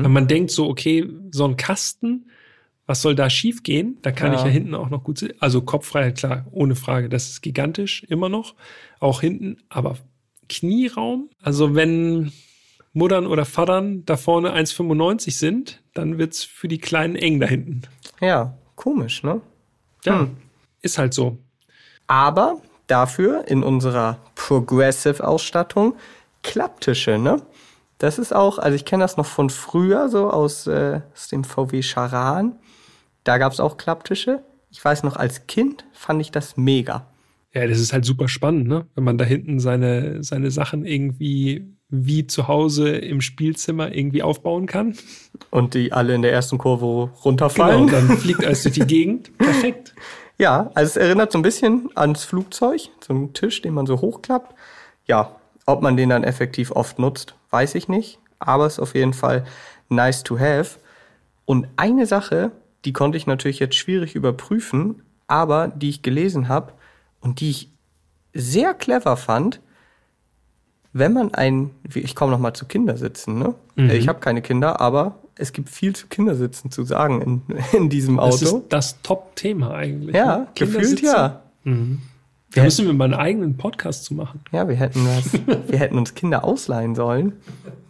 Weil 0.04 0.10
man 0.10 0.28
denkt 0.28 0.52
so, 0.52 0.70
okay, 0.70 1.10
so 1.32 1.46
ein 1.46 1.58
Kasten, 1.58 2.30
Was 2.92 3.02
soll 3.02 3.16
da 3.16 3.30
schief 3.30 3.64
gehen? 3.64 3.98
Da 4.02 4.12
kann 4.12 4.34
Ja. 4.34 4.40
ich 4.40 4.44
ja 4.44 4.50
hinten 4.52 4.76
auch 4.76 4.90
noch 4.90 5.02
gut 5.06 5.18
sitzen. 5.18 5.38
Also 5.40 5.62
Kopffreiheit, 5.62 6.18
klar, 6.18 6.46
ohne 6.52 6.76
Frage. 6.76 7.08
Das 7.08 7.30
ist 7.30 7.42
gigantisch, 7.42 8.04
immer 8.10 8.28
noch. 8.28 8.54
Auch 9.00 9.22
hinten. 9.22 9.60
Aber 9.70 9.96
Knieraum, 10.50 11.30
also 11.42 11.74
wenn 11.74 12.34
Muttern 12.92 13.28
oder 13.28 13.46
Vatern 13.46 14.04
da 14.06 14.18
vorne 14.18 14.52
1,95 14.54 15.38
sind, 15.38 15.82
dann 15.94 16.18
wird's 16.18 16.44
für 16.44 16.68
die 16.68 16.80
Kleinen 16.80 17.16
eng 17.16 17.40
da 17.40 17.48
hinten. 17.48 17.84
Ja, 18.20 18.58
komisch, 18.76 19.24
ne? 19.24 19.40
Ja, 20.04 20.20
Hm. 20.24 20.36
ist 20.82 20.98
halt 20.98 21.14
so. 21.14 21.38
Aber 22.08 22.62
dafür 22.88 23.48
in 23.48 23.64
unserer 23.64 24.18
Progressive-Ausstattung 24.36 25.96
Klapptische, 26.44 27.18
ne? 27.18 27.42
Das 28.00 28.20
ist 28.20 28.36
auch, 28.36 28.58
also 28.58 28.76
ich 28.76 28.84
kenne 28.84 29.04
das 29.06 29.16
noch 29.16 29.28
von 29.28 29.50
früher, 29.50 30.10
so 30.10 30.30
aus, 30.30 30.68
äh, 30.68 31.00
aus 31.14 31.30
dem 31.30 31.46
VW 31.46 31.82
Charan. 31.84 32.58
Da 33.24 33.38
gab 33.38 33.54
es 33.54 33.60
auch 33.60 33.78
Klapptische. 33.78 34.44
Ich 34.70 34.84
weiß 34.84 35.04
noch, 35.04 35.16
als 35.18 35.48
Kind 35.48 35.86
fand 35.92 36.22
ich 36.22 36.32
das 36.32 36.58
mega. 36.58 37.08
Ja, 37.54 37.68
das 37.68 37.80
ist 37.80 37.92
halt 37.92 38.06
super 38.06 38.28
spannend, 38.30 38.68
ne? 38.68 38.88
Wenn 38.96 39.04
man 39.04 39.18
da 39.18 39.26
hinten 39.26 39.60
seine, 39.60 40.24
seine 40.24 40.52
Sachen 40.52 40.86
irgendwie 40.86 41.68
wie 41.90 42.26
zu 42.26 42.48
Hause 42.48 42.90
im 42.96 43.20
Spielzimmer 43.20 43.94
irgendwie 43.94 44.24
aufbauen 44.24 44.66
kann. 44.66 44.96
Und 45.50 45.74
die 45.74 45.92
alle 45.92 46.16
in 46.16 46.22
der 46.22 46.32
ersten 46.32 46.58
Kurve 46.58 47.08
Genau, 47.12 47.22
runterfallen. 47.26 47.82
und 47.82 47.92
dann 47.92 48.18
fliegt 48.18 48.46
alles 48.46 48.64
durch 48.64 48.76
die 48.76 48.88
Gegend. 48.88 49.38
Perfekt. 49.38 49.94
Ja, 50.38 50.72
also 50.74 50.90
es 50.92 50.96
erinnert 50.96 51.34
so 51.34 51.38
ein 51.40 51.42
bisschen 51.42 51.90
ans 51.96 52.24
Flugzeug, 52.24 52.90
so 53.06 53.14
einen 53.14 53.34
Tisch, 53.34 53.62
den 53.62 53.74
man 53.74 53.86
so 53.86 54.00
hochklappt. 54.00 54.56
Ja, 55.06 55.36
ob 55.66 55.82
man 55.82 55.98
den 55.98 56.10
dann 56.10 56.24
effektiv 56.24 56.72
oft 56.72 56.98
nutzt, 56.98 57.36
weiß 57.50 57.76
ich 57.76 57.90
nicht, 57.90 58.20
aber 58.40 58.66
es 58.66 58.74
ist 58.74 58.80
auf 58.80 58.96
jeden 58.96 59.14
Fall 59.14 59.44
nice 59.90 60.24
to 60.24 60.40
have. 60.40 60.80
Und 61.46 61.68
eine 61.76 62.06
Sache, 62.06 62.52
die 62.86 62.94
konnte 62.94 63.18
ich 63.18 63.28
natürlich 63.28 63.60
jetzt 63.60 63.76
schwierig 63.76 64.16
überprüfen, 64.16 65.04
aber 65.28 65.68
die 65.68 65.90
ich 65.90 66.02
gelesen 66.02 66.48
habe 66.48 66.74
und 67.20 67.40
die 67.40 67.50
ich 67.50 67.72
sehr 68.34 68.74
clever 68.74 69.18
fand, 69.18 69.62
wenn 70.94 71.14
man 71.14 71.34
ein, 71.34 71.72
ich 71.94 72.16
komme 72.16 72.32
noch 72.32 72.40
mal 72.40 72.54
zu 72.54 72.66
Kindersitzen, 72.66 73.40
ne? 73.40 73.56
Ich 73.94 74.08
habe 74.08 74.20
keine 74.20 74.42
Kinder, 74.42 74.82
aber 74.82 75.20
es 75.36 75.54
gibt 75.54 75.70
viel 75.70 75.96
zu 75.96 76.08
Kindersitzen 76.08 76.70
zu 76.70 76.84
sagen 76.84 77.22
in, 77.22 77.42
in 77.78 77.90
diesem 77.90 78.20
Auto. 78.20 78.38
Das 78.38 78.42
ist 78.42 78.64
das 78.70 79.02
Top-Thema 79.02 79.74
eigentlich. 79.74 80.16
Ja, 80.16 80.38
ne? 80.38 80.48
gefühlt 80.56 81.02
ja. 81.02 81.42
Da 82.54 82.64
müssen 82.64 82.86
wir 82.86 82.94
mal 82.94 83.06
einen 83.06 83.14
eigenen 83.14 83.58
Podcast 83.58 84.04
zu 84.04 84.14
machen. 84.14 84.42
Ja, 84.52 84.68
wir 84.68 84.76
hätten 84.76 85.06
das, 85.06 85.32
wir 85.68 85.80
hätten 85.80 85.98
uns 85.98 86.14
Kinder 86.16 86.44
ausleihen 86.44 86.96
sollen, 86.96 87.34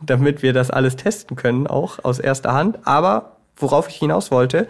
damit 0.05 0.43
wir 0.43 0.53
das 0.53 0.69
alles 0.69 0.95
testen 0.95 1.35
können, 1.35 1.65
auch 1.65 2.03
aus 2.03 2.19
erster 2.19 2.53
Hand. 2.53 2.79
Aber 2.85 3.37
worauf 3.55 3.89
ich 3.89 3.95
hinaus 3.95 4.31
wollte, 4.31 4.67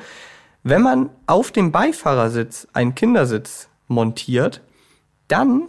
wenn 0.64 0.82
man 0.82 1.10
auf 1.26 1.52
dem 1.52 1.72
Beifahrersitz 1.72 2.68
einen 2.74 2.96
Kindersitz 2.96 3.70
montiert, 3.88 4.62
dann 5.28 5.68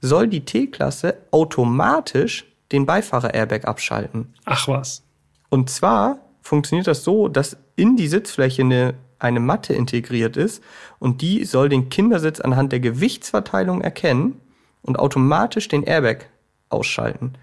soll 0.00 0.28
die 0.28 0.44
T-Klasse 0.44 1.18
automatisch 1.30 2.44
den 2.72 2.86
Beifahrer-Airbag 2.86 3.66
abschalten. 3.66 4.34
Ach 4.44 4.68
was. 4.68 5.02
Und 5.48 5.70
zwar 5.70 6.18
funktioniert 6.42 6.86
das 6.86 7.04
so, 7.04 7.28
dass 7.28 7.56
in 7.76 7.96
die 7.96 8.08
Sitzfläche 8.08 8.62
eine, 8.62 8.94
eine 9.18 9.40
Matte 9.40 9.72
integriert 9.74 10.36
ist 10.36 10.62
und 10.98 11.22
die 11.22 11.44
soll 11.44 11.68
den 11.68 11.88
Kindersitz 11.88 12.40
anhand 12.40 12.72
der 12.72 12.80
Gewichtsverteilung 12.80 13.80
erkennen 13.80 14.40
und 14.82 14.98
automatisch 14.98 15.68
den 15.68 15.82
Airbag 15.82 16.26
ausschalten. 16.68 17.34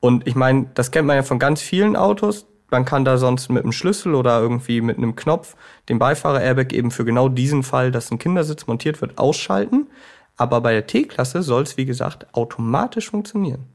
Und 0.00 0.26
ich 0.26 0.34
meine, 0.34 0.66
das 0.74 0.90
kennt 0.90 1.06
man 1.06 1.16
ja 1.16 1.22
von 1.22 1.38
ganz 1.38 1.62
vielen 1.62 1.96
Autos. 1.96 2.46
Man 2.72 2.84
kann 2.84 3.04
da 3.04 3.18
sonst 3.18 3.50
mit 3.50 3.62
einem 3.62 3.72
Schlüssel 3.72 4.14
oder 4.14 4.40
irgendwie 4.40 4.80
mit 4.80 4.96
einem 4.96 5.14
Knopf 5.14 5.54
den 5.88 5.98
Beifahrer-Airbag 5.98 6.72
eben 6.72 6.90
für 6.90 7.04
genau 7.04 7.28
diesen 7.28 7.62
Fall, 7.62 7.92
dass 7.92 8.10
ein 8.10 8.18
Kindersitz 8.18 8.66
montiert 8.66 9.00
wird, 9.02 9.18
ausschalten. 9.18 9.88
Aber 10.36 10.60
bei 10.62 10.72
der 10.72 10.86
T-Klasse 10.86 11.42
soll 11.42 11.62
es, 11.64 11.76
wie 11.76 11.84
gesagt, 11.84 12.26
automatisch 12.34 13.10
funktionieren. 13.10 13.66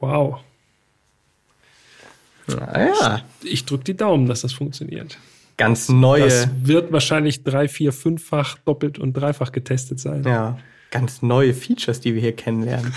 Wow. 0.00 0.38
Naja, 2.46 3.20
Ich 3.42 3.66
drücke 3.66 3.84
die 3.84 3.96
Daumen, 3.96 4.26
dass 4.26 4.40
das 4.40 4.54
funktioniert. 4.54 5.18
ganz 5.58 5.90
neue. 5.90 6.24
Das 6.24 6.48
wird 6.62 6.90
wahrscheinlich 6.92 7.44
drei, 7.44 7.68
vier, 7.68 7.92
fünffach 7.92 8.56
doppelt 8.64 8.98
und 8.98 9.12
dreifach 9.12 9.52
getestet 9.52 10.00
sein. 10.00 10.24
Ja, 10.24 10.58
ganz 10.90 11.20
neue 11.20 11.52
Features, 11.52 12.00
die 12.00 12.14
wir 12.14 12.22
hier 12.22 12.34
kennenlernen. 12.34 12.94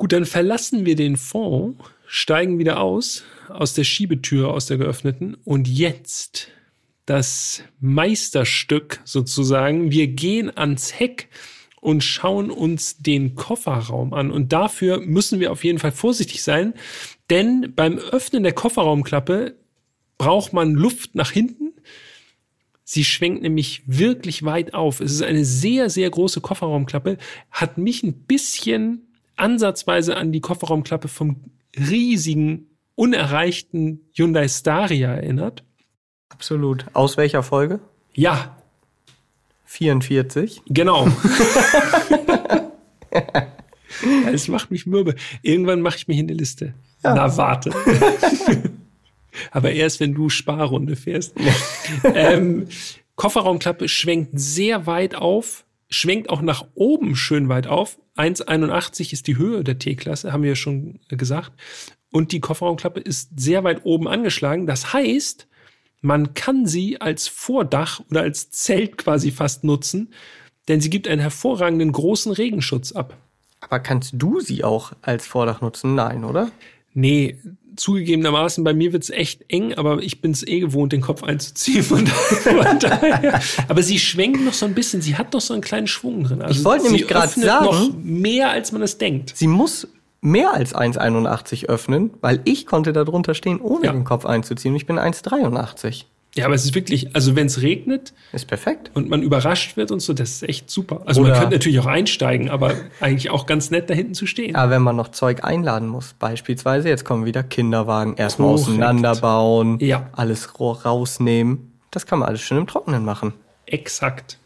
Gut, 0.00 0.12
dann 0.12 0.24
verlassen 0.24 0.86
wir 0.86 0.96
den 0.96 1.18
Fond, 1.18 1.78
steigen 2.06 2.58
wieder 2.58 2.80
aus, 2.80 3.22
aus 3.50 3.74
der 3.74 3.84
Schiebetür, 3.84 4.48
aus 4.48 4.64
der 4.64 4.78
geöffneten. 4.78 5.36
Und 5.44 5.68
jetzt 5.68 6.48
das 7.04 7.62
Meisterstück 7.80 9.02
sozusagen. 9.04 9.90
Wir 9.90 10.06
gehen 10.06 10.56
ans 10.56 10.98
Heck 10.98 11.28
und 11.82 12.02
schauen 12.02 12.50
uns 12.50 12.96
den 12.96 13.34
Kofferraum 13.34 14.14
an. 14.14 14.30
Und 14.30 14.54
dafür 14.54 15.00
müssen 15.00 15.38
wir 15.38 15.52
auf 15.52 15.64
jeden 15.64 15.78
Fall 15.78 15.92
vorsichtig 15.92 16.42
sein, 16.42 16.72
denn 17.28 17.74
beim 17.76 17.98
Öffnen 17.98 18.42
der 18.42 18.54
Kofferraumklappe 18.54 19.54
braucht 20.16 20.54
man 20.54 20.72
Luft 20.72 21.14
nach 21.14 21.30
hinten. 21.30 21.74
Sie 22.84 23.04
schwenkt 23.04 23.42
nämlich 23.42 23.82
wirklich 23.84 24.44
weit 24.44 24.72
auf. 24.72 25.00
Es 25.00 25.12
ist 25.12 25.22
eine 25.22 25.44
sehr, 25.44 25.90
sehr 25.90 26.08
große 26.08 26.40
Kofferraumklappe, 26.40 27.18
hat 27.50 27.76
mich 27.76 28.02
ein 28.02 28.14
bisschen 28.24 29.06
ansatzweise 29.40 30.16
an 30.16 30.32
die 30.32 30.40
Kofferraumklappe 30.40 31.08
vom 31.08 31.36
riesigen, 31.76 32.66
unerreichten 32.94 34.08
Hyundai 34.12 34.48
Staria 34.48 35.14
erinnert. 35.14 35.64
Absolut. 36.28 36.86
Aus 36.92 37.16
welcher 37.16 37.42
Folge? 37.42 37.80
Ja, 38.12 38.56
44. 39.64 40.62
genau. 40.66 41.08
Es 44.32 44.48
macht 44.48 44.70
mich 44.70 44.86
mürbe. 44.86 45.14
Irgendwann 45.42 45.80
mache 45.80 45.96
ich 45.96 46.08
mich 46.08 46.18
in 46.18 46.28
die 46.28 46.34
Liste. 46.34 46.74
Na, 47.02 47.36
warte. 47.36 47.70
Aber 49.50 49.72
erst, 49.72 50.00
wenn 50.00 50.14
du 50.14 50.28
Sparrunde 50.28 50.96
fährst. 50.96 51.34
ähm, 52.04 52.68
Kofferraumklappe 53.16 53.88
schwenkt 53.88 54.38
sehr 54.38 54.86
weit 54.86 55.14
auf, 55.14 55.64
schwenkt 55.90 56.30
auch 56.30 56.40
nach 56.40 56.66
oben 56.74 57.16
schön 57.16 57.48
weit 57.48 57.66
auf. 57.66 57.98
1,81 58.16 59.12
ist 59.12 59.26
die 59.26 59.36
Höhe 59.36 59.64
der 59.64 59.78
T-Klasse, 59.78 60.32
haben 60.32 60.42
wir 60.42 60.50
ja 60.50 60.56
schon 60.56 61.00
gesagt. 61.08 61.52
Und 62.12 62.32
die 62.32 62.40
Kofferraumklappe 62.40 63.00
ist 63.00 63.30
sehr 63.38 63.64
weit 63.64 63.84
oben 63.84 64.08
angeschlagen. 64.08 64.66
Das 64.66 64.92
heißt, 64.92 65.48
man 66.00 66.34
kann 66.34 66.66
sie 66.66 67.00
als 67.00 67.28
Vordach 67.28 68.00
oder 68.10 68.22
als 68.22 68.50
Zelt 68.50 68.98
quasi 68.98 69.30
fast 69.30 69.64
nutzen, 69.64 70.12
denn 70.68 70.80
sie 70.80 70.90
gibt 70.90 71.08
einen 71.08 71.20
hervorragenden 71.20 71.92
großen 71.92 72.32
Regenschutz 72.32 72.92
ab. 72.92 73.16
Aber 73.60 73.80
kannst 73.80 74.14
du 74.16 74.40
sie 74.40 74.64
auch 74.64 74.92
als 75.02 75.26
Vordach 75.26 75.60
nutzen? 75.60 75.94
Nein, 75.94 76.24
oder? 76.24 76.50
Nee, 76.94 77.38
zugegebenermaßen, 77.76 78.64
bei 78.64 78.74
mir 78.74 78.92
wird's 78.92 79.10
echt 79.10 79.44
eng, 79.48 79.74
aber 79.74 80.02
ich 80.02 80.20
bin's 80.20 80.46
eh 80.46 80.60
gewohnt, 80.60 80.92
den 80.92 81.00
Kopf 81.00 81.22
einzuziehen. 81.22 81.82
Von 81.82 82.04
daher. 82.80 83.40
Aber 83.68 83.82
sie 83.82 83.98
schwenkt 83.98 84.44
noch 84.44 84.52
so 84.52 84.66
ein 84.66 84.74
bisschen, 84.74 85.00
sie 85.00 85.16
hat 85.16 85.32
noch 85.32 85.40
so 85.40 85.54
einen 85.54 85.62
kleinen 85.62 85.86
Schwung 85.86 86.24
drin. 86.24 86.42
Also 86.42 86.58
Ich 86.58 86.64
wollte 86.64 86.84
sie 86.84 86.90
nämlich 86.90 87.08
gerade 87.08 87.28
sagen- 87.40 87.64
noch 87.64 87.90
mehr, 88.02 88.50
als 88.50 88.72
man 88.72 88.82
es 88.82 88.98
denkt. 88.98 89.32
Sie 89.34 89.46
muss 89.46 89.88
mehr 90.20 90.52
als 90.52 90.74
1,81 90.74 91.68
öffnen, 91.68 92.10
weil 92.20 92.40
ich 92.44 92.66
konnte 92.66 92.92
da 92.92 93.04
drunter 93.04 93.34
stehen, 93.34 93.60
ohne 93.60 93.86
Ja. 93.86 93.92
den 93.92 94.04
Kopf 94.04 94.26
einzuziehen. 94.26 94.74
Ich 94.76 94.86
bin 94.86 94.98
1,83. 94.98 96.04
Ja, 96.36 96.44
aber 96.46 96.54
es 96.54 96.64
ist 96.64 96.76
wirklich, 96.76 97.14
also 97.16 97.34
wenn 97.34 97.46
es 97.48 97.60
regnet 97.60 98.12
Ist 98.32 98.46
perfekt. 98.46 98.92
und 98.94 99.08
man 99.08 99.20
überrascht 99.22 99.76
wird 99.76 99.90
und 99.90 99.98
so, 100.00 100.12
das 100.12 100.30
ist 100.30 100.42
echt 100.44 100.70
super. 100.70 101.02
Also 101.04 101.22
man 101.22 101.30
Oder- 101.32 101.40
könnte 101.40 101.56
natürlich 101.56 101.80
auch 101.80 101.86
einsteigen, 101.86 102.50
aber 102.50 102.74
eigentlich 103.00 103.30
auch 103.30 103.46
ganz 103.46 103.70
nett 103.72 103.90
da 103.90 103.94
hinten 103.94 104.14
zu 104.14 104.26
stehen. 104.26 104.54
Aber 104.54 104.70
wenn 104.70 104.82
man 104.82 104.94
noch 104.94 105.08
Zeug 105.08 105.42
einladen 105.42 105.88
muss, 105.88 106.14
beispielsweise, 106.18 106.88
jetzt 106.88 107.04
kommen 107.04 107.24
wieder 107.24 107.42
Kinderwagen, 107.42 108.14
erstmal 108.16 108.50
Korrekt. 108.50 108.68
auseinanderbauen, 108.68 109.80
Ja. 109.80 110.08
alles 110.12 110.60
rausnehmen. 110.60 111.72
Das 111.90 112.06
kann 112.06 112.20
man 112.20 112.28
alles 112.28 112.40
schön 112.42 112.58
im 112.58 112.66
Trockenen 112.68 113.04
machen. 113.04 113.32
Exakt. 113.66 114.38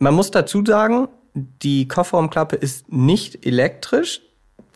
Man 0.00 0.14
muss 0.14 0.32
dazu 0.32 0.64
sagen, 0.66 1.06
die 1.34 1.86
Kofferraumklappe 1.86 2.56
ist 2.56 2.92
nicht 2.92 3.46
elektrisch, 3.46 4.20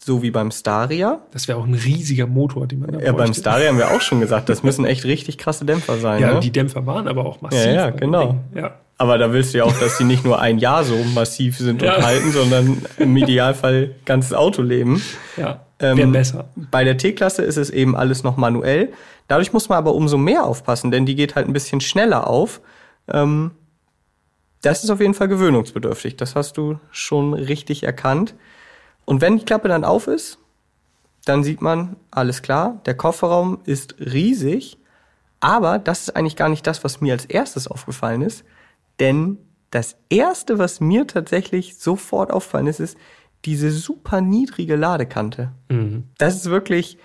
so 0.07 0.23
wie 0.23 0.31
beim 0.31 0.53
Staria. 0.53 1.21
Das 1.33 1.49
wäre 1.49 1.59
auch 1.59 1.67
ein 1.67 1.75
riesiger 1.75 2.29
Motor, 2.29 2.69
den 2.69 2.79
man 2.79 2.93
da 2.93 2.99
Ja, 3.01 3.07
beim 3.13 3.27
bräuchte. 3.27 3.41
Staria 3.41 3.69
haben 3.69 3.79
wir 3.79 3.91
auch 3.91 4.01
schon 4.01 4.21
gesagt, 4.21 4.49
das 4.49 4.63
müssen 4.63 4.85
echt 4.85 5.05
richtig 5.05 5.37
krasse 5.37 5.65
Dämpfer 5.65 5.99
sein. 5.99 6.23
Ja, 6.23 6.35
ne? 6.35 6.41
die 6.41 6.53
Dämpfer 6.53 6.87
waren 6.87 7.09
aber 7.09 7.27
auch 7.27 7.41
massiv. 7.43 7.65
Ja, 7.67 7.73
ja, 7.73 7.91
genau. 7.91 8.37
Ja. 8.55 8.77
Aber 8.99 9.19
da 9.19 9.33
willst 9.33 9.53
du 9.53 9.59
ja 9.59 9.65
auch, 9.65 9.77
dass 9.81 9.99
die 9.99 10.05
nicht 10.05 10.25
nur 10.25 10.41
ein 10.41 10.59
Jahr 10.59 10.85
so 10.85 10.95
massiv 11.13 11.59
sind 11.59 11.83
und 11.83 11.89
Ja. 11.89 12.01
halten, 12.03 12.31
sondern 12.31 12.83
im 12.99 13.17
Idealfall 13.17 13.97
ganzes 14.05 14.33
Autoleben. 14.33 15.03
Ja, 15.37 15.61
Ähm, 15.81 15.99
wäre 15.99 16.09
besser. 16.09 16.49
Bei 16.71 16.85
der 16.85 16.97
T-Klasse 16.97 17.43
ist 17.43 17.57
es 17.59 17.69
eben 17.71 17.97
alles 17.97 18.23
noch 18.23 18.37
manuell. 18.37 18.93
Dadurch 19.29 19.53
muss 19.53 19.69
man 19.69 19.77
aber 19.77 19.93
umso 19.93 20.17
mehr 20.17 20.45
aufpassen, 20.45 20.91
denn 20.93 21.05
die 21.05 21.17
geht 21.17 21.35
halt 21.35 21.49
ein 21.49 21.53
bisschen 21.53 21.81
schneller 21.81 22.29
auf. 22.29 22.61
Ähm, 23.13 23.51
das 24.63 24.85
ist 24.85 24.91
auf 24.91 25.01
jeden 25.01 25.15
Fall 25.15 25.27
gewöhnungsbedürftig. 25.29 26.17
Das 26.17 26.35
hast 26.37 26.57
du 26.57 26.79
schon 26.93 27.35
richtig 27.35 27.83
erkannt. 27.83 28.35
Und 29.07 29.23
wenn 29.23 29.39
die 29.39 29.45
Klappe 29.45 29.69
dann 29.69 29.85
auf 29.85 30.07
ist, 30.09 30.39
dann 31.25 31.43
sieht 31.43 31.63
man, 31.63 31.97
alles 32.11 32.43
klar, 32.43 32.83
der 32.85 32.95
Kofferraum 32.95 33.61
ist 33.65 33.97
riesig, 33.99 34.79
aber 35.41 35.79
das 35.79 36.03
ist 36.03 36.17
eigentlich 36.17 36.37
gar 36.37 36.49
nicht 36.49 36.67
das, 36.67 36.85
was 36.85 37.01
mir 37.01 37.15
als 37.15 37.25
erstes 37.25 37.67
aufgefallen 37.67 38.23
ist, 38.23 38.45
denn 39.01 39.39
das 39.71 39.97
erste, 40.09 40.59
was 40.59 40.81
mir 40.81 41.07
tatsächlich 41.07 41.77
sofort 41.77 42.31
aufgefallen 42.31 42.67
ist, 42.67 42.81
ist 42.81 42.97
diese 43.45 43.71
super 43.71 44.21
niedrige 44.21 44.77
Ladekante. 44.77 45.53
Mhm. 45.69 46.05
Das 46.19 46.37
ist 46.37 46.47
wirklich, 46.47 46.99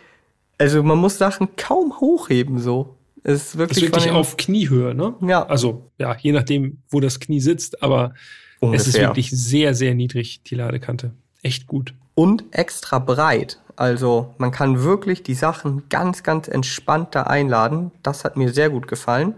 also 0.57 0.83
man 0.83 0.97
muss 0.97 1.17
Sachen 1.17 1.55
kaum 1.55 1.99
hochheben 1.99 2.59
so. 2.59 2.97
Es 3.23 3.47
ist 3.47 3.57
wirklich, 3.57 3.83
ist 3.83 3.93
wirklich 3.93 4.11
auf 4.11 4.37
Kniehöhe, 4.37 4.95
ne? 4.95 5.13
Ja. 5.21 5.45
Also, 5.45 5.91
ja, 5.97 6.15
je 6.15 6.31
nachdem, 6.31 6.81
wo 6.89 6.99
das 6.99 7.19
Knie 7.19 7.39
sitzt, 7.39 7.83
aber 7.83 8.13
es 8.61 8.87
ist 8.87 8.95
Ungefähr. 8.95 9.09
wirklich 9.09 9.31
sehr, 9.31 9.75
sehr 9.75 9.93
niedrig, 9.93 10.41
die 10.43 10.55
Ladekante. 10.55 11.11
Echt 11.41 11.67
gut. 11.67 11.93
und 12.13 12.43
extra 12.51 12.99
breit. 12.99 13.59
Also 13.75 14.33
man 14.37 14.51
kann 14.51 14.83
wirklich 14.83 15.23
die 15.23 15.33
Sachen 15.33 15.89
ganz, 15.89 16.23
ganz 16.23 16.47
entspannt 16.47 17.15
da 17.15 17.23
einladen. 17.23 17.91
Das 18.03 18.23
hat 18.23 18.37
mir 18.37 18.53
sehr 18.53 18.69
gut 18.69 18.87
gefallen. 18.87 19.35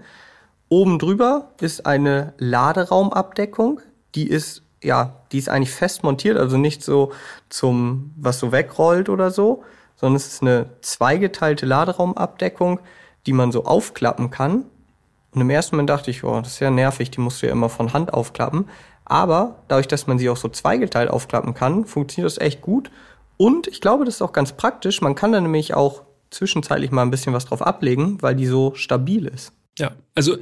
Oben 0.69 0.99
drüber 0.99 1.51
ist 1.61 1.85
eine 1.85 2.33
Laderaumabdeckung. 2.39 3.79
Die 4.15 4.27
ist, 4.27 4.63
ja, 4.81 5.21
die 5.31 5.37
ist 5.37 5.49
eigentlich 5.49 5.71
fest 5.71 6.03
montiert, 6.03 6.37
also 6.37 6.57
nicht 6.57 6.83
so 6.83 7.11
zum, 7.49 8.11
was 8.17 8.39
so 8.39 8.51
wegrollt 8.51 9.07
oder 9.07 9.31
so, 9.31 9.63
sondern 9.95 10.17
es 10.17 10.27
ist 10.27 10.41
eine 10.41 10.65
zweigeteilte 10.81 11.65
Laderaumabdeckung, 11.65 12.79
die 13.25 13.33
man 13.33 13.51
so 13.51 13.65
aufklappen 13.65 14.29
kann. 14.29 14.65
Und 15.31 15.41
im 15.41 15.49
ersten 15.49 15.75
Moment 15.75 15.89
dachte 15.89 16.11
ich, 16.11 16.23
oh, 16.23 16.39
das 16.41 16.53
ist 16.53 16.59
ja 16.59 16.69
nervig, 16.69 17.11
die 17.11 17.21
musst 17.21 17.41
du 17.41 17.47
ja 17.47 17.51
immer 17.51 17.69
von 17.69 17.93
Hand 17.93 18.13
aufklappen. 18.13 18.67
Aber 19.05 19.63
dadurch, 19.67 19.87
dass 19.87 20.07
man 20.07 20.17
sie 20.17 20.29
auch 20.29 20.37
so 20.37 20.49
zweigeteilt 20.49 21.09
aufklappen 21.09 21.53
kann, 21.53 21.85
funktioniert 21.85 22.31
das 22.31 22.39
echt 22.39 22.61
gut. 22.61 22.89
Und 23.37 23.67
ich 23.67 23.81
glaube, 23.81 24.05
das 24.05 24.15
ist 24.15 24.21
auch 24.21 24.33
ganz 24.33 24.53
praktisch. 24.53 25.01
Man 25.01 25.15
kann 25.15 25.31
da 25.31 25.41
nämlich 25.41 25.73
auch 25.73 26.03
zwischenzeitlich 26.29 26.91
mal 26.91 27.01
ein 27.03 27.11
bisschen 27.11 27.33
was 27.33 27.45
drauf 27.45 27.61
ablegen, 27.61 28.21
weil 28.21 28.35
die 28.35 28.47
so 28.47 28.73
stabil 28.75 29.25
ist. 29.25 29.53
Ja, 29.77 29.91
also 30.15 30.35
äh, 30.35 30.39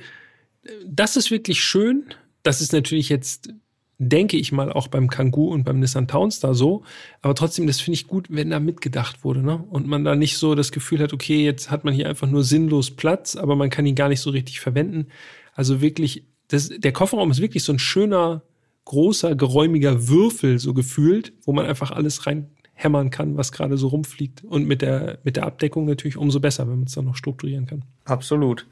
das 0.85 1.17
ist 1.17 1.31
wirklich 1.31 1.61
schön. 1.61 2.05
Das 2.43 2.61
ist 2.61 2.73
natürlich 2.73 3.09
jetzt, 3.09 3.49
denke 3.97 4.37
ich 4.37 4.51
mal, 4.51 4.71
auch 4.71 4.87
beim 4.87 5.09
Kangoo 5.09 5.49
und 5.49 5.63
beim 5.63 5.79
Nissan 5.79 6.07
Townstar 6.07 6.53
so. 6.53 6.83
Aber 7.21 7.35
trotzdem, 7.35 7.67
das 7.67 7.79
finde 7.79 7.95
ich 7.95 8.07
gut, 8.07 8.27
wenn 8.29 8.49
da 8.49 8.59
mitgedacht 8.59 9.23
wurde, 9.23 9.41
ne? 9.41 9.63
Und 9.69 9.87
man 9.87 10.03
da 10.03 10.15
nicht 10.15 10.37
so 10.37 10.55
das 10.55 10.71
Gefühl 10.71 10.99
hat, 10.99 11.13
okay, 11.13 11.43
jetzt 11.43 11.69
hat 11.69 11.83
man 11.83 11.93
hier 11.93 12.09
einfach 12.09 12.27
nur 12.27 12.43
sinnlos 12.43 12.91
Platz, 12.91 13.35
aber 13.35 13.55
man 13.55 13.69
kann 13.69 13.85
ihn 13.85 13.95
gar 13.95 14.09
nicht 14.09 14.21
so 14.21 14.31
richtig 14.31 14.59
verwenden. 14.59 15.07
Also 15.53 15.81
wirklich, 15.81 16.23
das, 16.47 16.69
der 16.69 16.91
Kofferraum 16.91 17.31
ist 17.31 17.41
wirklich 17.41 17.63
so 17.63 17.73
ein 17.73 17.79
schöner, 17.79 18.41
großer, 18.85 19.35
geräumiger 19.35 20.07
Würfel, 20.07 20.59
so 20.59 20.73
gefühlt, 20.73 21.33
wo 21.43 21.53
man 21.53 21.65
einfach 21.65 21.91
alles 21.91 22.25
reinhämmern 22.25 23.09
kann, 23.09 23.37
was 23.37 23.51
gerade 23.51 23.77
so 23.77 23.87
rumfliegt. 23.87 24.43
Und 24.43 24.67
mit 24.67 24.81
der, 24.81 25.19
mit 25.23 25.35
der 25.35 25.45
Abdeckung 25.45 25.85
natürlich 25.85 26.17
umso 26.17 26.39
besser, 26.39 26.67
wenn 26.67 26.77
man 26.77 26.87
es 26.87 26.93
dann 26.93 27.05
noch 27.05 27.15
strukturieren 27.15 27.67
kann. 27.67 27.85
Absolut. 28.05 28.67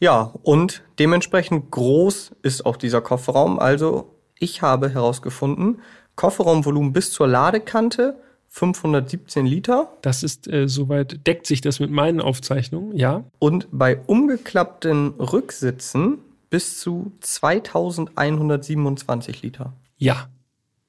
Ja, 0.00 0.34
und 0.42 0.82
dementsprechend 0.98 1.70
groß 1.70 2.32
ist 2.42 2.66
auch 2.66 2.76
dieser 2.76 3.00
Kofferraum. 3.00 3.58
Also 3.58 4.16
ich 4.38 4.62
habe 4.62 4.88
herausgefunden, 4.88 5.80
Kofferraumvolumen 6.16 6.92
bis 6.92 7.12
zur 7.12 7.28
Ladekante 7.28 8.16
517 8.48 9.46
Liter 9.46 9.92
Das 10.02 10.22
ist 10.22 10.46
äh, 10.46 10.68
soweit, 10.68 11.26
deckt 11.26 11.46
sich 11.46 11.62
das 11.62 11.80
mit 11.80 11.90
meinen 11.90 12.20
Aufzeichnungen, 12.20 12.96
ja. 12.96 13.24
und 13.38 13.66
bei 13.72 13.98
umgeklappten 14.06 15.14
Rücksitzen 15.18 16.18
bis 16.52 16.78
zu 16.80 17.12
2127 17.20 19.42
Liter. 19.42 19.72
Ja. 19.96 20.28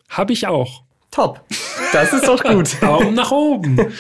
Habe 0.10 0.34
ich 0.34 0.46
auch. 0.46 0.84
Top. 1.10 1.40
Das 1.94 2.12
ist 2.12 2.28
doch 2.28 2.44
gut. 2.44 2.76
Daumen 2.82 3.14
nach 3.14 3.32
oben. 3.32 3.94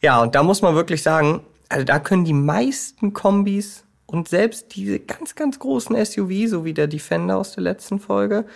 Ja, 0.00 0.22
und 0.22 0.34
da 0.34 0.42
muss 0.42 0.62
man 0.62 0.74
wirklich 0.74 1.02
sagen, 1.02 1.42
also 1.68 1.84
da 1.84 1.98
können 1.98 2.24
die 2.24 2.32
meisten 2.32 3.12
Kombis 3.12 3.84
und 4.06 4.28
selbst 4.28 4.74
diese 4.74 4.98
ganz, 4.98 5.34
ganz 5.34 5.58
großen 5.58 5.94
SUV, 6.06 6.48
so 6.48 6.64
wie 6.64 6.72
der 6.72 6.86
Defender 6.86 7.36
aus 7.36 7.52
der 7.52 7.64
letzten 7.64 8.00
Folge, 8.00 8.46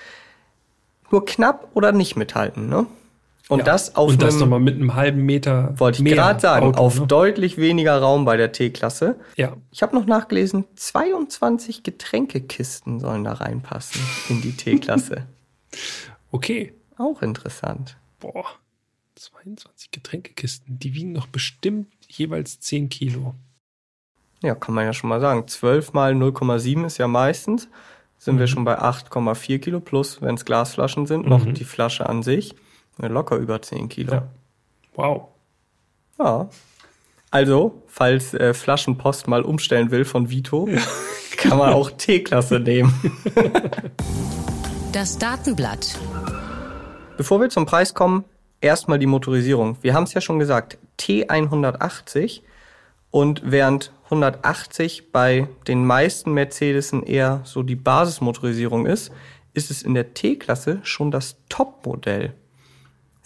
nur 1.11 1.27
knapp 1.27 1.69
oder 1.75 1.93
nicht 1.93 2.17
mithalten, 2.17 2.71
ne? 2.71 2.87
Und 3.49 3.61
Ja. 3.61 3.65
das 3.65 3.95
auf 3.95 4.11
Und 4.11 4.23
das 4.23 4.35
einem, 4.35 4.41
nochmal 4.41 4.61
mit 4.61 4.75
einem 4.75 4.95
halben 4.95 5.25
Meter. 5.25 5.73
wollte 5.79 6.03
ich 6.03 6.13
gerade 6.13 6.41
sagen, 6.41 6.67
Auto, 6.67 6.79
auf 6.81 6.99
ne? 7.01 7.07
deutlich 7.07 7.59
weniger 7.59 7.97
Raum 8.01 8.25
bei 8.25 8.37
der 8.37 8.51
T-Klasse. 8.51 9.17
Ja. 9.37 9.57
Ich 9.71 9.83
habe 9.83 9.95
noch 9.95 10.07
nachgelesen, 10.07 10.65
22 10.75 11.85
Getränkekisten 11.85 12.99
sollen 12.99 13.23
da 13.25 13.35
reinpassen 13.35 14.01
in 14.29 14.43
die 14.43 14.53
T-Klasse. 14.53 15.27
Okay. 16.33 16.75
Auch 16.99 17.23
interessant. 17.23 17.97
Boah. 18.21 18.45
22 19.15 19.91
Getränkekisten. 19.91 20.79
Die 20.79 20.95
wiegen 20.95 21.15
doch 21.15 21.27
bestimmt 21.27 21.89
jeweils 22.09 22.61
10 22.61 22.89
Kilo. 22.89 23.35
Ja, 24.43 24.55
kann 24.55 24.75
man 24.75 24.85
ja 24.85 24.93
schon 24.93 25.09
mal 25.09 25.21
sagen. 25.21 25.47
12 25.49 25.93
mal 25.93 26.13
0,7 26.13 26.85
ist 26.87 26.99
ja 26.99 27.09
meistens. 27.09 27.69
Sind 28.19 28.39
wir 28.39 28.47
schon 28.47 28.65
bei 28.65 28.79
8,4 28.79 29.59
Kilo 29.59 29.81
plus, 29.81 30.21
wenn 30.23 30.35
es 30.35 30.45
Glasflaschen 30.45 31.07
sind, 31.07 31.27
noch 31.27 31.45
die 31.45 31.65
Flasche 31.65 32.09
an 32.09 32.23
sich. 32.23 32.55
Ja, 33.01 33.09
Locker 33.09 33.37
über 33.37 33.61
10 33.61 33.89
Kilo. 33.89 34.13
Ja. 34.15 34.29
Wow. 34.95 35.29
Ja. 36.19 36.49
Also, 37.31 37.83
falls 37.87 38.33
äh, 38.35 38.55
Flaschenpost 38.55 39.29
mal 39.29 39.43
umstellen 39.43 39.91
will 39.91 40.05
von 40.05 40.31
Vito, 40.31 40.69
kann 41.37 41.59
man 41.59 41.73
auch 41.73 41.91
T-Klasse 41.91 42.61
nehmen. 42.61 42.93
Das 44.93 45.19
Datenblatt. 45.19 45.99
Bevor 47.19 47.39
wir 47.39 47.51
zum 47.51 47.67
Preis 47.67 47.93
kommen, 47.93 48.25
erstmal 48.63 48.99
die 48.99 49.05
Motorisierung. 49.05 49.77
Wir 49.83 49.93
haben 49.93 50.05
es 50.05 50.15
ja 50.15 50.23
schon 50.23 50.39
gesagt, 50.39 50.79
T180 50.99 52.41
und 53.11 53.43
während 53.45 53.93
180 54.05 55.13
bei 55.13 55.49
den 55.69 55.85
meisten 55.85 56.33
Mercedesen 56.33 57.03
eher 57.03 57.43
so 57.45 57.63
die 57.63 57.77
Basismotorisierung 57.77 58.87
ist, 58.87 59.13
ist 59.53 59.71
es 59.71 59.83
in 59.83 59.93
der 59.93 60.15
T-Klasse 60.15 60.81
schon 60.83 61.11
das 61.11 61.37
Topmodell. 61.51 62.33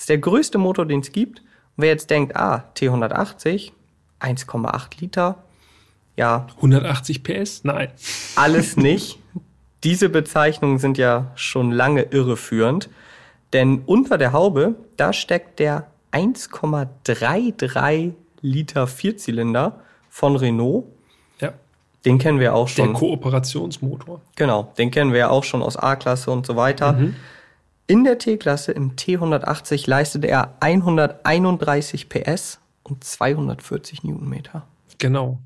Das 0.00 0.04
ist 0.04 0.08
der 0.08 0.18
größte 0.18 0.56
Motor, 0.56 0.86
den 0.86 1.00
es 1.00 1.12
gibt. 1.12 1.40
Und 1.40 1.82
wer 1.82 1.90
jetzt 1.90 2.08
denkt, 2.08 2.34
ah, 2.34 2.64
T180, 2.74 3.72
1,8 4.18 4.98
Liter, 4.98 5.44
ja, 6.16 6.46
180 6.56 7.22
PS? 7.22 7.64
Nein. 7.64 7.90
alles 8.34 8.76
nicht. 8.78 9.18
Diese 9.84 10.08
Bezeichnungen 10.08 10.78
sind 10.78 10.96
ja 10.96 11.30
schon 11.34 11.70
lange 11.70 12.04
irreführend, 12.04 12.88
denn 13.52 13.82
unter 13.84 14.16
der 14.16 14.32
Haube, 14.32 14.74
da 14.96 15.12
steckt 15.12 15.58
der 15.58 15.88
1,33 16.12 18.12
Liter 18.40 18.86
Vierzylinder 18.86 19.80
von 20.08 20.34
Renault. 20.34 20.86
Ja. 21.42 21.52
Den 22.06 22.18
kennen 22.18 22.40
wir 22.40 22.54
auch 22.54 22.70
Der 22.70 22.84
schon. 22.84 22.94
Kooperationsmotor. 22.94 24.22
genau, 24.34 24.72
den 24.78 24.90
kennen 24.90 25.12
wir 25.12 25.18
ja 25.18 25.28
auch 25.28 25.44
schon 25.44 25.62
aus 25.62 25.76
A-Klasse 25.76 26.30
und 26.30 26.46
so 26.46 26.56
weiter. 26.56 26.98
In 27.90 28.04
der 28.04 28.18
T-Klasse 28.18 28.70
im 28.70 28.94
T180 28.94 29.90
leistet 29.90 30.24
er 30.24 30.54
131 30.60 32.08
PS 32.08 32.60
und 32.84 33.02
240 33.02 34.04
Newtonmeter. 34.04 34.64
Genau. 34.98 35.40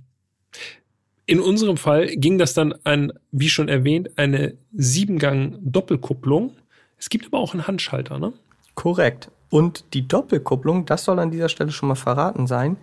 In 1.25 1.41
unserem 1.41 1.79
Fall 1.79 2.09
ging 2.09 2.37
das 2.37 2.53
dann 2.53 2.75
an, 2.85 3.15
wie 3.33 3.49
schon 3.49 3.71
erwähnt, 3.71 4.19
eine 4.19 4.59
Siebengang-Doppelkupplung. 4.75 6.55
Es 6.99 7.09
gibt 7.09 7.25
aber 7.25 7.39
auch 7.39 7.55
einen 7.55 7.67
Handschalter, 7.67 8.19
ne? 8.19 8.35
Korrekt. 8.75 9.31
Und 9.49 9.95
die 9.95 10.07
Doppelkupplung, 10.07 10.85
das 10.85 11.05
soll 11.05 11.21
an 11.21 11.31
dieser 11.31 11.49
Stelle 11.49 11.73
schon 11.73 11.89
mal 11.89 11.95
verraten 11.95 12.47
sein, 12.47 12.77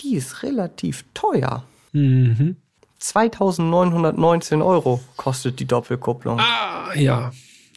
die 0.00 0.14
ist 0.14 0.42
relativ 0.42 1.04
teuer. 1.12 1.64
Mhm. 1.92 2.56
2919 2.98 4.62
Euro 4.62 5.02
kostet 5.18 5.60
die 5.60 5.66
Doppelkupplung. 5.66 6.40
Ah, 6.40 6.94
ja. 6.94 7.30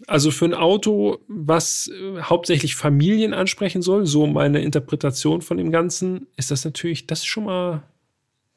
Also 0.07 0.31
für 0.31 0.45
ein 0.45 0.53
Auto, 0.53 1.19
was 1.27 1.87
äh, 1.87 2.21
hauptsächlich 2.21 2.75
Familien 2.75 3.33
ansprechen 3.33 3.81
soll, 3.81 4.05
so 4.05 4.27
meine 4.27 4.61
Interpretation 4.61 5.41
von 5.41 5.57
dem 5.57 5.71
Ganzen, 5.71 6.27
ist 6.35 6.51
das 6.51 6.65
natürlich, 6.65 7.07
das 7.07 7.19
ist 7.19 7.25
schon 7.25 7.45
mal 7.45 7.83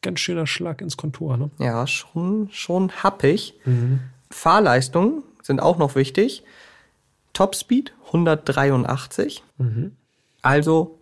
ganz 0.03 0.21
schöner 0.21 0.47
Schlag 0.47 0.81
ins 0.81 0.97
Kontor, 0.97 1.37
ne? 1.37 1.51
Ja, 1.59 1.87
schon, 1.87 2.49
schon 2.53 2.91
happig. 3.03 3.55
Fahrleistungen 4.31 5.23
sind 5.43 5.61
auch 5.61 5.79
noch 5.79 5.95
wichtig. 5.95 6.43
Topspeed 7.33 7.93
183. 8.07 9.43
Also 10.43 10.99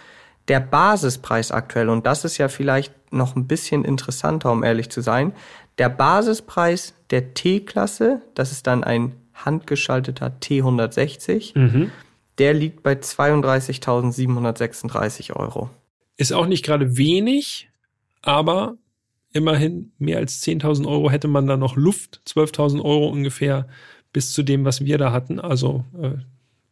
Der 0.49 0.61
Basispreis 0.61 1.53
aktuell, 1.53 1.88
und 1.88 2.05
das 2.07 2.24
ist 2.24 2.38
ja 2.38 2.49
vielleicht 2.49 3.12
noch 3.12 3.36
ein 3.36 3.46
bisschen 3.46 3.84
interessanter, 3.84 4.51
um 4.51 4.64
ehrlich 4.64 4.90
zu 4.90 5.01
sein, 5.01 5.32
der 5.78 5.88
Basispreis 5.88 6.94
der 7.11 7.32
T-Klasse, 7.34 8.22
das 8.34 8.53
ist 8.53 8.66
dann 8.66 8.84
ein 8.84 9.14
handgeschalteter 9.34 10.36
T160, 10.42 11.59
mhm. 11.59 11.90
der 12.38 12.55
liegt 12.55 12.82
bei 12.82 12.94
32.736 12.94 15.36
Euro. 15.36 15.68
Ist 16.16 16.32
auch 16.32 16.46
nicht 16.46 16.64
gerade 16.64 16.96
wenig, 16.96 17.68
aber 18.22 18.78
immerhin 19.32 19.92
mehr 19.99 20.18
als 20.18 20.42
10.000 20.42 20.88
Euro 20.88 21.11
hätte 21.11 21.28
man 21.28 21.46
da 21.46 21.57
noch 21.57 21.76
Luft, 21.76 22.20
12.000 22.26 22.82
Euro 22.82 23.09
ungefähr 23.09 23.68
bis 24.12 24.32
zu 24.32 24.42
dem, 24.42 24.64
was 24.64 24.84
wir 24.84 24.99
da 24.99 25.12
hatten. 25.12 25.38
Also 25.38 25.84
äh, 26.01 26.16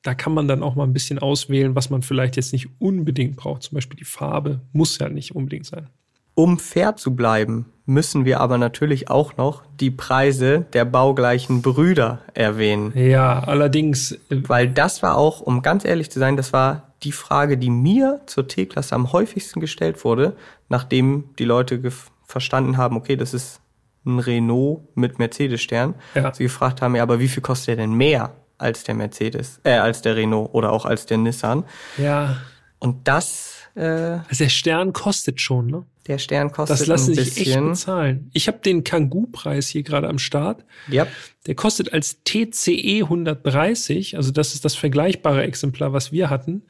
da 0.07 0.15
kann 0.15 0.33
man 0.35 0.47
dann 0.47 0.63
auch 0.63 0.77
mal 0.77 0.85
ein 0.85 0.93
bisschen 0.93 1.19
auswählen, 1.19 1.75
was 1.75 1.91
man 1.91 2.03
vielleicht 2.03 2.37
jetzt 2.37 2.53
nicht 2.53 2.69
unbedingt 2.79 3.37
braucht. 3.37 3.65
Zum 3.65 3.75
Beispiel 3.75 3.99
die 3.99 4.05
Farbe 4.05 4.61
muss 4.73 4.99
ja 4.99 5.09
nicht 5.09 5.35
unbedingt 5.35 5.67
sein. 5.67 5.89
Um 6.35 6.59
fair 6.59 6.97
zu 6.97 7.17
bleiben, 7.17 7.67
müssen 7.87 8.25
wir 8.25 8.41
aber 8.41 8.59
natürlich 8.59 9.11
auch 9.11 9.37
noch 9.37 9.65
die 9.81 9.91
Preise 9.91 10.67
der 10.75 10.85
baugleichen 10.85 11.63
Brüder 11.63 12.21
erwähnen. 12.35 12.93
Ja, 12.95 13.41
allerdings. 13.41 14.13
Äh, 14.13 14.43
Weil 14.47 14.69
das 14.69 15.03
war 15.03 15.17
auch, 15.17 15.41
um 15.41 15.63
ganz 15.63 15.85
ehrlich 15.85 16.11
zu 16.11 16.19
sein, 16.19 16.37
das 16.37 16.53
war 16.53 16.95
die 17.03 17.13
Frage, 17.13 17.59
die 17.59 17.71
mir 17.71 18.21
zur 18.27 18.47
T-Klasse 18.49 18.95
am 18.95 19.13
häufigsten 19.13 19.61
gestellt 19.61 20.05
wurde, 20.05 20.37
nachdem 20.69 21.31
die 21.39 21.45
Leute 21.45 21.81
verstanden 22.27 22.77
haben, 22.77 22.97
okay, 22.97 23.17
das 23.17 23.35
ist 23.35 23.61
ein 24.05 24.19
Renault 24.19 24.83
mit 24.95 25.19
Mercedes-Stern. 25.19 25.95
Ja. 26.15 26.33
Sie 26.33 26.45
gefragt 26.45 26.81
haben, 26.83 26.95
ja, 26.95 27.03
aber 27.03 27.19
wie 27.19 27.29
viel 27.29 27.43
kostet 27.43 27.69
der 27.69 27.77
denn 27.77 27.95
mehr 27.95 28.33
als 28.59 28.85
der 28.85 28.95
Mercedes, 28.95 29.61
äh, 29.65 29.73
als 29.73 30.03
der 30.03 30.15
Renault 30.17 30.55
oder 30.55 30.71
auch 30.73 30.85
als 30.85 31.07
der 31.07 31.19
Nissan? 31.19 31.65
Ja. 31.99 32.39
Und 32.79 33.09
das. 33.09 33.55
Äh, 33.75 33.83
also 33.83 34.45
der 34.45 34.49
Stern 34.49 34.93
kostet 34.93 35.41
schon, 35.41 35.67
ne? 35.67 35.85
Der 36.07 36.19
Stern 36.19 36.53
kostet 36.53 36.81
Das 36.81 36.87
lassen 36.87 37.13
ein 37.13 37.25
sich 37.25 37.49
echt 37.49 37.59
bezahlen. 37.59 38.31
Ich 38.33 38.47
habe 38.49 38.59
den 38.59 38.85
Kangoo-Preis 38.85 39.69
hier 39.69 39.83
gerade 39.83 40.09
am 40.09 40.19
Start. 40.19 40.65
Ja. 40.89 41.07
Der 41.47 41.55
kostet 41.57 41.93
als 41.93 42.23
TCE 42.25 43.03
130, 43.03 44.17
also 44.17 44.31
das 44.31 44.55
ist 44.55 44.65
das 44.65 44.77
vergleichbare 44.77 45.43
Exemplar, 45.43 45.93
was 45.93 46.13
wir 46.13 46.31
hatten, 46.31 46.63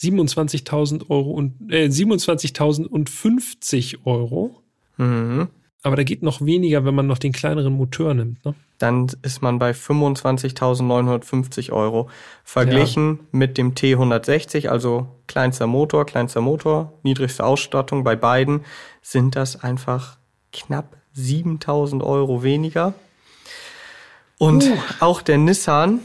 27.000 0.00 1.08
Euro 1.08 1.30
und 1.30 1.54
äh, 1.70 1.86
27.050 1.86 4.04
Euro. 4.04 4.60
Mhm. 4.98 5.48
Aber 5.86 5.94
da 5.94 6.02
geht 6.02 6.24
noch 6.24 6.44
weniger, 6.44 6.84
wenn 6.84 6.96
man 6.96 7.06
noch 7.06 7.18
den 7.18 7.30
kleineren 7.30 7.74
Motor 7.74 8.12
nimmt. 8.12 8.44
Ne? 8.44 8.56
Dann 8.78 9.06
ist 9.22 9.40
man 9.40 9.60
bei 9.60 9.70
25.950 9.70 11.70
Euro. 11.70 12.10
Verglichen 12.42 13.18
ja. 13.18 13.24
mit 13.30 13.56
dem 13.56 13.74
T160, 13.74 14.66
also 14.66 15.06
kleinster 15.28 15.68
Motor, 15.68 16.04
kleinster 16.04 16.40
Motor, 16.40 16.92
niedrigste 17.04 17.44
Ausstattung 17.44 18.02
bei 18.02 18.16
beiden, 18.16 18.64
sind 19.00 19.36
das 19.36 19.62
einfach 19.62 20.16
knapp 20.52 20.96
7.000 21.16 22.02
Euro 22.02 22.42
weniger. 22.42 22.92
Und 24.38 24.64
uh. 24.64 24.76
auch 24.98 25.22
der 25.22 25.38
Nissan, 25.38 26.00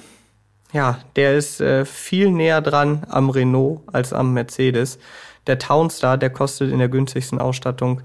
ja, 0.74 1.00
der 1.16 1.36
ist 1.36 1.60
äh, 1.60 1.86
viel 1.86 2.30
näher 2.30 2.62
dran 2.62 3.02
am 3.10 3.32
Renault 3.32 3.82
als 3.92 4.14
am 4.14 4.34
Mercedes. 4.34 5.00
Der 5.48 5.58
Townstar, 5.58 6.20
der 6.20 6.30
kostet 6.30 6.72
in 6.72 6.78
der 6.78 6.90
günstigsten 6.90 7.40
Ausstattung 7.40 8.04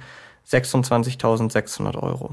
26.600 0.48 1.96
Euro. 2.00 2.30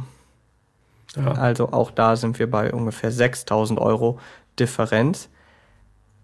Ja. 1.16 1.32
Also 1.34 1.72
auch 1.72 1.92
da 1.92 2.16
sind 2.16 2.40
wir 2.40 2.50
bei 2.50 2.74
ungefähr 2.74 3.12
6.000 3.12 3.80
Euro 3.80 4.20
Differenz. 4.60 5.30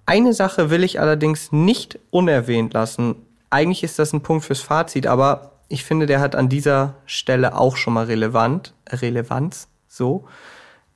Eine 0.05 0.33
Sache 0.33 0.69
will 0.69 0.83
ich 0.83 0.99
allerdings 0.99 1.51
nicht 1.51 1.99
unerwähnt 2.09 2.73
lassen. 2.73 3.15
Eigentlich 3.49 3.83
ist 3.83 3.99
das 3.99 4.13
ein 4.13 4.21
Punkt 4.21 4.45
fürs 4.45 4.61
Fazit, 4.61 5.05
aber 5.07 5.51
ich 5.67 5.83
finde, 5.83 6.07
der 6.07 6.19
hat 6.19 6.35
an 6.35 6.49
dieser 6.49 6.95
Stelle 7.05 7.55
auch 7.55 7.77
schon 7.77 7.93
mal 7.93 8.05
relevant, 8.05 8.73
Relevanz, 8.89 9.67
so. 9.87 10.25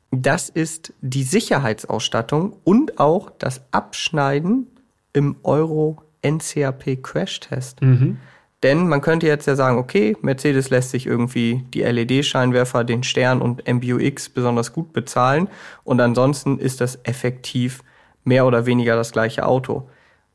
Das 0.09 0.49
ist 0.49 0.93
die 1.01 1.23
Sicherheitsausstattung 1.23 2.55
und 2.63 2.99
auch 2.99 3.31
das 3.39 3.61
Abschneiden 3.71 4.67
im 5.11 5.37
Euro 5.43 6.03
NCAP 6.23 7.01
Crash 7.01 7.39
Test. 7.39 7.81
Mhm. 7.81 8.19
Denn 8.63 8.87
man 8.87 9.01
könnte 9.01 9.27
jetzt 9.27 9.45
ja 9.45 9.55
sagen, 9.55 9.77
okay, 9.77 10.15
Mercedes 10.21 10.69
lässt 10.69 10.91
sich 10.91 11.05
irgendwie 11.05 11.65
die 11.73 11.81
LED-Scheinwerfer, 11.81 12.85
den 12.85 13.03
Stern 13.03 13.41
und 13.41 13.67
MBUX 13.67 14.29
besonders 14.29 14.71
gut 14.71 14.93
bezahlen 14.93 15.49
und 15.83 15.99
ansonsten 15.99 16.57
ist 16.59 16.79
das 16.79 16.97
effektiv 17.03 17.83
mehr 18.23 18.45
oder 18.45 18.65
weniger 18.65 18.95
das 18.95 19.11
gleiche 19.11 19.45
Auto. 19.45 19.89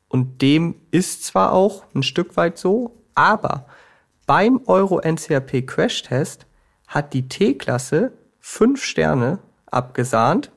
Und 0.09 0.43
dem 0.43 0.75
ist 0.91 1.25
zwar 1.25 1.53
auch 1.53 1.83
ein 1.95 2.03
Stück 2.03 2.37
weit 2.37 2.59
so, 2.59 2.95
aber 3.15 3.65
beim 4.27 4.61
Euro 4.67 4.99
NCAP 4.99 5.65
Crash 5.65 6.03
Test 6.03 6.45
hat 6.87 7.13
die 7.13 7.27
T-Klasse 7.27 8.11
fünf 8.39 8.83
Sterne 8.83 9.39
abgesahnt 9.71 10.51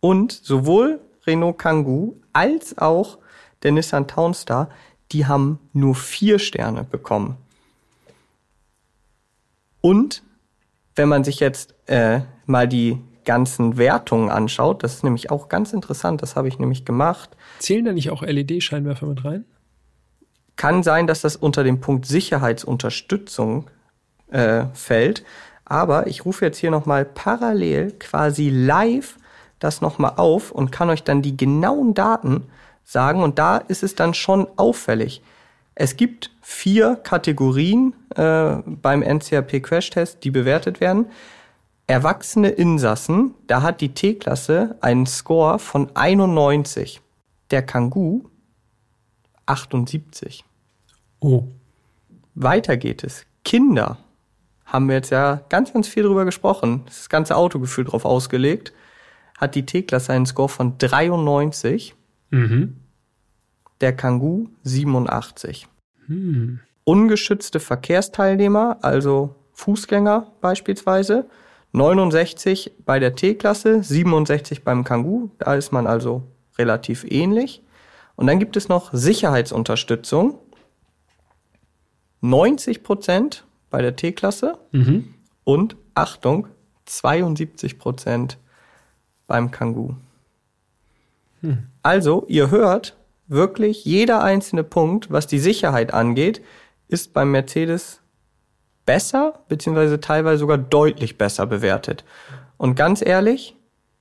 und 0.00 0.32
sowohl 0.32 1.00
Renault 1.26 1.58
Kangoo 1.58 2.16
als 2.32 2.76
auch 2.78 3.18
der 3.62 3.72
Nissan 3.72 4.08
Townstar 4.08 4.68
die 5.12 5.26
haben 5.26 5.58
nur 5.72 5.94
vier 5.94 6.38
Sterne 6.38 6.84
bekommen. 6.84 7.36
Und 9.80 10.22
wenn 10.96 11.08
man 11.08 11.24
sich 11.24 11.40
jetzt 11.40 11.74
äh, 11.86 12.20
mal 12.46 12.66
die 12.66 12.98
ganzen 13.24 13.76
Wertungen 13.76 14.30
anschaut, 14.30 14.82
das 14.82 14.94
ist 14.94 15.04
nämlich 15.04 15.30
auch 15.30 15.48
ganz 15.48 15.72
interessant, 15.72 16.22
das 16.22 16.36
habe 16.36 16.48
ich 16.48 16.58
nämlich 16.58 16.84
gemacht. 16.84 17.36
Zählen 17.58 17.84
da 17.84 17.92
nicht 17.92 18.10
auch 18.10 18.22
LED-Scheinwerfer 18.22 19.06
mit 19.06 19.24
rein? 19.24 19.44
Kann 20.56 20.82
sein, 20.82 21.06
dass 21.06 21.20
das 21.20 21.36
unter 21.36 21.64
dem 21.64 21.80
Punkt 21.80 22.06
Sicherheitsunterstützung 22.06 23.68
äh, 24.30 24.66
fällt. 24.72 25.24
Aber 25.64 26.06
ich 26.06 26.24
rufe 26.24 26.44
jetzt 26.44 26.58
hier 26.58 26.70
nochmal 26.70 27.04
parallel 27.04 27.92
quasi 27.98 28.48
live 28.48 29.18
das 29.58 29.80
nochmal 29.80 30.14
auf 30.16 30.50
und 30.50 30.70
kann 30.70 30.90
euch 30.90 31.02
dann 31.02 31.22
die 31.22 31.36
genauen 31.36 31.94
Daten 31.94 32.44
sagen. 32.86 33.22
Und 33.22 33.38
da 33.38 33.58
ist 33.58 33.82
es 33.82 33.94
dann 33.94 34.14
schon 34.14 34.46
auffällig. 34.56 35.20
Es 35.74 35.96
gibt 35.98 36.30
vier 36.40 36.96
Kategorien 36.96 37.94
äh, 38.14 38.56
beim 38.64 39.02
NCRP 39.02 39.62
Crash-Test, 39.62 40.24
die 40.24 40.30
bewertet 40.30 40.80
werden. 40.80 41.06
Erwachsene 41.86 42.48
Insassen, 42.48 43.34
da 43.46 43.62
hat 43.62 43.80
die 43.80 43.92
T-Klasse 43.92 44.76
einen 44.80 45.06
Score 45.06 45.58
von 45.58 45.94
91. 45.94 47.02
Der 47.50 47.62
Kangoo 47.62 48.24
78. 49.44 50.44
Oh. 51.20 51.44
Weiter 52.34 52.76
geht 52.76 53.04
es. 53.04 53.24
Kinder 53.44 53.98
haben 54.64 54.88
wir 54.88 54.96
jetzt 54.96 55.10
ja 55.10 55.42
ganz, 55.48 55.72
ganz 55.72 55.86
viel 55.86 56.02
drüber 56.02 56.24
gesprochen. 56.24 56.82
Das 56.86 57.08
ganze 57.08 57.36
Auto 57.36 57.60
gefühlt 57.60 57.92
drauf 57.92 58.04
ausgelegt. 58.04 58.72
Hat 59.38 59.54
die 59.54 59.64
T-Klasse 59.64 60.12
einen 60.12 60.26
Score 60.26 60.48
von 60.48 60.76
93. 60.78 61.94
Mhm. 62.30 62.76
Der 63.80 63.94
Kangoo 63.94 64.48
87. 64.62 65.68
Hm. 66.06 66.60
Ungeschützte 66.84 67.60
Verkehrsteilnehmer, 67.60 68.78
also 68.82 69.34
Fußgänger 69.52 70.32
beispielsweise, 70.40 71.26
69 71.72 72.72
bei 72.86 72.98
der 72.98 73.14
T-Klasse, 73.14 73.82
67 73.82 74.64
beim 74.64 74.84
Kangoo. 74.84 75.30
Da 75.38 75.54
ist 75.56 75.72
man 75.72 75.86
also 75.86 76.22
relativ 76.58 77.04
ähnlich. 77.08 77.62
Und 78.14 78.26
dann 78.28 78.38
gibt 78.38 78.56
es 78.56 78.68
noch 78.68 78.92
Sicherheitsunterstützung. 78.94 80.38
90 82.22 82.82
Prozent 82.82 83.44
bei 83.70 83.82
der 83.82 83.96
T-Klasse 83.96 84.58
Mhm. 84.72 85.14
und 85.44 85.76
Achtung, 85.94 86.48
72 86.86 87.78
Prozent 87.78 88.38
beim 89.26 89.50
Kangoo. 89.50 89.96
Also, 91.82 92.24
ihr 92.28 92.50
hört, 92.50 92.96
wirklich 93.28 93.84
jeder 93.84 94.22
einzelne 94.22 94.64
Punkt, 94.64 95.10
was 95.10 95.26
die 95.26 95.38
Sicherheit 95.38 95.92
angeht, 95.92 96.42
ist 96.88 97.12
beim 97.12 97.32
Mercedes 97.32 98.00
besser, 98.84 99.40
beziehungsweise 99.48 100.00
teilweise 100.00 100.38
sogar 100.38 100.58
deutlich 100.58 101.18
besser 101.18 101.46
bewertet. 101.46 102.04
Und 102.56 102.76
ganz 102.76 103.04
ehrlich, 103.04 103.56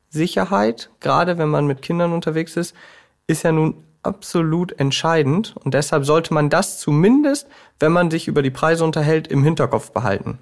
Sicherheit, 0.09 0.89
gerade 0.99 1.37
wenn 1.37 1.49
man 1.49 1.67
mit 1.67 1.81
Kindern 1.81 2.13
unterwegs 2.13 2.55
ist, 2.55 2.75
ist 3.27 3.43
ja 3.43 3.51
nun 3.51 3.83
absolut 4.03 4.79
entscheidend. 4.79 5.55
Und 5.63 5.73
deshalb 5.73 6.05
sollte 6.05 6.33
man 6.33 6.49
das 6.49 6.79
zumindest, 6.79 7.47
wenn 7.79 7.91
man 7.91 8.11
sich 8.11 8.27
über 8.27 8.43
die 8.43 8.51
Preise 8.51 8.83
unterhält, 8.83 9.27
im 9.27 9.43
Hinterkopf 9.43 9.91
behalten. 9.91 10.39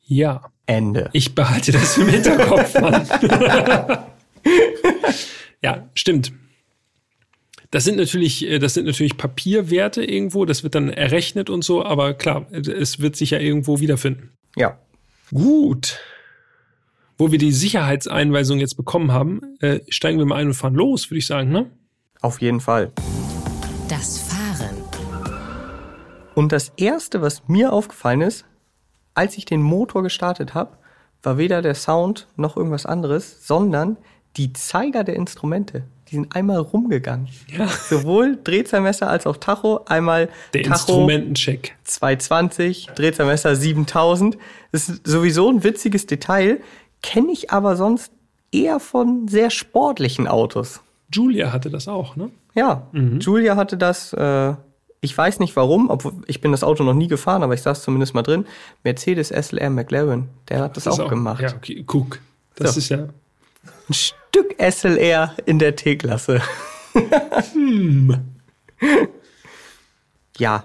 Ja. 0.00 0.50
Ende. 0.66 1.10
Ich 1.12 1.34
behalte 1.34 1.72
das 1.72 1.98
im 1.98 2.08
Hinterkopf, 2.08 2.80
Mann. 2.80 3.06
ja, 5.64 5.88
stimmt. 5.94 6.30
Das 7.70 7.84
sind 7.84 7.96
natürlich, 7.96 8.46
äh, 8.46 8.58
das 8.58 8.74
sind 8.74 8.84
natürlich 8.84 9.16
Papierwerte 9.16 10.04
irgendwo, 10.04 10.44
das 10.44 10.62
wird 10.62 10.74
dann 10.74 10.90
errechnet 10.90 11.48
und 11.48 11.64
so, 11.64 11.82
aber 11.82 12.12
klar, 12.12 12.46
es 12.52 13.00
wird 13.00 13.16
sich 13.16 13.30
ja 13.30 13.38
irgendwo 13.38 13.80
wiederfinden. 13.80 14.28
Ja. 14.56 14.78
Gut. 15.32 16.00
Wo 17.16 17.32
wir 17.32 17.38
die 17.38 17.50
Sicherheitseinweisung 17.50 18.60
jetzt 18.60 18.76
bekommen 18.76 19.10
haben, 19.12 19.40
äh, 19.60 19.80
steigen 19.88 20.18
wir 20.18 20.26
mal 20.26 20.36
ein 20.36 20.48
und 20.48 20.54
fahren 20.54 20.74
los, 20.74 21.10
würde 21.10 21.20
ich 21.20 21.26
sagen, 21.26 21.50
ne? 21.50 21.70
Auf 22.20 22.42
jeden 22.42 22.60
Fall. 22.60 22.92
Das 23.88 24.18
Fahren. 24.18 24.76
Und 26.34 26.52
das 26.52 26.72
erste, 26.76 27.22
was 27.22 27.48
mir 27.48 27.72
aufgefallen 27.72 28.20
ist, 28.20 28.44
als 29.14 29.38
ich 29.38 29.46
den 29.46 29.62
Motor 29.62 30.02
gestartet 30.02 30.52
habe, 30.52 30.76
war 31.22 31.38
weder 31.38 31.62
der 31.62 31.74
Sound 31.74 32.28
noch 32.36 32.58
irgendwas 32.58 32.84
anderes, 32.84 33.46
sondern 33.46 33.96
die 34.36 34.52
Zeiger 34.52 35.04
der 35.04 35.16
Instrumente. 35.16 35.84
Die 36.08 36.16
sind 36.16 36.34
einmal 36.36 36.58
rumgegangen. 36.58 37.28
Ja. 37.48 37.66
Sowohl 37.66 38.38
Drehzahlmesser 38.44 39.08
als 39.08 39.26
auch 39.26 39.36
Tacho. 39.38 39.80
Einmal 39.86 40.28
Der 40.52 40.62
Tacho 40.62 40.74
Instrumentencheck. 40.74 41.76
220, 41.84 42.88
Drehzahlmesser 42.94 43.56
7000. 43.56 44.36
Das 44.72 44.88
ist 44.88 45.06
sowieso 45.06 45.48
ein 45.50 45.64
witziges 45.64 46.06
Detail, 46.06 46.60
kenne 47.02 47.32
ich 47.32 47.50
aber 47.50 47.76
sonst 47.76 48.12
eher 48.52 48.80
von 48.80 49.28
sehr 49.28 49.50
sportlichen 49.50 50.28
Autos. 50.28 50.80
Julia 51.12 51.52
hatte 51.52 51.70
das 51.70 51.88
auch, 51.88 52.16
ne? 52.16 52.30
Ja, 52.54 52.88
Julia 52.92 53.56
hatte 53.56 53.76
das, 53.76 54.12
äh, 54.12 54.54
ich 55.00 55.16
weiß 55.16 55.40
nicht 55.40 55.56
warum, 55.56 55.90
obwohl 55.90 56.12
ich 56.26 56.40
bin 56.40 56.52
das 56.52 56.62
Auto 56.62 56.84
noch 56.84 56.94
nie 56.94 57.08
gefahren, 57.08 57.42
aber 57.42 57.54
ich 57.54 57.62
saß 57.62 57.82
zumindest 57.82 58.14
mal 58.14 58.22
drin. 58.22 58.46
Mercedes 58.84 59.28
SLR 59.30 59.70
McLaren, 59.70 60.28
der 60.48 60.60
hat 60.60 60.76
das, 60.76 60.86
ist 60.86 61.00
auch, 61.00 61.08
gemacht. 61.08 61.42
Ja, 61.42 61.52
okay, 61.54 61.82
guck. 61.86 62.20
Das 62.56 62.74
So. 62.74 62.78
ist 62.78 62.88
ja. 62.90 63.08
Ein 63.88 63.94
Stück 63.94 64.54
SLR 64.58 65.34
in 65.46 65.58
der 65.58 65.76
T-Klasse. 65.76 66.40
Ja, 70.36 70.64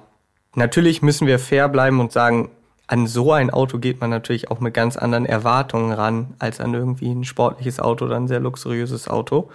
natürlich 0.56 1.02
müssen 1.02 1.28
wir 1.28 1.38
fair 1.38 1.70
bleiben 1.70 2.00
und 2.00 2.12
sagen, 2.12 2.50
an 2.88 3.06
so 3.06 3.34
ein 3.34 3.52
Auto 3.52 3.78
geht 3.78 4.02
man 4.02 4.10
natürlich 4.10 4.50
auch 4.50 4.60
mit 4.60 4.74
ganz 4.74 4.98
anderen 4.98 5.26
Erwartungen 5.26 5.92
ran, 5.92 6.34
als 6.40 6.60
an 6.60 6.74
irgendwie 6.74 7.12
ein 7.12 7.24
sportliches 7.24 7.80
Auto 7.80 8.06
oder 8.06 8.16
ein 8.16 8.28
sehr 8.28 8.40
luxuriöses 8.40 9.08
Auto. 9.08 9.52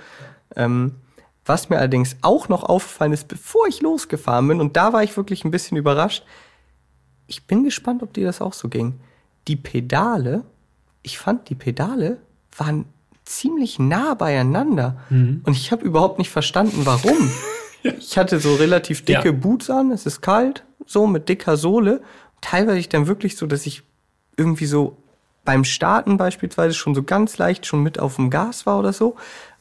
Ähm, 0.54 0.94
was 1.44 1.68
mir 1.68 1.78
allerdings 1.78 2.16
auch 2.22 2.48
noch 2.48 2.62
aufgefallen 2.62 3.12
ist, 3.12 3.26
bevor 3.28 3.66
ich 3.66 3.82
losgefahren 3.82 4.46
bin, 4.46 4.60
und 4.60 4.76
da 4.76 4.92
war 4.92 5.02
ich 5.02 5.16
wirklich 5.16 5.44
ein 5.44 5.50
bisschen 5.50 5.76
überrascht, 5.76 6.24
ich 7.26 7.46
bin 7.46 7.64
gespannt, 7.64 8.02
ob 8.02 8.12
dir 8.12 8.26
das 8.26 8.40
auch 8.40 8.52
so 8.52 8.68
ging. 8.68 9.00
Die 9.48 9.56
Pedale, 9.56 10.44
ich 11.02 11.18
fand, 11.18 11.48
die 11.48 11.54
Pedale 11.54 12.18
waren 12.56 12.86
ziemlich 13.24 13.78
nah 13.78 14.14
beieinander. 14.14 14.98
Und 15.10 15.50
ich 15.50 15.72
habe 15.72 15.84
überhaupt 15.84 16.18
nicht 16.18 16.30
verstanden, 16.30 16.82
warum. 16.84 17.30
Ich 17.98 18.16
hatte 18.16 18.40
so 18.40 18.54
relativ 18.54 19.04
dicke 19.04 19.26
Ja. 19.28 19.32
Boots 19.32 19.68
an, 19.68 19.90
es 19.90 20.06
ist 20.06 20.22
kalt, 20.22 20.64
so 20.86 21.06
mit 21.06 21.28
dicker 21.28 21.58
Sohle. 21.58 22.00
Teilweise 22.40 22.78
ich 22.78 22.88
dann 22.88 23.06
wirklich 23.08 23.36
so, 23.36 23.46
dass 23.46 23.66
ich 23.66 23.82
irgendwie 24.38 24.64
so 24.64 24.96
beim 25.44 25.64
Starten 25.64 26.16
beispielsweise 26.16 26.72
schon 26.74 26.94
so 26.94 27.02
ganz 27.02 27.36
leicht 27.36 27.66
schon 27.66 27.82
mit 27.82 27.98
auf 27.98 28.16
dem 28.16 28.30
Gas 28.30 28.64
war 28.64 28.78
oder 28.78 28.94
so. 28.94 29.16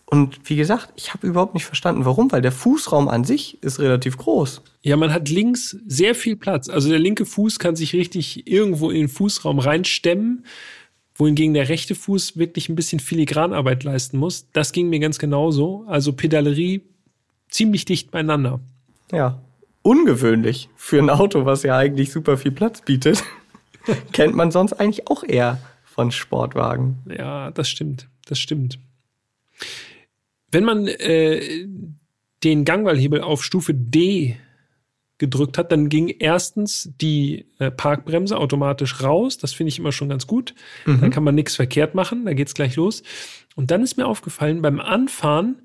Und 0.06 0.40
wie 0.50 0.56
gesagt, 0.56 0.94
ich 0.96 1.14
habe 1.14 1.28
überhaupt 1.28 1.54
nicht 1.54 1.66
verstanden, 1.66 2.06
warum, 2.06 2.32
weil 2.32 2.42
der 2.42 2.52
Fußraum 2.52 3.08
an 3.10 3.24
sich 3.24 3.62
ist 3.62 3.80
relativ 3.80 4.18
groß. 4.18 4.62
Ja, 4.84 4.96
man 4.96 5.12
hat 5.12 5.28
links 5.28 5.76
sehr 5.86 6.14
viel 6.16 6.36
Platz. 6.36 6.70
Also 6.70 6.90
der 6.90 7.00
linke 7.00 7.26
Fuß 7.26 7.60
kann 7.60 7.76
sich 7.76 7.94
richtig 7.94 8.48
irgendwo 8.48 8.90
in 8.90 9.00
den 9.02 9.10
Fußraum 9.10 9.60
reinstemmen, 9.60 10.46
wohingegen 11.16 11.54
der 11.54 11.70
rechte 11.70 11.96
Fuß 11.96 12.38
wirklich 12.38 12.70
ein 12.70 12.76
bisschen 12.76 13.00
Filigranarbeit 13.00 13.84
leisten 13.84 14.18
muss. 14.18 14.48
Das 14.52 14.72
ging 14.72 14.90
mir 14.90 15.00
ganz 15.00 15.20
genauso. 15.20 15.86
Also 15.88 16.14
Pedalerie 16.14 16.82
ziemlich 17.50 17.86
dicht 17.86 18.12
beieinander. 18.12 18.60
Ja, 19.12 19.42
ungewöhnlich 19.84 20.70
für 20.76 21.00
ein 21.00 21.10
Auto, 21.10 21.46
was 21.46 21.64
ja 21.64 21.78
eigentlich 21.78 22.12
super 22.12 22.38
viel 22.38 22.52
Platz 22.52 22.82
bietet. 22.82 23.24
Kennt 24.12 24.36
man 24.36 24.52
sonst 24.52 24.74
eigentlich 24.74 25.08
auch 25.08 25.24
eher 25.24 25.60
von 25.84 26.12
Sportwagen. 26.12 26.98
Ja, 27.16 27.52
das 27.52 27.70
stimmt. 27.70 28.08
Das 28.26 28.40
stimmt. 28.40 28.80
Wenn 30.50 30.64
man 30.64 30.88
äh, 30.88 31.68
den 32.44 32.66
Gangwallhebel 32.66 33.22
auf 33.22 33.44
Stufe 33.44 33.74
D 33.74 34.38
gedrückt 35.18 35.58
hat, 35.58 35.72
dann 35.72 35.90
ging 35.90 36.08
erstens 36.08 36.92
die 37.00 37.46
äh, 37.60 37.72
Parkbremse 37.72 38.38
automatisch 38.38 39.02
raus. 39.02 39.38
Das 39.38 39.54
finde 39.54 39.70
ich 39.70 39.80
immer 39.80 39.92
schon 39.92 40.10
ganz 40.10 40.28
gut. 40.28 40.54
Da 40.86 41.10
kann 41.10 41.24
man 41.24 41.36
nichts 41.36 41.56
verkehrt 41.56 41.96
machen. 41.96 42.26
Da 42.26 42.34
geht's 42.34 42.54
gleich 42.54 42.76
los. 42.76 43.04
Und 43.56 43.72
dann 43.72 43.84
ist 43.84 43.98
mir 43.98 44.08
aufgefallen, 44.08 44.62
beim 44.62 44.80
Anfahren, 44.80 45.62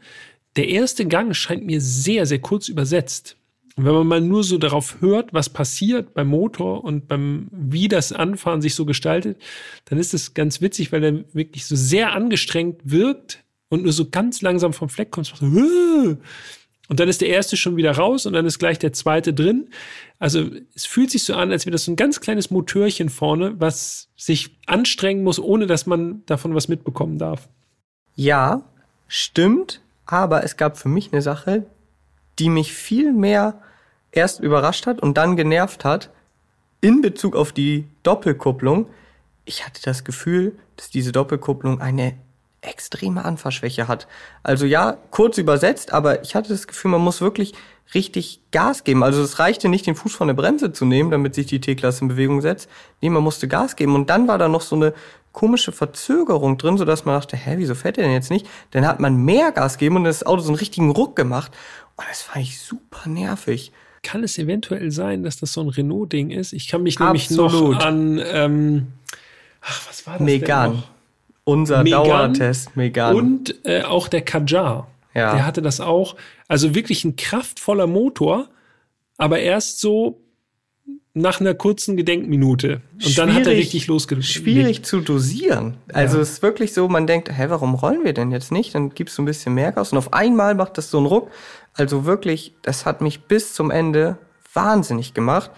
der 0.57 0.69
erste 0.69 1.07
Gang 1.07 1.35
scheint 1.35 1.65
mir 1.65 1.81
sehr, 1.81 2.27
sehr 2.27 2.41
kurz 2.41 2.69
übersetzt. 2.69 3.37
Und 3.77 3.85
wenn 3.85 3.95
man 3.95 4.07
mal 4.09 4.21
nur 4.21 4.43
so 4.43 4.59
darauf 4.59 5.01
hört, 5.01 5.33
was 5.33 5.49
passiert 5.49 6.13
beim 6.13 6.27
Motor 6.27 6.83
und 6.83 7.07
beim, 7.07 7.47
wie 7.53 7.87
das 7.87 8.13
Anfahren 8.13 8.61
sich 8.61 8.75
so 8.75 8.85
gestaltet, 8.85 9.41
dann 9.85 10.01
ist 10.01 10.15
es 10.15 10.35
ganz 10.35 10.61
witzig, 10.61 10.91
weil 10.91 11.05
er 11.05 11.25
wirklich 11.33 11.65
so 11.65 11.77
sehr 11.77 12.13
angestrengt 12.13 12.81
wirkt 12.85 13.45
und 13.69 13.85
nur 13.85 13.93
so 13.93 14.11
ganz 14.11 14.43
langsam 14.43 14.73
vom 14.73 14.89
Fleck 14.89 15.13
kommt. 15.13 15.27
So! 15.29 16.17
Und 16.89 17.01
dann 17.01 17.09
ist 17.09 17.21
der 17.21 17.29
erste 17.29 17.57
schon 17.57 17.77
wieder 17.77 17.93
raus 17.93 18.25
und 18.25 18.33
dann 18.33 18.47
ist 18.47 18.59
gleich 18.59 18.79
der 18.79 18.93
zweite 18.93 19.35
drin. 19.35 19.69
Also 20.19 20.51
es 20.75 20.87
fühlt 20.87 21.11
sich 21.11 21.23
so 21.23 21.35
an, 21.35 21.53
als 21.53 21.67
wäre 21.67 21.73
das 21.73 21.85
so 21.85 21.93
ein 21.93 21.97
ganz 21.97 22.21
kleines 22.21 22.51
Motörchen 22.51 23.11
vorne, 23.11 23.61
was 23.61 24.09
sich 24.17 24.57
anstrengen 24.67 25.23
muss, 25.23 25.39
ohne 25.39 25.67
dass 25.67 25.87
man 25.87 26.23
davon 26.27 26.55
was 26.55 26.69
mitbekommen 26.69 27.19
darf. 27.19 27.49
Ja, 28.15 28.63
stimmt, 29.07 29.83
aber 30.07 30.45
es 30.45 30.57
gab 30.57 30.79
für 30.79 30.89
mich 30.89 31.13
eine 31.13 31.23
Sache, 31.23 31.67
die 32.39 32.49
mich 32.49 32.73
viel 32.73 33.13
mehr 33.13 33.61
erst 34.11 34.41
überrascht 34.41 34.87
hat 34.87 35.01
und 35.01 35.19
dann 35.19 35.37
genervt 35.37 35.85
hat 35.85 36.11
in 36.81 37.03
Bezug 37.03 37.37
auf 37.37 37.53
die 37.53 37.87
Doppelkupplung. 38.03 38.87
Ich 39.45 39.67
hatte 39.67 39.83
das 39.83 40.05
Gefühl, 40.05 40.59
dass 40.77 40.91
diese 40.91 41.13
Doppelkupplung 41.13 41.81
eine 41.81 42.15
extreme 42.61 43.25
Anfahrschwäche 43.25 43.89
hat. 43.89 44.09
Also 44.43 44.67
ja, 44.67 44.99
kurz 45.11 45.39
übersetzt, 45.39 45.93
aber 45.93 46.23
ich 46.23 46.35
hatte 46.35 46.51
das 46.51 46.67
Gefühl, 46.67 46.91
man 46.91 47.01
muss 47.01 47.21
wirklich 47.21 47.55
richtig 47.95 48.41
Gas 48.51 48.85
geben. 48.85 49.03
Also 49.03 49.23
es 49.23 49.39
reichte 49.39 49.69
nicht, 49.69 49.87
den 49.87 49.95
Fuß 49.95 50.15
von 50.15 50.29
der 50.29 50.35
Bremse 50.35 50.73
zu 50.73 50.85
nehmen, 50.85 51.11
damit 51.11 51.35
sich 51.35 51.47
die 51.47 51.61
T-Klasse 51.61 52.03
in 52.03 52.09
Bewegung 52.09 52.41
setzt. 52.41 52.69
Nee, 53.01 53.11
man 53.11 53.23
musste 53.23 53.49
Gas 53.49 53.77
geben. 53.77 53.95
Und 53.95 54.11
dann 54.11 54.29
war 54.29 54.39
da 54.39 54.49
noch 54.49 54.61
so 54.61 54.77
eine 54.77 54.93
komische 55.33 55.73
Verzögerung 55.73 56.59
drin, 56.59 56.77
sodass 56.77 57.05
man 57.05 57.15
dachte, 57.15 57.37
hä, 57.37 57.55
wieso 57.57 57.75
fährt 57.75 57.97
der 57.97 58.05
denn 58.05 58.13
jetzt 58.13 58.31
nicht? 58.31 58.47
Dann 58.73 58.87
hat 58.87 59.01
man 59.01 59.17
mehr 59.17 59.53
Gas 59.53 59.79
gegeben 59.79 59.97
und 59.97 60.05
das 60.05 60.27
Auto 60.27 60.43
so 60.43 60.49
einen 60.49 60.59
richtigen 60.59 60.91
Ruck 60.91 61.17
gemacht. 61.17 61.53
Und 61.97 62.07
das 62.09 62.23
fand 62.23 62.45
ich 62.45 62.61
super 62.61 63.09
nervig. 63.09 63.73
Kann 64.03 64.23
es 64.23 64.39
eventuell 64.39 64.91
sein, 64.91 65.23
dass 65.23 65.39
das 65.39 65.53
so 65.53 65.61
ein 65.61 65.69
Renault-Ding 65.69 66.31
ist? 66.31 66.53
Ich 66.53 66.69
kann 66.69 66.83
mich 66.83 67.01
Absolut. 67.01 67.53
nämlich 67.53 67.79
noch 67.79 67.85
an, 67.85 68.23
ähm, 68.25 68.87
ach, 69.61 69.89
was 69.89 70.07
war 70.07 70.15
das 70.15 70.19
denn 70.19 70.27
Megan. 70.27 70.73
noch? 70.73 70.98
Unser 71.49 71.83
Megan 71.83 72.05
Dauertest, 72.05 72.77
Megan. 72.77 73.15
Und 73.17 73.55
äh, 73.65 73.83
auch 73.83 74.09
der 74.09 74.21
Kajar. 74.23 74.87
Ja. 75.15 75.33
Der 75.35 75.47
hatte 75.47 75.63
das 75.63 75.81
auch. 75.81 76.15
Also 76.47 76.75
wirklich 76.75 77.05
ein 77.05 77.17
kraftvoller 77.17 77.87
Motor, 77.87 78.49
aber 79.17 79.41
erst 79.41 79.81
so 79.81 80.21
nach 81.15 81.41
einer 81.41 81.55
kurzen 81.55 81.97
Gedenkminute. 81.97 82.83
Und 83.05 83.17
dann 83.19 83.31
hat 83.31 83.39
er 83.39 83.45
Schwierig- 83.47 83.59
richtig 83.61 83.87
losgelegt. 83.89 84.29
schwierig 84.29 84.85
zu 84.85 85.01
dosieren. 85.01 85.79
Also 85.93 86.17
Ja. 86.19 86.23
es 86.23 86.31
ist 86.33 86.43
wirklich 86.43 86.73
so, 86.75 86.87
man 86.89 87.07
denkt, 87.07 87.31
hä, 87.37 87.47
warum 87.49 87.75
rollen 87.75 88.05
wir 88.05 88.13
denn 88.13 88.31
jetzt 88.31 88.53
nicht? 88.53 88.75
Dann 88.75 88.91
gibst 88.91 89.17
du 89.19 89.23
ein 89.23 89.25
bisschen 89.25 89.55
mehr 89.55 89.73
Gas 89.73 89.91
und 89.93 89.99
auf 89.99 90.13
einmal 90.13 90.55
macht 90.55 90.77
das 90.79 90.91
so 90.91 90.99
einen 90.99 91.07
Ruck. 91.07 91.31
Also 91.73 92.05
wirklich, 92.05 92.55
das 92.63 92.85
hat 92.87 93.01
mich 93.01 93.23
bis 93.23 93.55
zum 93.55 93.71
Ende 93.71 94.19
wahnsinnig 94.53 95.15
gemacht, 95.15 95.51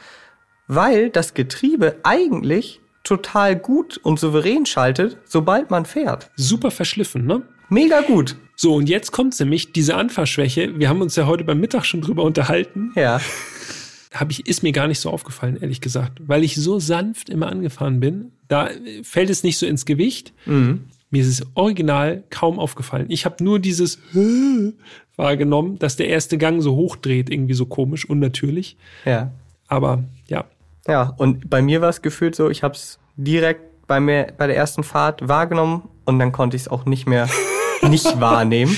weil 0.69 1.11
das 1.11 1.35
Getriebe 1.35 1.97
eigentlich 2.05 2.80
total 3.05 3.57
gut 3.57 3.99
und 3.99 4.19
souverän 4.19 4.67
schaltet, 4.67 5.19
sobald 5.25 5.71
man 5.71 5.87
fährt. 5.87 6.31
Super 6.37 6.71
verschliffen, 6.71 7.27
ne? 7.27 7.43
Mega 7.69 8.01
gut. 8.01 8.37
So, 8.57 8.75
und 8.75 8.89
jetzt 8.89 9.13
kommt 9.13 9.39
nämlich 9.41 9.73
diese 9.73 9.95
Anfahrschwäche. 9.95 10.79
Wir 10.79 10.89
haben 10.89 11.01
uns 11.01 11.17
ja 11.17 11.27
heute 11.27 11.45
beim 11.45 11.61
Mittag 11.61 11.87
schon 11.87 12.03
drüber 12.03 12.25
unterhalten. 12.25 12.93
Ja. 12.95 13.21
Hab 14.13 14.31
ich, 14.31 14.47
ist 14.47 14.63
mir 14.63 14.73
gar 14.73 14.89
nicht 14.89 14.99
so 14.99 15.09
aufgefallen, 15.09 15.57
ehrlich 15.61 15.81
gesagt. 15.81 16.19
Weil 16.27 16.43
ich 16.43 16.57
so 16.57 16.81
sanft 16.81 17.31
immer 17.31 17.47
angefahren 17.47 18.01
bin, 18.01 18.33
da 18.49 18.69
fällt 19.05 19.31
es 19.31 19.45
nicht 19.45 19.57
so 19.57 19.67
ins 19.67 19.87
Gewicht. 19.87 20.33
Mhm. 20.47 20.81
Mir 21.11 21.23
ist 21.23 21.29
es 21.29 21.47
original 21.55 22.25
kaum 22.29 22.59
aufgefallen. 22.59 23.07
Ich 23.09 23.25
habe 23.25 23.43
nur 23.43 23.61
dieses 23.61 23.99
wahrgenommen, 25.17 25.79
dass 25.79 25.97
der 25.97 26.09
erste 26.09 26.39
Gang 26.39 26.61
so 26.61 26.75
hochdreht, 26.75 27.31
irgendwie 27.31 27.55
so 27.55 27.67
komisch, 27.67 28.09
unnatürlich. 28.09 28.77
Ja. 29.05 29.31
Aber 29.69 30.03
ja, 30.27 30.45
Ja, 30.87 31.15
und 31.19 31.51
bei 31.51 31.63
mir 31.63 31.81
war 31.81 31.89
es 31.89 32.03
gefühlt 32.03 32.35
so, 32.35 32.49
ich 32.51 32.63
habe 32.63 32.75
es 32.75 32.99
direkt 33.17 33.87
bei 33.87 34.01
mir 34.01 34.33
bei 34.39 34.47
der 34.47 34.57
ersten 34.57 34.83
Fahrt 34.83 35.29
wahrgenommen 35.29 35.89
und 36.05 36.19
dann 36.19 36.33
konnte 36.33 36.57
ich 36.57 36.63
es 36.63 36.69
auch 36.69 36.85
nicht 36.87 37.07
mehr 37.07 37.29
nicht 37.83 38.21
wahrnehmen. 38.21 38.77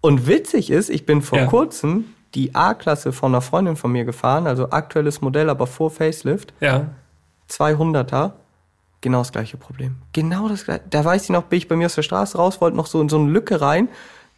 Und 0.00 0.26
witzig 0.26 0.70
ist, 0.70 0.88
ich 0.90 1.06
bin 1.06 1.22
vor 1.22 1.38
Ja. 1.38 1.46
kurzem 1.46 2.06
die 2.34 2.54
A-Klasse 2.54 3.12
von 3.12 3.32
einer 3.32 3.42
Freundin 3.42 3.76
von 3.76 3.92
mir 3.92 4.04
gefahren, 4.04 4.46
also 4.46 4.70
aktuelles 4.70 5.20
Modell, 5.20 5.50
aber 5.50 5.66
vor 5.66 5.90
Facelift, 5.90 6.54
ja, 6.60 6.88
200er, 7.50 8.32
genau 9.00 9.18
das 9.18 9.32
gleiche 9.32 9.56
Problem. 9.58 9.96
Genau 10.12 10.48
das 10.48 10.64
gleiche. 10.64 10.82
Da 10.88 11.04
weiß 11.04 11.24
ich 11.24 11.30
noch, 11.30 11.44
bin 11.44 11.58
ich 11.58 11.68
bei 11.68 11.76
mir 11.76 11.86
aus 11.86 11.94
der 11.94 12.02
Straße 12.02 12.38
raus, 12.38 12.60
wollte 12.60 12.76
noch 12.76 12.86
so 12.86 13.00
in 13.02 13.08
so 13.08 13.18
eine 13.18 13.30
Lücke 13.30 13.60
rein, 13.60 13.88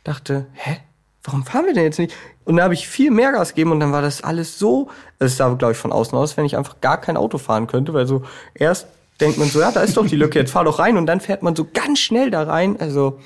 dachte, 0.03 0.47
hä, 0.55 0.79
warum 1.23 1.45
fahren 1.45 1.67
wir 1.67 1.75
denn 1.75 1.85
jetzt 1.85 1.99
nicht? 1.99 2.15
Und 2.45 2.57
dann 2.57 2.65
habe 2.65 2.75
ich 2.75 2.87
viel 2.87 3.11
mehr 3.11 3.33
Gas 3.33 3.51
gegeben 3.51 3.73
und 3.73 3.81
dann 3.81 3.93
war 3.93 4.03
das 4.03 4.23
alles 4.23 4.59
so, 4.59 4.91
es 5.19 5.37
sah, 5.37 5.53
glaube 5.55 5.73
ich, 5.73 5.79
von 5.79 5.93
außen 5.93 6.17
aus, 6.17 6.37
wenn 6.37 6.45
ich 6.45 6.57
einfach 6.57 6.81
gar 6.81 7.01
kein 7.01 7.17
Auto 7.17 7.39
fahren 7.39 7.67
könnte, 7.67 7.95
weil 7.95 8.07
so 8.07 8.23
erst 8.55 8.87
denkt 9.21 9.39
man 9.39 9.49
so, 9.49 9.61
ja, 9.61 9.73
da 9.73 9.81
ist 9.81 9.97
doch 9.97 10.07
die 10.07 10.17
Lücke, 10.17 10.41
jetzt 10.41 10.51
fahr 10.51 10.65
doch 10.65 10.79
rein 10.79 10.97
und 10.97 11.07
dann 11.07 11.21
fährt 11.21 11.43
man 11.43 11.57
so 11.57 11.67
ganz 11.73 12.01
schnell 12.01 12.31
da 12.31 12.43
rein. 12.43 12.79
Also, 12.81 13.19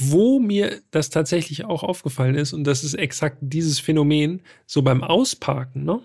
Wo 0.00 0.38
mir 0.38 0.80
das 0.92 1.10
tatsächlich 1.10 1.64
auch 1.64 1.82
aufgefallen 1.82 2.36
ist, 2.36 2.52
und 2.52 2.62
das 2.62 2.84
ist 2.84 2.94
exakt 2.94 3.38
dieses 3.40 3.80
Phänomen, 3.80 4.42
so 4.64 4.82
beim 4.82 5.02
Ausparken, 5.02 5.84
ne? 5.84 6.00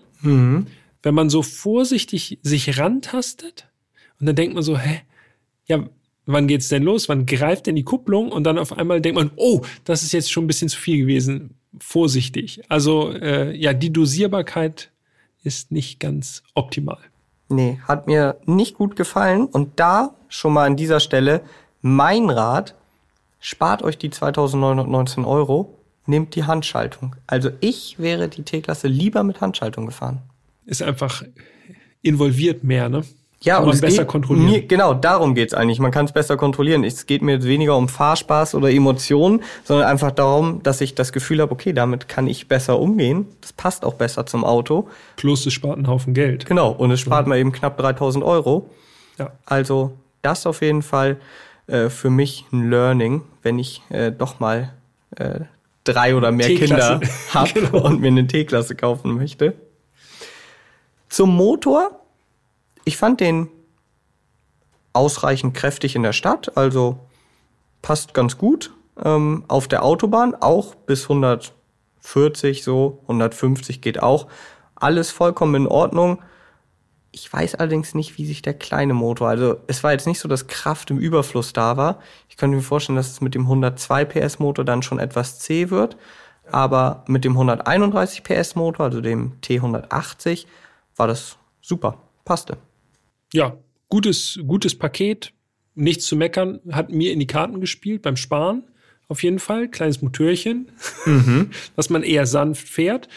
Wenn 1.02 1.14
man 1.14 1.30
so 1.30 1.42
vorsichtig 1.42 2.40
sich 2.42 2.76
rantastet 2.78 3.68
und 4.18 4.26
dann 4.26 4.34
denkt 4.34 4.54
man 4.54 4.64
so, 4.64 4.76
hä, 4.78 5.02
ja, 5.66 5.84
wann 6.26 6.48
geht's 6.48 6.68
denn 6.68 6.82
los? 6.82 7.08
Wann 7.08 7.24
greift 7.24 7.66
denn 7.66 7.76
die 7.76 7.84
Kupplung? 7.84 8.32
Und 8.32 8.44
dann 8.44 8.58
auf 8.58 8.72
einmal 8.72 9.00
denkt 9.00 9.16
man, 9.16 9.30
oh, 9.36 9.60
das 9.84 10.02
ist 10.02 10.12
jetzt 10.12 10.32
schon 10.32 10.44
ein 10.44 10.48
bisschen 10.48 10.68
zu 10.68 10.78
viel 10.80 10.98
gewesen. 10.98 11.54
Vorsichtig. 11.78 12.62
Also, 12.68 13.12
äh, 13.12 13.56
ja, 13.56 13.72
die 13.72 13.92
Dosierbarkeit 13.92 14.90
ist 15.42 15.72
nicht 15.72 16.00
ganz 16.00 16.42
optimal. 16.54 16.98
nee, 17.48 17.78
hat 17.86 18.06
mir 18.06 18.38
nicht 18.46 18.74
gut 18.74 18.96
gefallen. 18.96 19.46
Und 19.46 19.78
da 19.78 20.14
schon 20.28 20.52
mal 20.52 20.66
an 20.66 20.76
dieser 20.76 21.00
Stelle 21.00 21.42
mein 21.82 22.30
Rat, 22.30 22.74
spart 23.40 23.82
euch 23.82 23.98
die 23.98 24.10
2919 24.10 25.24
Euro, 25.24 25.78
nehmt 26.06 26.34
die 26.34 26.44
Handschaltung. 26.44 27.16
Also 27.26 27.50
ich 27.60 27.98
wäre 27.98 28.28
die 28.28 28.42
T-Klasse 28.42 28.88
lieber 28.88 29.22
mit 29.22 29.40
Handschaltung 29.40 29.86
gefahren. 29.86 30.22
Ist 30.64 30.82
einfach 30.82 31.22
involviert 32.02 32.64
mehr, 32.64 32.88
ne? 32.88 33.04
Ja, 33.44 33.58
und 33.58 33.68
es 33.72 33.80
besser 33.80 34.02
geht 34.02 34.08
kontrollieren. 34.08 34.46
Mir, 34.50 34.66
genau, 34.66 34.94
darum 34.94 35.34
geht's 35.34 35.54
eigentlich. 35.54 35.78
Man 35.78 35.90
kann 35.90 36.06
es 36.06 36.12
besser 36.12 36.36
kontrollieren. 36.36 36.82
Es 36.84 37.06
geht 37.06 37.22
mir 37.22 37.32
jetzt 37.32 37.46
weniger 37.46 37.76
um 37.76 37.88
Fahrspaß 37.88 38.54
oder 38.54 38.70
Emotionen, 38.70 39.42
sondern 39.64 39.86
einfach 39.86 40.10
darum, 40.10 40.62
dass 40.62 40.80
ich 40.80 40.94
das 40.94 41.12
Gefühl 41.12 41.40
habe, 41.40 41.52
okay, 41.52 41.72
damit 41.72 42.08
kann 42.08 42.26
ich 42.26 42.48
besser 42.48 42.78
umgehen. 42.80 43.26
Das 43.40 43.52
passt 43.52 43.84
auch 43.84 43.94
besser 43.94 44.26
zum 44.26 44.44
Auto. 44.44 44.88
Plus 45.16 45.46
es 45.46 45.52
spart 45.52 45.76
einen 45.76 45.86
Haufen 45.88 46.14
Geld. 46.14 46.46
Genau, 46.46 46.70
und 46.70 46.90
es 46.90 47.00
spart 47.00 47.26
mir 47.26 47.38
eben 47.38 47.52
knapp 47.52 47.76
3000 47.78 48.24
Euro. 48.24 48.70
Ja. 49.18 49.30
Also 49.46 49.92
das 50.22 50.46
auf 50.46 50.62
jeden 50.62 50.82
Fall 50.82 51.18
äh, 51.66 51.88
für 51.90 52.10
mich 52.10 52.46
ein 52.52 52.70
Learning, 52.70 53.22
wenn 53.42 53.58
ich 53.58 53.82
äh, 53.90 54.10
doch 54.10 54.40
mal 54.40 54.72
äh, 55.16 55.40
drei 55.84 56.16
oder 56.16 56.32
mehr. 56.32 56.48
Kinder 56.48 57.00
habe 57.34 57.50
Genau. 57.52 57.84
und 57.84 58.00
mir 58.00 58.08
eine 58.08 58.26
T-Klasse 58.26 58.74
kaufen 58.74 59.14
möchte. 59.16 59.54
Zum 61.08 61.36
Motor. 61.36 62.00
Ich 62.84 62.96
fand 62.96 63.20
den 63.20 63.48
ausreichend 64.92 65.54
kräftig 65.54 65.96
in 65.96 66.02
der 66.02 66.12
Stadt, 66.12 66.56
also 66.56 66.98
passt 67.82 68.14
ganz 68.14 68.38
gut. 68.38 68.72
Ähm, 69.02 69.44
auf 69.48 69.68
der 69.68 69.82
Autobahn 69.84 70.34
auch 70.34 70.74
bis 70.74 71.04
140 71.04 72.62
so, 72.62 73.00
150 73.02 73.80
geht 73.80 74.02
auch. 74.02 74.28
Alles 74.74 75.10
vollkommen 75.10 75.54
in 75.54 75.66
Ordnung. 75.66 76.22
Ich 77.10 77.32
weiß 77.32 77.56
allerdings 77.56 77.94
nicht, 77.94 78.18
wie 78.18 78.26
sich 78.26 78.42
der 78.42 78.54
kleine 78.54 78.94
Motor, 78.94 79.28
also 79.28 79.56
es 79.66 79.84
war 79.84 79.92
jetzt 79.92 80.06
nicht 80.06 80.18
so, 80.18 80.28
dass 80.28 80.46
Kraft 80.46 80.90
im 80.90 80.98
Überfluss 80.98 81.52
da 81.52 81.76
war. 81.76 82.00
Ich 82.28 82.36
könnte 82.36 82.56
mir 82.56 82.62
vorstellen, 82.62 82.96
dass 82.96 83.10
es 83.10 83.20
mit 83.20 83.34
dem 83.34 83.42
102 83.42 84.04
PS 84.04 84.38
Motor 84.38 84.64
dann 84.64 84.82
schon 84.82 84.98
etwas 84.98 85.38
zäh 85.38 85.70
wird. 85.70 85.96
Aber 86.50 87.04
mit 87.06 87.24
dem 87.24 87.32
131 87.32 88.22
PS 88.22 88.54
Motor, 88.54 88.86
also 88.86 89.00
dem 89.00 89.40
T180, 89.40 90.46
war 90.96 91.06
das 91.06 91.38
super. 91.62 91.98
Passte. 92.24 92.58
Ja, 93.34 93.58
gutes, 93.88 94.38
gutes 94.46 94.78
Paket. 94.78 95.32
Nichts 95.74 96.06
zu 96.06 96.14
meckern. 96.14 96.60
Hat 96.70 96.90
mir 96.90 97.12
in 97.12 97.18
die 97.18 97.26
Karten 97.26 97.60
gespielt 97.60 98.02
beim 98.02 98.16
Sparen. 98.16 98.62
Auf 99.08 99.24
jeden 99.24 99.40
Fall. 99.40 99.68
Kleines 99.68 100.00
Motörchen, 100.02 100.70
was 101.76 101.90
man 101.90 102.04
eher 102.04 102.26
sanft 102.26 102.68
fährt. 102.68 103.08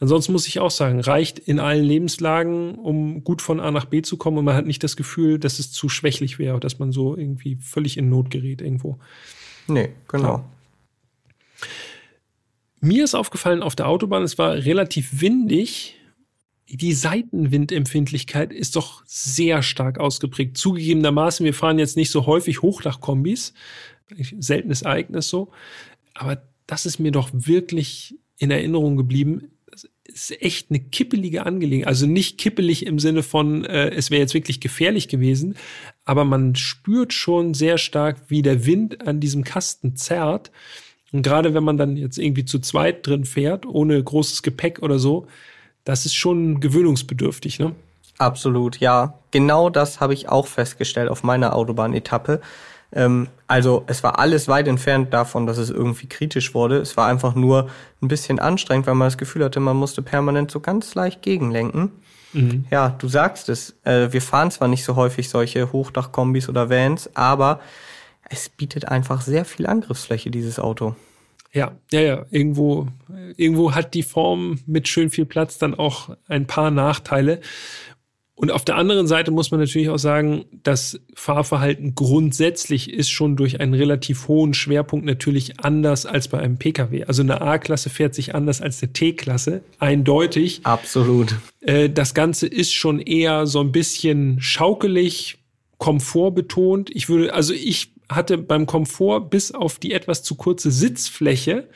Ansonsten 0.00 0.32
muss 0.32 0.48
ich 0.48 0.60
auch 0.60 0.70
sagen, 0.70 1.00
reicht 1.00 1.38
in 1.38 1.60
allen 1.60 1.84
Lebenslagen, 1.84 2.74
um 2.74 3.22
gut 3.22 3.42
von 3.42 3.60
A 3.60 3.70
nach 3.70 3.84
B 3.84 4.00
zu 4.00 4.16
kommen. 4.16 4.38
Und 4.38 4.46
man 4.46 4.56
hat 4.56 4.66
nicht 4.66 4.82
das 4.82 4.96
Gefühl, 4.96 5.38
dass 5.38 5.58
es 5.58 5.72
zu 5.72 5.90
schwächlich 5.90 6.38
wäre, 6.38 6.58
dass 6.58 6.78
man 6.78 6.90
so 6.90 7.14
irgendwie 7.14 7.56
völlig 7.56 7.98
in 7.98 8.08
Not 8.08 8.30
gerät 8.30 8.62
irgendwo. 8.62 8.98
Nee, 9.68 9.90
genau. 10.08 10.44
Mir 12.80 13.04
ist 13.04 13.14
aufgefallen 13.14 13.62
auf 13.62 13.76
der 13.76 13.88
Autobahn, 13.88 14.22
es 14.22 14.38
war 14.38 14.54
relativ 14.54 15.20
windig. 15.20 15.95
Die 16.68 16.92
Seitenwindempfindlichkeit 16.92 18.52
ist 18.52 18.74
doch 18.74 19.02
sehr 19.06 19.62
stark 19.62 19.98
ausgeprägt. 19.98 20.56
Zugegebenermaßen, 20.56 21.44
wir 21.44 21.54
fahren 21.54 21.78
jetzt 21.78 21.96
nicht 21.96 22.10
so 22.10 22.26
häufig 22.26 22.62
Hochdachkombis. 22.62 23.54
Seltenes 24.38 24.82
Ereignis 24.82 25.28
so. 25.28 25.50
Aber 26.14 26.42
das 26.66 26.86
ist 26.86 26.98
mir 26.98 27.12
doch 27.12 27.30
wirklich 27.32 28.16
in 28.38 28.50
Erinnerung 28.50 28.96
geblieben. 28.96 29.50
Das 29.70 29.86
ist 30.04 30.42
echt 30.42 30.70
eine 30.70 30.80
kippelige 30.80 31.46
Angelegenheit. 31.46 31.88
Also 31.88 32.06
nicht 32.06 32.38
kippelig 32.38 32.86
im 32.86 32.98
Sinne 32.98 33.22
von, 33.22 33.64
äh, 33.64 33.90
es 33.90 34.10
wäre 34.10 34.22
jetzt 34.22 34.34
wirklich 34.34 34.60
gefährlich 34.60 35.08
gewesen, 35.08 35.56
aber 36.04 36.24
man 36.24 36.56
spürt 36.56 37.12
schon 37.12 37.54
sehr 37.54 37.78
stark, 37.78 38.22
wie 38.28 38.42
der 38.42 38.66
Wind 38.66 39.06
an 39.06 39.20
diesem 39.20 39.44
Kasten 39.44 39.96
zerrt. 39.96 40.50
Und 41.12 41.22
gerade 41.22 41.54
wenn 41.54 41.64
man 41.64 41.76
dann 41.76 41.96
jetzt 41.96 42.18
irgendwie 42.18 42.44
zu 42.44 42.58
zweit 42.58 43.06
drin 43.06 43.24
fährt, 43.24 43.66
ohne 43.66 44.02
großes 44.02 44.42
Gepäck 44.42 44.82
oder 44.82 44.98
so, 44.98 45.26
das 45.86 46.04
ist 46.04 46.14
schon 46.14 46.60
gewöhnungsbedürftig, 46.60 47.58
ne? 47.58 47.74
Absolut, 48.18 48.80
ja. 48.80 49.14
Genau 49.30 49.70
das 49.70 50.00
habe 50.00 50.14
ich 50.14 50.28
auch 50.28 50.46
festgestellt 50.46 51.08
auf 51.10 51.22
meiner 51.22 51.54
Autobahnetappe. 51.54 52.40
Ähm, 52.92 53.28
also 53.46 53.84
es 53.86 54.02
war 54.02 54.18
alles 54.18 54.48
weit 54.48 54.68
entfernt 54.68 55.14
davon, 55.14 55.46
dass 55.46 55.58
es 55.58 55.70
irgendwie 55.70 56.08
kritisch 56.08 56.54
wurde. 56.54 56.78
Es 56.78 56.96
war 56.96 57.06
einfach 57.06 57.34
nur 57.34 57.68
ein 58.02 58.08
bisschen 58.08 58.38
anstrengend, 58.40 58.86
weil 58.86 58.94
man 58.94 59.06
das 59.06 59.16
Gefühl 59.18 59.44
hatte, 59.44 59.60
man 59.60 59.76
musste 59.76 60.02
permanent 60.02 60.50
so 60.50 60.60
ganz 60.60 60.94
leicht 60.94 61.22
gegenlenken. 61.22 61.92
Ja, 62.70 62.90
du 62.98 63.06
sagst 63.06 63.48
es. 63.48 63.76
Äh, 63.84 64.12
wir 64.12 64.22
fahren 64.22 64.50
zwar 64.50 64.68
nicht 64.68 64.84
so 64.84 64.96
häufig 64.96 65.28
solche 65.28 65.72
Hochdachkombis 65.72 66.48
oder 66.48 66.68
Vans, 66.68 67.10
aber 67.14 67.60
es 68.28 68.48
bietet 68.48 68.88
einfach 68.88 69.20
sehr 69.20 69.44
viel 69.44 69.66
Angriffsfläche, 69.66 70.30
dieses 70.30 70.58
Auto. 70.58 70.96
Ja, 71.56 71.72
ja, 71.90 72.00
ja. 72.00 72.26
Irgendwo, 72.30 72.86
irgendwo 73.36 73.74
hat 73.74 73.94
die 73.94 74.02
Form 74.02 74.60
mit 74.66 74.88
schön 74.88 75.08
viel 75.08 75.24
Platz 75.24 75.56
dann 75.56 75.74
auch 75.74 76.14
ein 76.28 76.46
paar 76.46 76.70
Nachteile. 76.70 77.40
Und 78.34 78.50
auf 78.50 78.66
der 78.66 78.76
anderen 78.76 79.06
Seite 79.06 79.30
muss 79.30 79.50
man 79.50 79.60
natürlich 79.60 79.88
auch 79.88 79.98
sagen, 79.98 80.44
das 80.62 81.00
Fahrverhalten 81.14 81.94
grundsätzlich 81.94 82.92
ist 82.92 83.08
schon 83.08 83.36
durch 83.36 83.58
einen 83.60 83.72
relativ 83.72 84.28
hohen 84.28 84.52
Schwerpunkt 84.52 85.06
natürlich 85.06 85.58
anders 85.60 86.04
als 86.04 86.28
bei 86.28 86.40
einem 86.40 86.58
Pkw. 86.58 87.04
Also 87.04 87.22
eine 87.22 87.40
A-Klasse 87.40 87.88
fährt 87.88 88.14
sich 88.14 88.34
anders 88.34 88.60
als 88.60 88.82
eine 88.82 88.92
T-Klasse, 88.92 89.62
eindeutig. 89.78 90.60
Absolut. 90.64 91.36
Äh, 91.62 91.88
das 91.88 92.12
Ganze 92.12 92.46
ist 92.46 92.74
schon 92.74 93.00
eher 93.00 93.46
so 93.46 93.60
ein 93.60 93.72
bisschen 93.72 94.42
schaukelig, 94.42 95.38
komfortbetont. 95.78 96.90
Ich 96.94 97.08
würde, 97.08 97.32
also 97.32 97.54
ich 97.54 97.95
hatte 98.08 98.38
beim 98.38 98.66
Komfort 98.66 99.30
bis 99.30 99.52
auf 99.52 99.78
die 99.78 99.92
etwas 99.92 100.22
zu 100.22 100.34
kurze 100.34 100.70
Sitzfläche 100.70 101.68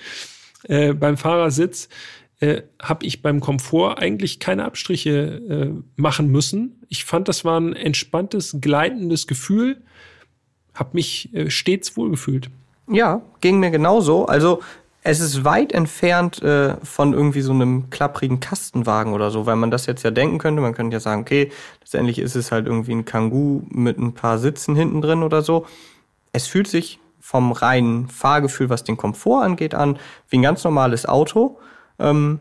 äh, 0.69 0.93
beim 0.93 1.17
Fahrersitz 1.17 1.89
äh, 2.41 2.63
habe 2.81 3.05
ich 3.05 3.23
beim 3.23 3.41
Komfort 3.41 3.97
eigentlich 3.99 4.41
keine 4.41 4.65
Abstriche 4.65 5.11
äh, 5.11 6.01
machen 6.01 6.29
müssen. 6.31 6.81
Ich 6.89 7.05
fand, 7.05 7.29
das 7.29 7.45
war 7.45 7.61
ein 7.61 7.75
entspanntes, 7.75 8.57
gleitendes 8.61 9.27
Gefühl. 9.27 9.83
Hab 10.75 10.95
mich 10.95 11.35
äh, 11.35 11.51
stets 11.51 11.97
wohlgefühlt. 11.97 12.51
Ja, 12.91 13.23
ging 13.41 13.61
mir 13.61 13.71
genauso. 13.71 14.27
Also 14.27 14.61
Es 15.03 15.21
ist 15.21 15.45
weit 15.45 15.73
entfernt 15.73 16.43
äh, 16.43 16.77
von 16.83 17.15
irgendwie 17.15 17.41
so 17.41 17.53
einem 17.53 17.89
klapprigen 17.89 18.39
Kastenwagen 18.41 19.15
oder 19.15 19.31
so, 19.31 19.47
weil 19.47 19.57
man 19.57 19.71
das 19.71 19.87
jetzt 19.87 20.03
ja 20.03 20.11
denken 20.11 20.39
könnte. 20.39 20.61
Man 20.61 20.75
könnte 20.75 20.95
ja 20.95 21.01
sagen, 21.01 21.23
okay, 21.23 21.51
letztendlich 21.81 22.19
ist 22.19 22.37
es 22.37 22.53
halt 22.53 22.67
irgendwie 22.67 22.93
ein 22.93 23.07
Kangoo 23.07 23.63
mit 23.71 23.99
ein 23.99 24.13
paar 24.13 24.39
Sitzen 24.39 24.77
hinten 24.77 25.01
drin 25.01 25.23
oder 25.23 25.41
so. 25.41 25.67
Es 26.33 26.47
fühlt 26.47 26.69
sich 26.69 26.99
vom 27.21 27.53
reinen 27.53 28.09
Fahrgefühl, 28.09 28.71
was 28.71 28.85
den 28.85 28.97
Komfort 28.97 29.43
angeht, 29.43 29.75
an 29.75 29.99
wie 30.29 30.39
ein 30.39 30.43
ganz 30.43 30.65
normales 30.65 31.07
Auto. 31.07 31.59
Ähm, 31.99 32.41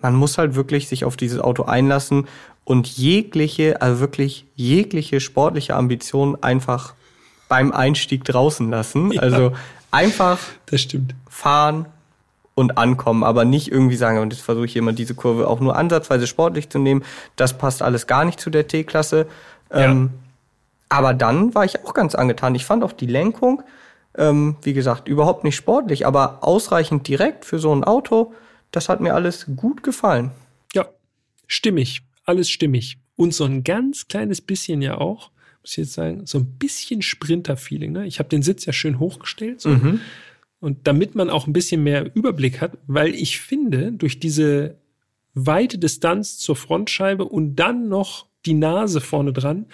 man 0.00 0.14
muss 0.14 0.38
halt 0.38 0.54
wirklich 0.54 0.88
sich 0.88 1.04
auf 1.04 1.16
dieses 1.16 1.40
Auto 1.40 1.64
einlassen 1.64 2.26
und 2.64 2.86
jegliche, 2.86 3.82
also 3.82 4.00
wirklich 4.00 4.46
jegliche 4.54 5.20
sportliche 5.20 5.74
Ambition 5.74 6.42
einfach 6.42 6.94
beim 7.48 7.72
Einstieg 7.72 8.24
draußen 8.24 8.70
lassen. 8.70 9.12
Ja. 9.12 9.22
Also 9.22 9.52
einfach 9.90 10.38
Das 10.66 10.80
stimmt. 10.80 11.14
fahren 11.28 11.86
und 12.54 12.78
ankommen, 12.78 13.24
aber 13.24 13.44
nicht 13.44 13.70
irgendwie 13.72 13.96
sagen, 13.96 14.18
und 14.18 14.32
jetzt 14.32 14.42
versuche 14.42 14.66
ich 14.66 14.72
hier 14.72 14.82
mal 14.82 14.94
diese 14.94 15.14
Kurve 15.14 15.48
auch 15.48 15.60
nur 15.60 15.76
ansatzweise 15.76 16.26
sportlich 16.26 16.68
zu 16.68 16.78
nehmen. 16.78 17.04
Das 17.36 17.56
passt 17.58 17.82
alles 17.82 18.06
gar 18.06 18.24
nicht 18.24 18.40
zu 18.40 18.50
der 18.50 18.68
T-Klasse. 18.68 19.26
Ähm, 19.70 20.10
aber 20.90 21.14
dann 21.14 21.54
war 21.54 21.64
ich 21.64 21.84
auch 21.84 21.94
ganz 21.94 22.14
angetan. 22.14 22.54
Ich 22.54 22.66
fand 22.66 22.84
auch 22.84 22.92
die 22.92 23.06
Lenkung, 23.06 23.62
ähm, 24.18 24.56
wie 24.62 24.74
gesagt, 24.74 25.08
überhaupt 25.08 25.44
nicht 25.44 25.56
sportlich, 25.56 26.04
aber 26.04 26.44
ausreichend 26.44 27.08
direkt 27.08 27.46
für 27.46 27.58
so 27.58 27.72
ein 27.74 27.84
Auto. 27.84 28.34
Das 28.72 28.88
hat 28.88 29.00
mir 29.00 29.14
alles 29.14 29.46
gut 29.56 29.82
gefallen. 29.82 30.32
Ja, 30.74 30.88
stimmig. 31.46 32.02
Alles 32.24 32.50
stimmig. 32.50 32.98
Und 33.16 33.32
so 33.32 33.44
ein 33.44 33.62
ganz 33.62 34.08
kleines 34.08 34.40
bisschen 34.40 34.82
ja 34.82 34.98
auch, 34.98 35.30
muss 35.62 35.72
ich 35.72 35.76
jetzt 35.76 35.92
sagen, 35.92 36.26
so 36.26 36.38
ein 36.38 36.58
bisschen 36.58 37.02
Sprinter-Feeling. 37.02 37.92
Ne? 37.92 38.06
Ich 38.06 38.18
habe 38.18 38.28
den 38.28 38.42
Sitz 38.42 38.66
ja 38.66 38.72
schön 38.72 38.98
hochgestellt. 38.98 39.60
So. 39.60 39.70
Und 40.60 40.86
damit 40.88 41.14
man 41.14 41.30
auch 41.30 41.46
ein 41.46 41.52
bisschen 41.52 41.82
mehr 41.84 42.14
Überblick 42.14 42.60
hat, 42.60 42.72
weil 42.86 43.14
ich 43.14 43.40
finde, 43.40 43.92
durch 43.92 44.18
diese 44.18 44.76
weite 45.34 45.78
Distanz 45.78 46.38
zur 46.38 46.56
Frontscheibe 46.56 47.24
und 47.24 47.56
dann 47.56 47.88
noch 47.88 48.26
die 48.44 48.54
Nase 48.54 49.00
vorne 49.00 49.32
dran, 49.32 49.66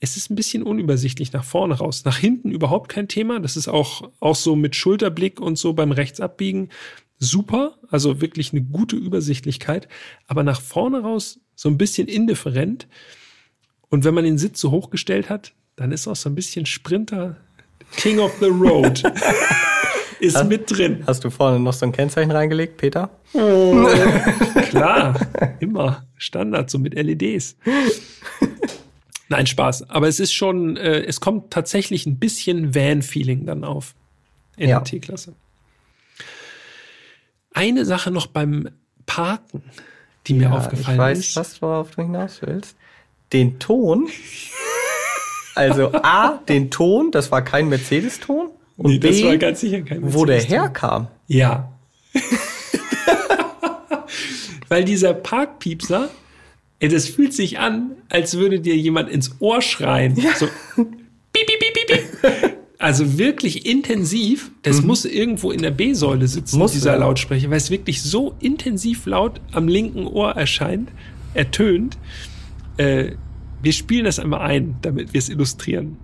es 0.00 0.16
ist 0.16 0.30
ein 0.30 0.34
bisschen 0.34 0.62
unübersichtlich 0.62 1.32
nach 1.32 1.44
vorne 1.44 1.74
raus. 1.74 2.04
Nach 2.04 2.16
hinten 2.16 2.50
überhaupt 2.50 2.88
kein 2.88 3.06
Thema. 3.06 3.38
Das 3.38 3.56
ist 3.56 3.68
auch, 3.68 4.10
auch 4.18 4.34
so 4.34 4.56
mit 4.56 4.74
Schulterblick 4.74 5.40
und 5.40 5.58
so 5.58 5.74
beim 5.74 5.92
Rechtsabbiegen 5.92 6.70
super. 7.18 7.78
Also 7.90 8.22
wirklich 8.22 8.52
eine 8.52 8.62
gute 8.62 8.96
Übersichtlichkeit. 8.96 9.88
Aber 10.26 10.42
nach 10.42 10.60
vorne 10.60 11.02
raus 11.02 11.38
so 11.54 11.68
ein 11.68 11.76
bisschen 11.76 12.08
indifferent. 12.08 12.88
Und 13.90 14.04
wenn 14.04 14.14
man 14.14 14.24
den 14.24 14.38
Sitz 14.38 14.60
so 14.60 14.70
hochgestellt 14.70 15.28
hat, 15.28 15.52
dann 15.76 15.92
ist 15.92 16.08
auch 16.08 16.16
so 16.16 16.30
ein 16.30 16.34
bisschen 16.34 16.64
Sprinter 16.64 17.36
King 17.96 18.20
of 18.20 18.32
the 18.40 18.46
Road. 18.46 19.02
ist 20.20 20.44
mit 20.44 20.70
drin. 20.70 21.02
Hast 21.06 21.24
du 21.24 21.30
vorne 21.30 21.60
noch 21.60 21.72
so 21.72 21.84
ein 21.84 21.92
Kennzeichen 21.92 22.30
reingelegt, 22.30 22.76
Peter? 22.78 23.10
Klar, 24.70 25.18
immer 25.60 26.06
Standard, 26.16 26.70
so 26.70 26.78
mit 26.78 26.94
LEDs. 26.94 27.56
Nein, 29.30 29.46
Spaß. 29.46 29.88
Aber 29.88 30.08
es 30.08 30.20
ist 30.20 30.32
schon, 30.34 30.76
äh, 30.76 31.00
es 31.04 31.20
kommt 31.20 31.50
tatsächlich 31.50 32.04
ein 32.04 32.18
bisschen 32.18 32.74
Van-Feeling 32.74 33.46
dann 33.46 33.64
auf 33.64 33.94
in 34.56 34.68
Ja. 34.68 34.80
der 34.80 34.84
T-Klasse. 34.84 35.32
Eine 37.54 37.84
Sache 37.86 38.10
noch 38.10 38.26
beim 38.26 38.68
Parken, 39.06 39.62
die 40.26 40.34
mir 40.34 40.44
Ja, 40.44 40.50
aufgefallen 40.52 40.94
ich 40.96 40.98
weiß, 40.98 41.18
ist. 41.20 41.36
was 41.36 41.62
worauf 41.62 41.92
du 41.92 42.02
hinaus 42.02 42.40
willst. 42.42 42.76
Den 43.32 43.58
Ton. 43.58 44.08
Also 45.54 45.92
A, 45.92 46.38
den 46.48 46.70
Ton, 46.70 47.10
das 47.12 47.30
war 47.30 47.42
kein 47.42 47.68
Mercedes-Ton. 47.68 48.50
Und 48.76 48.90
Nee, 48.90 48.98
B, 48.98 49.08
das 49.10 49.22
war 49.24 49.36
ganz 49.36 49.60
sicher 49.60 49.82
kein 49.82 50.12
wo 50.12 50.24
der 50.24 50.40
herkam. 50.40 51.08
Ja. 51.28 51.70
Weil 54.68 54.84
dieser 54.84 55.14
Parkpiepser, 55.14 56.08
das 56.88 57.08
fühlt 57.08 57.32
sich 57.32 57.58
an, 57.58 57.92
als 58.08 58.36
würde 58.38 58.60
dir 58.60 58.76
jemand 58.76 59.10
ins 59.10 59.36
Ohr 59.40 59.60
schreien. 59.60 60.16
So, 60.36 60.46
piep, 60.76 61.46
piep, 61.46 61.60
piep, 61.60 61.86
piep. 61.86 62.56
Also 62.78 63.18
wirklich 63.18 63.66
intensiv. 63.66 64.50
Das 64.62 64.80
muss 64.80 65.04
irgendwo 65.04 65.50
in 65.50 65.60
der 65.60 65.70
B-Säule 65.70 66.26
sitzen, 66.26 66.58
Muss, 66.58 66.72
dieser 66.72 66.92
ja. 66.92 66.98
Lautsprecher, 66.98 67.50
weil 67.50 67.58
es 67.58 67.70
wirklich 67.70 68.00
so 68.00 68.34
intensiv 68.40 69.04
laut 69.04 69.38
am 69.52 69.68
linken 69.68 70.06
Ohr 70.06 70.30
erscheint, 70.32 70.90
ertönt. 71.34 71.98
Äh, 72.78 73.12
wir 73.62 73.74
spielen 73.74 74.06
das 74.06 74.18
einmal 74.18 74.40
ein, 74.40 74.76
damit 74.80 75.12
wir 75.12 75.18
es 75.18 75.28
illustrieren. 75.28 75.98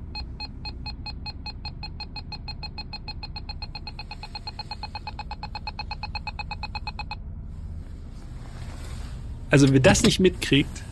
Also 9.51 9.73
wer 9.73 9.81
das 9.81 10.03
nicht 10.03 10.21
mitkriegt 10.21 10.83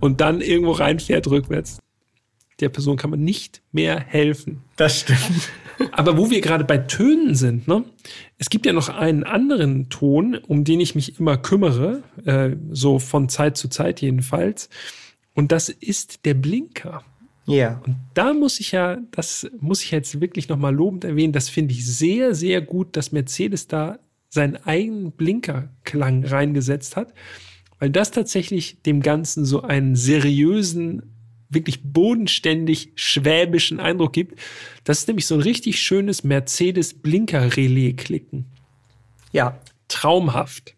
und 0.00 0.20
dann 0.20 0.40
irgendwo 0.40 0.72
reinfährt 0.72 1.28
rückwärts, 1.28 1.78
der 2.60 2.68
Person 2.68 2.96
kann 2.96 3.10
man 3.10 3.22
nicht 3.22 3.62
mehr 3.72 4.00
helfen. 4.00 4.62
Das 4.76 5.00
stimmt. 5.00 5.50
Aber 5.92 6.16
wo 6.16 6.30
wir 6.30 6.40
gerade 6.40 6.64
bei 6.64 6.78
Tönen 6.78 7.34
sind, 7.34 7.68
ne? 7.68 7.84
Es 8.36 8.50
gibt 8.50 8.66
ja 8.66 8.72
noch 8.72 8.88
einen 8.88 9.22
anderen 9.22 9.88
Ton, 9.88 10.36
um 10.36 10.64
den 10.64 10.80
ich 10.80 10.94
mich 10.94 11.20
immer 11.20 11.36
kümmere, 11.36 12.02
äh, 12.24 12.56
so 12.70 12.98
von 12.98 13.28
Zeit 13.28 13.56
zu 13.56 13.68
Zeit 13.68 14.00
jedenfalls. 14.00 14.68
Und 15.34 15.52
das 15.52 15.68
ist 15.68 16.24
der 16.24 16.34
Blinker. 16.34 17.04
Ja. 17.46 17.80
Und 17.86 17.96
da 18.14 18.34
muss 18.34 18.58
ich 18.58 18.72
ja, 18.72 18.98
das 19.12 19.48
muss 19.60 19.82
ich 19.82 19.90
jetzt 19.92 20.20
wirklich 20.20 20.48
nochmal 20.48 20.74
lobend 20.74 21.04
erwähnen, 21.04 21.32
das 21.32 21.48
finde 21.48 21.74
ich 21.74 21.86
sehr, 21.86 22.34
sehr 22.34 22.60
gut, 22.60 22.96
dass 22.96 23.12
Mercedes 23.12 23.68
da 23.68 23.98
seinen 24.28 24.56
eigenen 24.56 25.12
Blinkerklang 25.12 26.24
reingesetzt 26.24 26.96
hat, 26.96 27.14
weil 27.78 27.90
das 27.90 28.10
tatsächlich 28.10 28.82
dem 28.82 29.02
Ganzen 29.02 29.44
so 29.44 29.60
einen 29.62 29.94
seriösen, 29.96 31.14
wirklich 31.48 31.82
bodenständig 31.82 32.92
schwäbischen 32.94 33.80
Eindruck 33.80 34.12
gibt. 34.12 34.38
Das 34.84 35.00
ist 35.00 35.08
nämlich 35.08 35.26
so 35.26 35.34
ein 35.34 35.40
richtig 35.40 35.80
schönes 35.80 36.22
Mercedes-Blinker-Relais-Klicken. 36.24 38.46
Ja. 39.32 39.58
Traumhaft. 39.88 40.74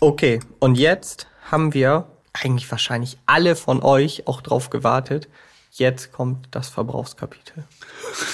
Okay. 0.00 0.40
Und 0.60 0.76
jetzt 0.76 1.26
haben 1.50 1.74
wir 1.74 2.06
eigentlich 2.32 2.70
wahrscheinlich 2.70 3.18
alle 3.26 3.56
von 3.56 3.82
euch 3.82 4.26
auch 4.26 4.40
drauf 4.40 4.70
gewartet. 4.70 5.28
Jetzt 5.72 6.12
kommt 6.12 6.48
das 6.50 6.68
Verbrauchskapitel. 6.68 7.64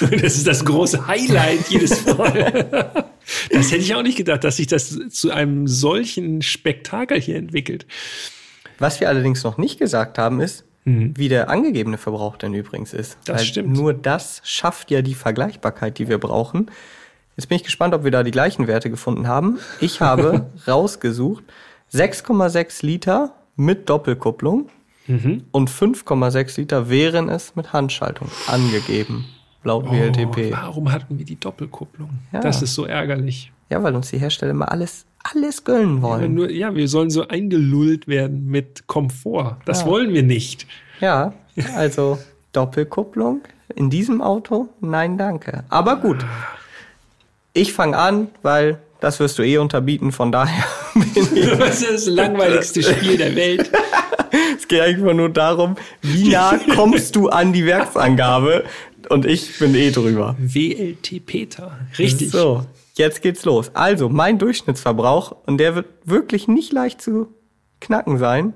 Das 0.00 0.36
ist 0.36 0.46
das 0.46 0.64
große 0.64 1.06
Highlight 1.06 1.68
jedes 1.68 2.06
Mal. 2.06 3.04
Das 3.52 3.70
hätte 3.72 3.82
ich 3.82 3.94
auch 3.94 4.02
nicht 4.02 4.16
gedacht, 4.16 4.44
dass 4.44 4.56
sich 4.56 4.66
das 4.66 4.96
zu 5.10 5.30
einem 5.30 5.66
solchen 5.66 6.42
Spektakel 6.42 7.20
hier 7.20 7.36
entwickelt. 7.36 7.86
Was 8.78 9.00
wir 9.00 9.08
allerdings 9.08 9.44
noch 9.44 9.56
nicht 9.58 9.78
gesagt 9.78 10.18
haben, 10.18 10.40
ist, 10.40 10.64
wie 10.86 11.28
der 11.30 11.48
angegebene 11.48 11.96
Verbrauch 11.96 12.36
denn 12.36 12.52
übrigens 12.52 12.92
ist. 12.92 13.16
Mhm. 13.16 13.20
Das 13.24 13.46
stimmt. 13.46 13.72
Nur 13.72 13.94
das 13.94 14.42
schafft 14.44 14.90
ja 14.90 15.00
die 15.00 15.14
Vergleichbarkeit, 15.14 15.98
die 15.98 16.08
wir 16.08 16.18
brauchen. 16.18 16.70
Jetzt 17.36 17.48
bin 17.48 17.56
ich 17.56 17.64
gespannt, 17.64 17.94
ob 17.94 18.04
wir 18.04 18.10
da 18.10 18.22
die 18.22 18.30
gleichen 18.30 18.66
Werte 18.66 18.90
gefunden 18.90 19.26
haben. 19.26 19.58
Ich 19.80 20.00
habe 20.02 20.50
rausgesucht 20.68 21.42
6,6 21.92 22.84
Liter 22.84 23.34
mit 23.56 23.88
Doppelkupplung 23.88 24.68
Mhm. 25.06 25.44
und 25.52 25.68
5,6 25.70 26.58
Liter 26.60 26.88
wären 26.88 27.28
es 27.28 27.56
mit 27.56 27.74
Handschaltung 27.74 28.28
angegeben, 28.46 29.26
laut 29.64 29.90
WLTP. 29.90 30.50
Oh, 30.52 30.52
warum 30.52 30.92
hatten 30.92 31.18
wir 31.18 31.24
die 31.24 31.38
Doppelkupplung? 31.40 32.10
Ja. 32.32 32.40
Das 32.40 32.62
ist 32.62 32.74
so 32.74 32.84
ärgerlich. 32.84 33.50
Ja, 33.70 33.82
weil 33.82 33.94
uns 33.94 34.10
die 34.10 34.18
Hersteller 34.18 34.54
mal 34.54 34.66
alles, 34.66 35.04
alles 35.32 35.64
gönnen 35.64 35.96
Ja, 35.96 36.02
wollen. 36.02 36.34
nur, 36.34 36.50
ja, 36.50 36.74
wir 36.74 36.86
sollen 36.88 37.10
so 37.10 37.26
eingelullt 37.28 38.06
werden 38.06 38.46
mit 38.46 38.86
Komfort. 38.86 39.56
Das 39.64 39.80
Ja. 39.80 39.86
wollen 39.86 40.12
wir 40.12 40.22
nicht. 40.22 40.66
Ja, 41.00 41.32
also 41.76 42.18
Doppelkupplung 42.52 43.40
in 43.74 43.90
diesem 43.90 44.20
Auto? 44.22 44.68
Nein, 44.80 45.18
danke. 45.18 45.64
Aber 45.70 45.96
gut. 45.96 46.24
Ich 47.52 47.72
fange 47.72 47.96
an, 47.96 48.28
weil 48.42 48.78
das 49.00 49.20
wirst 49.20 49.38
du 49.38 49.42
eh 49.42 49.58
unterbieten, 49.58 50.12
von 50.12 50.32
daher 50.32 50.64
bin 50.94 51.04
ich. 51.34 51.50
Das 51.58 51.82
ist 51.82 51.90
das 51.90 52.06
langweiligste 52.06 52.82
Spiel 52.82 53.16
der 53.16 53.34
Welt. 53.36 53.70
Es 54.56 54.66
geht 54.66 54.80
einfach 54.80 55.12
nur 55.12 55.28
darum, 55.28 55.76
wie 56.02 56.30
nah 56.30 56.58
kommst 56.74 57.14
du 57.14 57.28
an 57.28 57.52
die 57.52 57.66
Werksangabe? 57.66 58.64
Und 59.06 59.26
ich 59.26 59.58
bin 59.58 59.74
eh 59.74 59.90
drüber. 59.90 60.36
WLT 60.38 61.24
Peter. 61.24 61.78
Richtig. 61.98 62.30
So, 62.30 62.64
jetzt 62.94 63.22
geht's 63.22 63.44
los. 63.44 63.70
Also, 63.74 64.08
mein 64.08 64.38
Durchschnittsverbrauch, 64.38 65.36
und 65.46 65.58
der 65.58 65.74
wird 65.74 65.86
wirklich 66.04 66.48
nicht 66.48 66.72
leicht 66.72 67.00
zu 67.00 67.28
knacken 67.80 68.18
sein. 68.18 68.54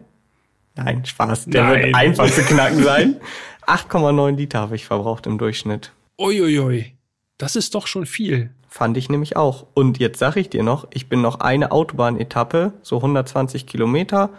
Nein, 0.75 1.05
Spaß. 1.05 1.47
Der 1.47 1.65
Nein. 1.65 1.83
wird 1.83 1.95
einfach 1.95 2.31
zu 2.31 2.43
knacken 2.43 2.83
sein. 2.83 3.17
8,9 3.67 4.37
Liter 4.37 4.61
habe 4.61 4.77
ich 4.77 4.87
verbraucht 4.87 5.27
im 5.27 5.37
Durchschnitt. 5.37 5.93
Uiuiui. 6.19 6.95
Das 7.37 7.55
ist 7.55 7.75
doch 7.75 7.87
schon 7.87 8.07
viel. 8.07 8.51
Fand 8.69 8.97
ich 8.97 9.09
nämlich 9.09 9.37
auch. 9.37 9.67
Und 9.75 9.99
jetzt 9.99 10.19
sag 10.19 10.37
ich 10.37 10.49
dir 10.49 10.63
noch, 10.63 10.87
ich 10.93 11.09
bin 11.09 11.21
noch 11.21 11.41
eine 11.41 11.71
Autobahnetappe, 11.71 12.73
so 12.83 12.97
120 12.97 13.67
Kilometer, 13.67 14.31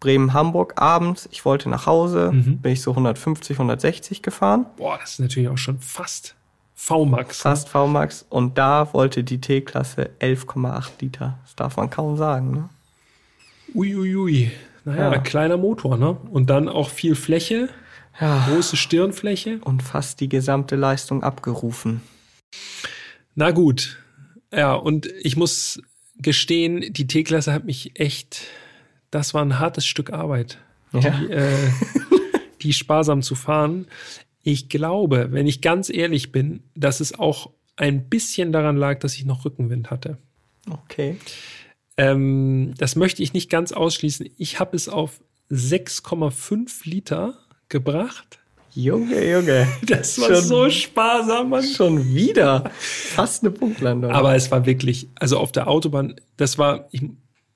Bremen-Hamburg 0.00 0.74
abends. 0.80 1.28
Ich 1.32 1.44
wollte 1.44 1.68
nach 1.68 1.86
Hause, 1.86 2.30
bin 2.32 2.72
ich 2.72 2.82
so 2.82 2.90
150, 2.92 3.56
160 3.58 4.22
gefahren. 4.22 4.66
Boah, 4.76 4.98
das 5.00 5.12
ist 5.12 5.18
natürlich 5.20 5.48
auch 5.48 5.58
schon 5.58 5.78
fast 5.80 6.34
VMAX. 6.74 7.40
Fast 7.40 7.68
VMAX. 7.68 8.26
Und 8.28 8.58
da 8.58 8.92
wollte 8.92 9.24
die 9.24 9.40
T-Klasse 9.40 10.10
11,8 10.20 10.90
Liter. 11.00 11.38
Das 11.44 11.56
darf 11.56 11.76
man 11.76 11.88
kaum 11.90 12.16
sagen. 12.16 12.50
Ne? 12.50 12.68
Uiuiui. 13.74 14.14
Ui, 14.14 14.16
ui. 14.16 14.50
Naja, 14.84 15.12
Ja. 15.12 15.18
kleiner 15.18 15.56
Motor, 15.56 15.96
ne? 15.96 16.12
Und 16.30 16.48
dann 16.50 16.68
auch 16.68 16.90
viel 16.90 17.14
Fläche, 17.16 17.68
Ja. 18.20 18.46
große 18.48 18.76
Stirnfläche. 18.76 19.58
Und 19.64 19.82
fast 19.82 20.20
die 20.20 20.28
gesamte 20.28 20.76
Leistung 20.76 21.22
abgerufen. 21.22 22.02
Na 23.34 23.50
gut. 23.50 23.98
Ja, 24.52 24.74
und 24.74 25.06
ich 25.22 25.36
muss 25.36 25.82
gestehen, 26.18 26.92
die 26.92 27.06
T-Klasse 27.06 27.52
hat 27.52 27.64
mich 27.64 27.98
echt, 27.98 28.42
das 29.10 29.34
war 29.34 29.42
ein 29.42 29.58
hartes 29.58 29.86
Stück 29.86 30.12
Arbeit, 30.12 30.58
Ja. 30.92 31.00
die, 31.00 31.32
äh, 31.32 31.70
die 32.62 32.72
sparsam 32.72 33.22
zu 33.22 33.34
fahren. 33.34 33.86
Ich 34.42 34.68
glaube, 34.68 35.28
wenn 35.32 35.46
ich 35.46 35.60
ganz 35.60 35.90
ehrlich 35.90 36.32
bin, 36.32 36.62
dass 36.74 37.00
es 37.00 37.18
auch 37.18 37.50
ein 37.76 38.08
bisschen 38.08 38.52
daran 38.52 38.76
lag, 38.76 39.00
dass 39.00 39.14
ich 39.14 39.24
noch 39.24 39.44
Rückenwind 39.44 39.90
hatte. 39.90 40.18
Okay. 40.70 41.16
Ähm, 41.96 42.74
das 42.78 42.96
möchte 42.96 43.22
ich 43.22 43.32
nicht 43.32 43.50
ganz 43.50 43.72
ausschließen. 43.72 44.28
Ich 44.38 44.58
habe 44.60 44.76
es 44.76 44.88
auf 44.88 45.20
6,5 45.50 46.84
Liter 46.88 47.34
gebracht. 47.68 48.38
Junge, 48.74 49.30
Junge. 49.30 49.66
Das 49.86 50.20
war 50.20 50.28
Schon- 50.34 50.44
so 50.44 50.70
sparsam, 50.70 51.50
Mann. 51.50 51.64
Schon 51.64 52.14
wieder. 52.14 52.70
Fast 52.78 53.42
eine 53.42 53.50
Punktlandung. 53.50 54.10
Aber 54.10 54.34
es 54.34 54.50
war 54.50 54.66
wirklich, 54.66 55.08
also 55.14 55.38
auf 55.38 55.52
der 55.52 55.68
Autobahn, 55.68 56.16
das 56.36 56.58
war, 56.58 56.88
ich, 56.92 57.02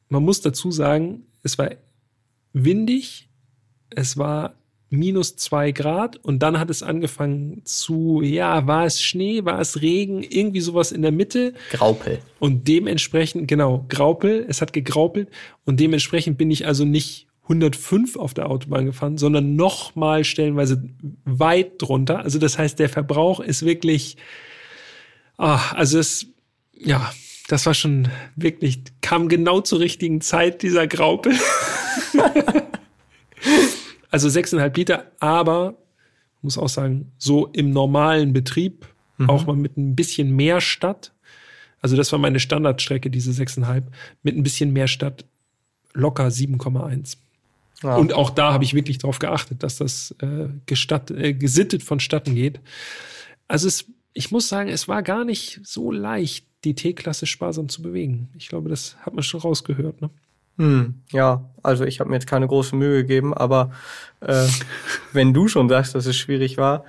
man 0.08 0.22
muss 0.24 0.40
dazu 0.40 0.70
sagen, 0.70 1.24
es 1.42 1.58
war 1.58 1.70
windig, 2.52 3.28
es 3.90 4.16
war 4.16 4.54
minus 4.90 5.36
zwei 5.36 5.70
Grad 5.70 6.16
und 6.16 6.40
dann 6.40 6.58
hat 6.58 6.68
es 6.68 6.82
angefangen 6.82 7.62
zu, 7.64 8.22
ja, 8.22 8.66
war 8.66 8.86
es 8.86 9.00
Schnee, 9.00 9.44
war 9.44 9.60
es 9.60 9.80
Regen, 9.80 10.24
irgendwie 10.24 10.60
sowas 10.60 10.90
in 10.90 11.02
der 11.02 11.12
Mitte 11.12 11.54
Graupel. 11.70 12.18
und 12.40 12.66
dementsprechend, 12.66 13.46
genau, 13.46 13.86
Graupel, 13.88 14.44
es 14.48 14.60
hat 14.60 14.72
gegraupelt 14.72 15.28
und 15.64 15.78
dementsprechend 15.78 16.38
bin 16.38 16.50
ich 16.50 16.66
also 16.66 16.84
nicht 16.84 17.28
105 17.44 18.16
auf 18.16 18.34
der 18.34 18.48
Autobahn 18.48 18.86
gefahren, 18.86 19.16
sondern 19.16 19.56
noch 19.56 19.94
mal 19.96 20.24
stellenweise 20.24 20.84
weit 21.24 21.72
drunter. 21.78 22.20
Also 22.20 22.38
das 22.38 22.58
heißt, 22.58 22.78
der 22.78 22.88
Verbrauch 22.88 23.40
ist 23.40 23.64
wirklich, 23.64 24.16
ah, 25.36 25.72
also 25.72 25.98
es, 25.98 26.26
ja, 26.72 27.12
das 27.50 27.66
war 27.66 27.74
schon 27.74 28.08
wirklich, 28.36 28.82
kam 29.00 29.28
genau 29.28 29.60
zur 29.60 29.80
richtigen 29.80 30.20
Zeit, 30.20 30.62
dieser 30.62 30.86
Graupel. 30.86 31.34
also 34.10 34.28
sechseinhalb 34.28 34.76
Liter, 34.76 35.10
aber 35.18 35.76
muss 36.42 36.56
auch 36.56 36.68
sagen, 36.68 37.12
so 37.18 37.48
im 37.48 37.70
normalen 37.70 38.32
Betrieb, 38.32 38.86
auch 39.26 39.46
mal 39.46 39.56
mit 39.56 39.76
ein 39.76 39.96
bisschen 39.96 40.34
mehr 40.34 40.60
Stadt. 40.60 41.12
Also 41.82 41.96
das 41.96 42.10
war 42.12 42.18
meine 42.18 42.40
Standardstrecke, 42.40 43.10
diese 43.10 43.32
sechseinhalb, 43.32 43.84
mit 44.22 44.36
ein 44.36 44.42
bisschen 44.42 44.72
mehr 44.72 44.88
Stadt 44.88 45.24
locker 45.92 46.28
7,1. 46.28 47.16
Ja. 47.82 47.96
Und 47.96 48.12
auch 48.12 48.30
da 48.30 48.52
habe 48.52 48.64
ich 48.64 48.74
wirklich 48.74 48.98
darauf 48.98 49.18
geachtet, 49.18 49.62
dass 49.62 49.76
das 49.76 50.14
äh, 50.20 50.48
gestatt, 50.66 51.10
äh, 51.10 51.34
gesittet 51.34 51.82
vonstatten 51.82 52.34
geht. 52.34 52.60
Also 53.48 53.68
es, 53.68 53.86
ich 54.12 54.30
muss 54.30 54.48
sagen, 54.48 54.68
es 54.68 54.88
war 54.88 55.02
gar 55.02 55.24
nicht 55.24 55.60
so 55.64 55.90
leicht, 55.90 56.46
die 56.64 56.74
T-Klasse 56.74 57.26
sparsam 57.26 57.68
zu 57.68 57.82
bewegen. 57.82 58.28
Ich 58.36 58.48
glaube, 58.48 58.68
das 58.68 58.96
hat 59.00 59.14
man 59.14 59.22
schon 59.22 59.40
rausgehört. 59.40 60.00
Ne? 60.00 60.10
Hm, 60.58 61.02
ja, 61.10 61.44
also 61.62 61.84
ich 61.84 62.00
habe 62.00 62.10
mir 62.10 62.16
jetzt 62.16 62.26
keine 62.26 62.46
große 62.46 62.76
Mühe 62.76 63.02
gegeben, 63.02 63.32
aber 63.32 63.70
äh, 64.20 64.46
wenn 65.12 65.32
du 65.32 65.48
schon 65.48 65.68
sagst, 65.68 65.94
dass 65.94 66.06
es 66.06 66.16
schwierig 66.16 66.58
war, 66.58 66.84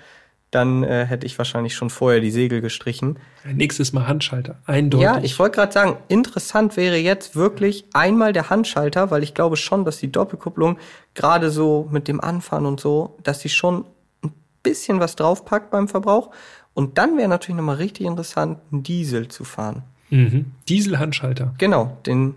dann 0.52 0.84
äh, 0.84 1.06
hätte 1.06 1.26
ich 1.26 1.38
wahrscheinlich 1.38 1.76
schon 1.76 1.90
vorher 1.90 2.20
die 2.20 2.32
Segel 2.32 2.60
gestrichen. 2.60 3.18
Nächstes 3.46 3.94
Mal 3.94 4.08
Handschalter, 4.08 4.58
eindeutig. 4.66 5.06
Ja, 5.06 5.20
ich 5.24 5.40
wollte 5.40 5.56
gerade 5.56 5.72
sagen, 5.72 5.98
interessant 6.10 6.76
wäre 6.76 6.98
jetzt 6.98 7.38
wirklich 7.38 7.86
einmal 7.94 8.34
der 8.34 8.50
Handschalter, 8.50 9.10
weil 9.10 9.24
ich 9.24 9.34
glaube 9.34 9.56
schon, 9.56 9.86
dass 9.86 9.98
die 9.98 10.12
Doppelkupplung 10.12 10.78
gerade 11.14 11.50
so 11.50 11.88
mit 11.90 12.10
dem 12.10 12.20
Anfahren 12.20 12.66
und 12.66 12.82
so, 12.82 13.18
dass 13.24 13.40
sie 13.40 13.48
schon 13.48 13.86
ein 14.24 14.34
bisschen 14.62 15.00
was 15.00 15.16
draufpackt 15.16 15.72
beim 15.72 15.88
Verbrauch. 15.88 16.32
Und 16.74 16.98
dann 16.98 17.18
wäre 17.18 17.28
natürlich 17.28 17.58
nochmal 17.58 17.76
richtig 17.78 18.06
interessant, 18.08 18.60
einen 18.72 18.84
Diesel 18.84 19.28
zu 19.28 19.44
fahren. 19.44 19.84
mhm. 20.10 20.52
Diesel-Handschalter. 20.70 21.54
Genau, 21.58 21.98
den 22.06 22.36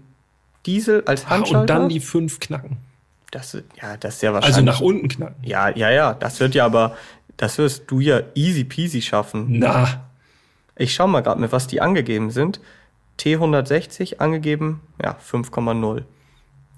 Diesel 0.67 1.03
als 1.07 1.27
Ah, 1.27 1.31
Handschalter. 1.31 1.61
und 1.61 1.71
dann 1.71 1.89
die 1.89 2.01
fünf 2.01 2.41
knacken. 2.41 2.79
das, 3.31 3.55
ja, 3.81 3.97
das 3.97 4.17
ist 4.17 4.23
ja 4.23 4.33
wahrscheinlich. 4.33 4.57
Also 4.57 4.65
nach 4.67 4.81
unten 4.81 5.09
knacken. 5.09 5.37
Ja, 5.45 5.69
ja, 5.69 5.91
ja, 5.91 6.15
das 6.15 6.41
wird 6.41 6.55
ja 6.55 6.65
aber, 6.65 6.97
das 7.37 7.59
wirst 7.59 7.85
du 7.91 8.01
ja 8.01 8.21
easy 8.35 8.65
peasy 8.65 9.03
schaffen. 9.03 9.47
Na, 9.59 10.05
Ich 10.77 10.95
schau 10.95 11.07
mal 11.07 11.21
gerade 11.23 11.41
mit, 11.41 11.53
was 11.53 11.67
die 11.67 11.81
angegeben 11.81 12.31
sind. 12.31 12.61
T160 13.21 14.19
angegeben, 14.19 14.81
ja, 15.03 15.17
5,0. 15.31 16.03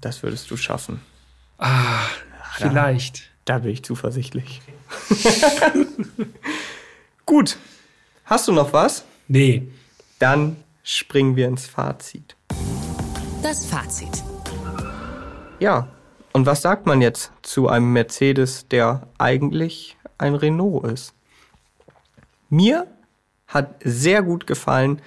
Das 0.01 0.21
würdest 0.23 0.51
du 0.51 0.57
schaffen. 0.57 1.01
ah, 1.57 1.99
vielleicht. 2.55 3.31
Da 3.45 3.59
bin 3.59 3.71
ich 3.71 3.83
zuversichtlich. 3.83 4.61
Gut. 7.27 7.57
Hast 8.23 8.47
du 8.47 8.53
noch 8.53 8.71
was? 8.71 9.03
Nee. 9.27 9.67
Dann 10.17 10.55
springen 10.81 11.35
wir 11.35 11.49
ins 11.49 11.67
Fazit. 11.67 12.37
Das 13.43 13.65
Fazit. 13.65 14.23
Ja, 15.59 15.89
und 16.31 16.45
was 16.45 16.61
sagt 16.61 16.85
man 16.85 17.01
jetzt 17.01 17.33
zu 17.41 17.67
einem 17.67 17.91
Mercedes, 17.91 18.69
der 18.69 19.09
eigentlich 19.17 19.97
ein 20.17 20.35
Renault 20.35 20.85
ist? 20.85 21.13
Mir 22.49 22.87
hat 23.45 23.75
sehr 23.83 24.23
gut 24.23 24.47
gefallen 24.47 25.01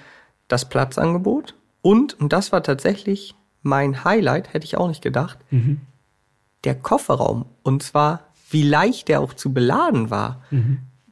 das 0.47 0.69
Platzangebot 0.69 1.55
und, 1.81 2.21
und 2.21 2.35
das 2.35 2.53
war 2.53 2.63
tatsächlich 2.63 3.35
mein 3.63 4.05
Highlight, 4.05 4.53
hätte 4.53 4.67
ich 4.67 4.77
auch 4.77 4.89
nicht 4.89 5.03
gedacht, 5.03 5.39
der 6.65 6.75
Kofferraum. 6.75 7.47
Und 7.63 7.83
zwar, 7.83 8.25
wie 8.51 8.63
leicht 8.63 9.09
der 9.09 9.21
auch 9.23 9.33
zu 9.33 9.55
beladen 9.55 10.11
war. 10.11 10.43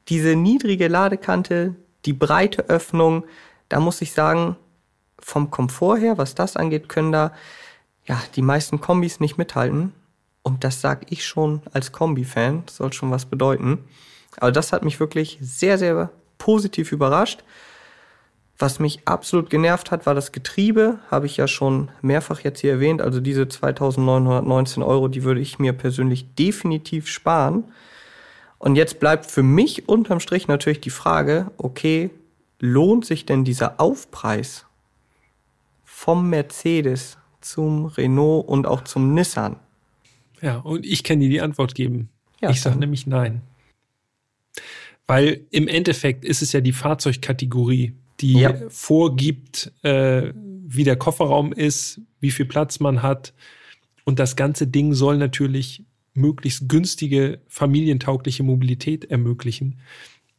Diese 0.09 0.37
niedrige 0.37 0.89
Ladekante, 0.89 1.75
die 2.05 2.13
breite 2.13 2.69
Öffnung, 2.69 3.25
da 3.69 3.81
muss 3.81 4.01
ich 4.01 4.13
sagen, 4.13 4.57
vom 5.19 5.51
Komfort 5.51 5.99
her, 5.99 6.19
was 6.19 6.35
das 6.35 6.57
angeht, 6.57 6.89
können 6.89 7.13
da 7.13 7.33
ja 8.07 8.21
die 8.35 8.43
meisten 8.43 8.81
Kombis 8.81 9.21
nicht 9.21 9.37
mithalten. 9.37 9.93
Und 10.43 10.65
das 10.65 10.81
sag 10.81 11.11
ich 11.13 11.27
schon 11.27 11.61
als 11.73 11.93
Kombi-Fan, 11.93 12.65
soll 12.71 12.93
schon 12.93 13.11
was 13.11 13.27
bedeuten. 13.27 13.85
Aber 14.39 14.53
das 14.53 14.73
hat 14.73 14.85
mich 14.85 15.01
wirklich 15.01 15.39
sehr, 15.43 15.77
sehr 15.77 16.11
positiv 16.39 16.93
überrascht. 16.93 17.45
Was 18.57 18.79
mich 18.81 19.07
absolut 19.07 19.51
genervt 19.51 19.91
hat, 19.91 20.07
war 20.07 20.15
das 20.15 20.33
Getriebe. 20.33 20.99
Habe 21.11 21.27
ich 21.27 21.37
ja 21.37 21.47
schon 21.47 21.91
mehrfach 22.01 22.41
jetzt 22.41 22.61
hier 22.61 22.73
erwähnt. 22.73 23.03
Also 23.03 23.21
diese 23.21 23.43
2.919 23.43 24.85
Euro, 24.85 25.09
die 25.09 25.23
würde 25.23 25.41
ich 25.41 25.59
mir 25.59 25.73
persönlich 25.73 26.35
definitiv 26.35 27.09
sparen. 27.09 27.65
Und 28.59 28.77
jetzt 28.77 28.99
bleibt 29.01 29.27
für 29.27 29.43
mich 29.43 29.89
unterm 29.89 30.21
Strich 30.21 30.49
natürlich 30.49 30.81
die 30.81 30.91
Frage, 30.91 31.51
okay, 31.59 32.11
lohnt 32.59 33.05
sich 33.05 33.25
denn 33.25 33.45
dieser 33.45 33.81
Aufpreis 33.81 34.67
vom 35.85 36.29
Mercedes 36.29 37.19
zum 37.41 37.87
Renault 37.87 38.49
und 38.49 38.67
auch 38.67 38.83
zum 38.83 39.15
Nissan? 39.15 39.57
Ja, 40.41 40.57
und 40.59 40.85
ich 40.85 41.05
kann 41.05 41.21
dir 41.21 41.29
die 41.29 41.41
Antwort 41.41 41.75
geben. 41.75 42.09
Ja, 42.41 42.51
ich 42.51 42.61
sage 42.61 42.79
nämlich 42.79 43.07
nein. 43.07 43.43
Weil 45.07 45.47
im 45.51 45.69
Endeffekt 45.69 46.25
ist 46.25 46.43
es 46.43 46.53
ja 46.53 46.61
die 46.61 46.73
Fahrzeugkategorie, 46.73 47.95
die 48.21 48.41
Ja. 48.41 48.55
vorgibt, 48.69 49.73
äh, 49.83 50.33
wie 50.35 50.85
der 50.85 50.97
Kofferraum 50.97 51.53
ist, 51.53 52.01
wie 52.21 52.31
viel 52.31 52.45
Platz 52.47 52.79
man 52.79 53.03
hat. 53.03 53.33
Und 54.05 54.19
das 54.19 54.37
ganze 54.37 54.67
Ding 54.67 54.93
soll 54.95 55.17
natürlich 55.17 55.83
möglichst 56.19 56.69
günstige, 56.69 57.41
familientaugliche 57.49 58.43
Mobilität 58.43 59.05
ermöglichen. 59.11 59.81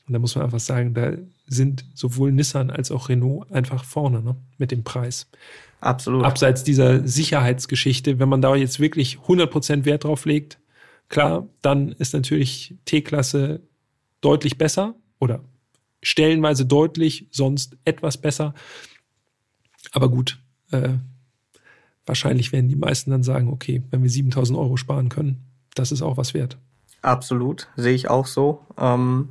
Und 0.08 0.14
da 0.14 0.20
muss 0.20 0.36
man 0.36 0.46
einfach 0.46 0.60
sagen, 0.60 0.94
da 0.94 1.14
sind 1.48 1.86
sowohl 1.94 2.32
Nissan 2.32 2.72
als 2.72 2.92
auch 2.92 3.10
Renault 3.10 3.52
einfach 3.52 3.84
vorne 3.84 4.22
ne, 4.22 4.36
mit 4.58 4.72
dem 4.72 4.84
Preis. 4.84 5.28
Absolut. 5.82 6.26
Abseits 6.26 6.64
dieser 6.64 7.08
Sicherheitsgeschichte, 7.08 8.20
wenn 8.20 8.30
man 8.30 8.42
da 8.42 8.56
jetzt 8.56 8.80
wirklich 8.80 9.18
100% 9.28 9.86
Wert 9.86 10.04
drauf 10.04 10.26
legt, 10.26 10.60
klar, 11.08 11.48
dann 11.62 11.92
ist 11.94 12.14
natürlich 12.14 12.76
T-Klasse 12.86 13.62
deutlich 14.22 14.58
besser 14.58 14.96
oder 15.20 15.42
stellenweise 16.02 16.66
deutlich, 16.66 17.28
sonst 17.32 17.78
etwas 17.86 18.18
besser. 18.18 18.54
Aber 19.92 20.10
gut, 20.10 20.40
äh, 20.72 20.96
wahrscheinlich 22.06 22.52
werden 22.52 22.70
die 22.70 22.76
meisten 22.76 23.12
dann 23.12 23.24
sagen, 23.24 23.50
okay, 23.50 23.84
wenn 23.92 24.04
wir 24.04 24.10
7000 24.10 24.58
Euro 24.58 24.78
sparen 24.78 25.10
können, 25.10 25.46
das 25.80 25.92
ist 25.92 26.02
auch 26.02 26.18
was 26.18 26.34
wert. 26.34 26.58
Absolut, 27.02 27.68
sehe 27.76 27.94
ich 27.94 28.10
auch 28.10 28.26
so. 28.26 28.62
Ähm, 28.78 29.30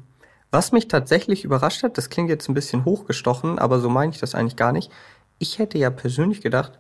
was 0.51 0.73
mich 0.73 0.89
tatsächlich 0.89 1.45
überrascht 1.45 1.83
hat, 1.83 1.99
das 1.99 2.09
klingt 2.09 2.31
jetzt 2.31 2.49
ein 2.49 2.55
bisschen 2.55 2.85
hochgestochen, 2.85 3.59
aber 3.59 3.81
so 3.81 3.91
meine 3.91 4.13
ich 4.13 4.19
das 4.19 4.35
eigentlich 4.35 4.57
gar 4.57 4.73
nicht. 4.73 4.91
Ich 5.39 5.59
hätte 5.59 5.79
ja 5.79 5.91
persönlich 5.91 6.41
gedacht, 6.41 6.79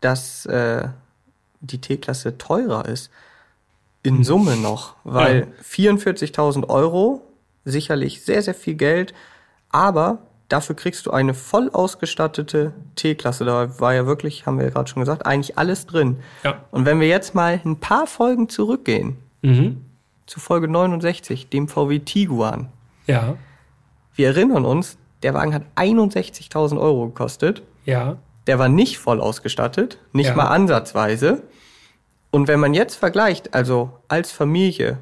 dass 0.00 0.44
äh, 0.46 0.88
die 1.60 1.80
T-Klasse 1.80 2.36
teurer 2.36 2.86
ist. 2.86 3.10
In 4.02 4.22
Summe 4.22 4.56
noch, 4.56 4.94
weil 5.02 5.48
44.000 5.64 6.68
Euro, 6.68 7.22
sicherlich 7.64 8.22
sehr, 8.22 8.42
sehr 8.42 8.54
viel 8.54 8.74
Geld, 8.74 9.14
Aber 9.70 10.18
dafür 10.48 10.76
kriegst 10.76 11.06
du 11.06 11.10
eine 11.10 11.34
voll 11.34 11.70
ausgestattete 11.72 12.72
T-Klasse. 12.96 13.44
Da 13.44 13.80
war 13.80 13.94
ja 13.94 14.06
wirklich, 14.06 14.46
haben 14.46 14.58
wir 14.58 14.64
ja 14.66 14.70
gerade 14.70 14.88
schon 14.88 15.00
gesagt, 15.00 15.26
eigentlich 15.26 15.58
alles 15.58 15.86
drin. 15.86 16.18
Ja. 16.44 16.64
Und 16.70 16.86
wenn 16.86 17.00
wir 17.00 17.08
jetzt 17.08 17.34
mal 17.34 17.60
ein 17.64 17.78
paar 17.80 18.06
Folgen 18.06 18.48
zurückgehen, 18.48 19.16
Mhm. 19.42 19.84
zu 20.26 20.40
Folge 20.40 20.66
69, 20.68 21.48
dem 21.50 21.68
VW 21.68 22.00
Tiguan. 22.00 22.68
Ja. 23.06 23.36
Wir 24.14 24.28
erinnern 24.28 24.64
uns, 24.64 24.96
der 25.22 25.34
Wagen 25.34 25.54
hat 25.54 25.62
61.000 25.76 26.80
Euro 26.80 27.06
gekostet. 27.06 27.62
Ja. 27.84 28.16
Der 28.46 28.58
war 28.58 28.68
nicht 28.68 28.98
voll 28.98 29.20
ausgestattet, 29.20 29.98
nicht 30.12 30.28
Ja. 30.28 30.34
mal 30.36 30.48
ansatzweise. 30.48 31.42
Und 32.30 32.48
wenn 32.48 32.60
man 32.60 32.74
jetzt 32.74 32.96
vergleicht, 32.96 33.54
also 33.54 33.90
als 34.08 34.32
Familie, 34.32 34.98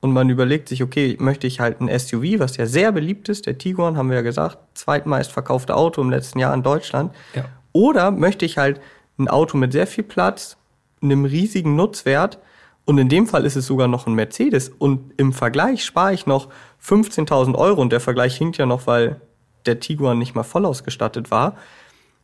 und 0.00 0.12
man 0.12 0.28
überlegt 0.28 0.68
sich, 0.68 0.82
okay, 0.82 1.16
möchte 1.18 1.46
ich 1.46 1.60
halt 1.60 1.80
ein 1.80 1.98
SUV, 1.98 2.38
was 2.38 2.56
ja 2.56 2.66
sehr 2.66 2.92
beliebt 2.92 3.28
ist, 3.28 3.46
der 3.46 3.58
Tiguan, 3.58 3.96
haben 3.96 4.10
wir 4.10 4.16
ja 4.16 4.22
gesagt, 4.22 4.58
zweitmeist 4.74 5.32
verkaufte 5.32 5.74
Auto 5.74 6.00
im 6.00 6.10
letzten 6.10 6.38
Jahr 6.38 6.54
in 6.54 6.62
Deutschland. 6.62 7.14
Ja. 7.34 7.46
Oder 7.72 8.10
möchte 8.10 8.44
ich 8.44 8.58
halt 8.58 8.80
ein 9.18 9.28
Auto 9.28 9.56
mit 9.56 9.72
sehr 9.72 9.86
viel 9.86 10.04
Platz, 10.04 10.56
einem 11.02 11.24
riesigen 11.24 11.76
Nutzwert 11.76 12.38
und 12.84 12.98
in 12.98 13.08
dem 13.08 13.26
Fall 13.26 13.44
ist 13.44 13.56
es 13.56 13.66
sogar 13.66 13.88
noch 13.88 14.06
ein 14.06 14.14
Mercedes 14.14 14.68
und 14.68 15.12
im 15.16 15.32
Vergleich 15.32 15.84
spare 15.84 16.14
ich 16.14 16.26
noch 16.26 16.48
15.000 16.82 17.54
Euro 17.56 17.80
und 17.80 17.90
der 17.90 18.00
Vergleich 18.00 18.36
hinkt 18.36 18.58
ja 18.58 18.66
noch, 18.66 18.86
weil 18.86 19.20
der 19.66 19.80
Tiguan 19.80 20.18
nicht 20.18 20.34
mal 20.34 20.44
voll 20.44 20.64
ausgestattet 20.64 21.30
war, 21.30 21.56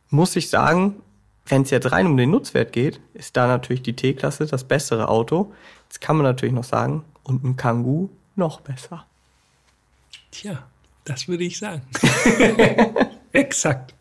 muss 0.09 0.35
ich 0.35 0.49
sagen, 0.49 1.01
wenn 1.45 1.63
es 1.63 1.71
jetzt 1.71 1.91
rein 1.91 2.07
um 2.07 2.15
den 2.15 2.31
Nutzwert 2.31 2.71
geht, 2.71 3.01
ist 3.13 3.35
da 3.35 3.47
natürlich 3.47 3.83
die 3.83 3.95
T-Klasse 3.95 4.45
das 4.45 4.63
bessere 4.63 5.09
Auto. 5.09 5.51
Jetzt 5.89 5.99
kann 5.99 6.15
man 6.15 6.25
natürlich 6.25 6.55
noch 6.55 6.63
sagen, 6.63 7.03
und 7.23 7.43
ein 7.43 7.55
Kangoo 7.55 8.09
noch 8.35 8.61
besser. 8.61 9.05
Tja, 10.31 10.67
das 11.05 11.27
würde 11.27 11.43
ich 11.43 11.57
sagen. 11.57 11.83
Exakt. 13.31 13.93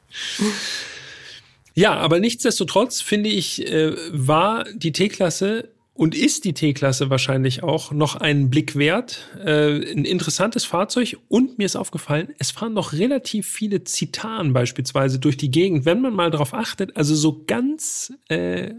Ja, 1.74 1.94
aber 1.94 2.20
nichtsdestotrotz 2.20 3.00
finde 3.00 3.30
ich, 3.30 3.66
äh, 3.66 3.94
war 4.10 4.64
die 4.74 4.92
T-Klasse 4.92 5.70
und 5.94 6.14
ist 6.14 6.44
die 6.44 6.54
T-Klasse 6.54 7.10
wahrscheinlich 7.10 7.62
auch 7.62 7.92
noch 7.92 8.16
einen 8.16 8.50
Blick 8.50 8.76
wert. 8.76 9.28
Äh, 9.38 9.92
ein 9.92 10.04
interessantes 10.04 10.64
Fahrzeug 10.64 11.18
und 11.28 11.58
mir 11.58 11.66
ist 11.66 11.76
aufgefallen, 11.76 12.28
es 12.38 12.50
fahren 12.50 12.74
noch 12.74 12.92
relativ 12.92 13.46
viele 13.46 13.84
Zitan 13.84 14.52
beispielsweise 14.52 15.18
durch 15.18 15.36
die 15.36 15.50
Gegend, 15.50 15.84
wenn 15.84 16.00
man 16.00 16.14
mal 16.14 16.30
darauf 16.30 16.54
achtet. 16.54 16.96
Also 16.96 17.14
so 17.14 17.44
ganz 17.46 18.12
äh, 18.28 18.72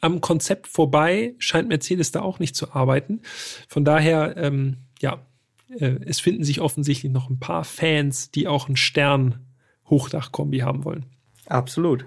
am 0.00 0.20
Konzept 0.20 0.68
vorbei 0.68 1.34
scheint 1.38 1.68
Mercedes 1.68 2.12
da 2.12 2.20
auch 2.22 2.38
nicht 2.38 2.54
zu 2.54 2.72
arbeiten. 2.72 3.20
Von 3.68 3.84
daher, 3.84 4.36
ähm, 4.36 4.78
ja, 5.00 5.20
äh, 5.68 5.96
es 6.06 6.20
finden 6.20 6.44
sich 6.44 6.60
offensichtlich 6.60 7.12
noch 7.12 7.30
ein 7.30 7.40
paar 7.40 7.64
Fans, 7.64 8.30
die 8.30 8.46
auch 8.48 8.66
einen 8.66 8.76
Stern 8.76 9.46
Hochdachkombi 9.86 10.58
haben 10.58 10.84
wollen. 10.84 11.06
Absolut. 11.46 12.06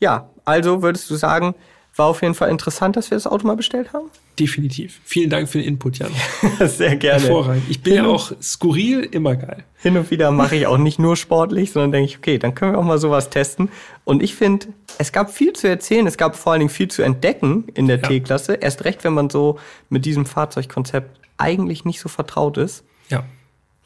Ja, 0.00 0.30
also 0.44 0.82
würdest 0.82 1.10
du 1.10 1.16
sagen, 1.16 1.54
war 1.96 2.06
auf 2.06 2.22
jeden 2.22 2.34
Fall 2.34 2.48
interessant, 2.50 2.96
dass 2.96 3.10
wir 3.10 3.16
das 3.16 3.26
Auto 3.26 3.46
mal 3.46 3.56
bestellt 3.56 3.92
haben? 3.92 4.06
Definitiv. 4.38 5.00
Vielen 5.04 5.28
Dank 5.28 5.48
für 5.48 5.58
den 5.58 5.66
Input, 5.66 5.98
Jan. 5.98 6.10
Sehr 6.66 6.96
gerne. 6.96 7.22
Hervorragend. 7.24 7.64
Ich 7.68 7.82
bin 7.82 7.94
ja 7.94 8.06
auch 8.06 8.32
skurril, 8.40 9.00
immer 9.00 9.36
geil. 9.36 9.64
Hin 9.76 9.96
und 9.98 10.10
wieder 10.10 10.30
mache 10.30 10.56
ich 10.56 10.66
auch 10.66 10.78
nicht 10.78 10.98
nur 10.98 11.16
sportlich, 11.16 11.72
sondern 11.72 11.92
denke 11.92 12.08
ich, 12.10 12.18
okay, 12.18 12.38
dann 12.38 12.54
können 12.54 12.72
wir 12.72 12.78
auch 12.78 12.84
mal 12.84 12.98
sowas 12.98 13.28
testen. 13.28 13.68
Und 14.04 14.22
ich 14.22 14.34
finde, 14.34 14.68
es 14.98 15.12
gab 15.12 15.30
viel 15.30 15.52
zu 15.52 15.68
erzählen, 15.68 16.06
es 16.06 16.16
gab 16.16 16.36
vor 16.36 16.52
allen 16.52 16.60
Dingen 16.60 16.70
viel 16.70 16.88
zu 16.88 17.02
entdecken 17.02 17.64
in 17.74 17.86
der 17.86 17.98
Ja. 18.00 18.08
T-Klasse. 18.08 18.54
Erst 18.54 18.84
recht, 18.84 19.04
wenn 19.04 19.12
man 19.12 19.28
so 19.28 19.58
mit 19.90 20.04
diesem 20.06 20.24
Fahrzeugkonzept 20.24 21.20
eigentlich 21.36 21.84
nicht 21.84 22.00
so 22.00 22.08
vertraut 22.08 22.56
ist. 22.56 22.84
Ja, 23.10 23.24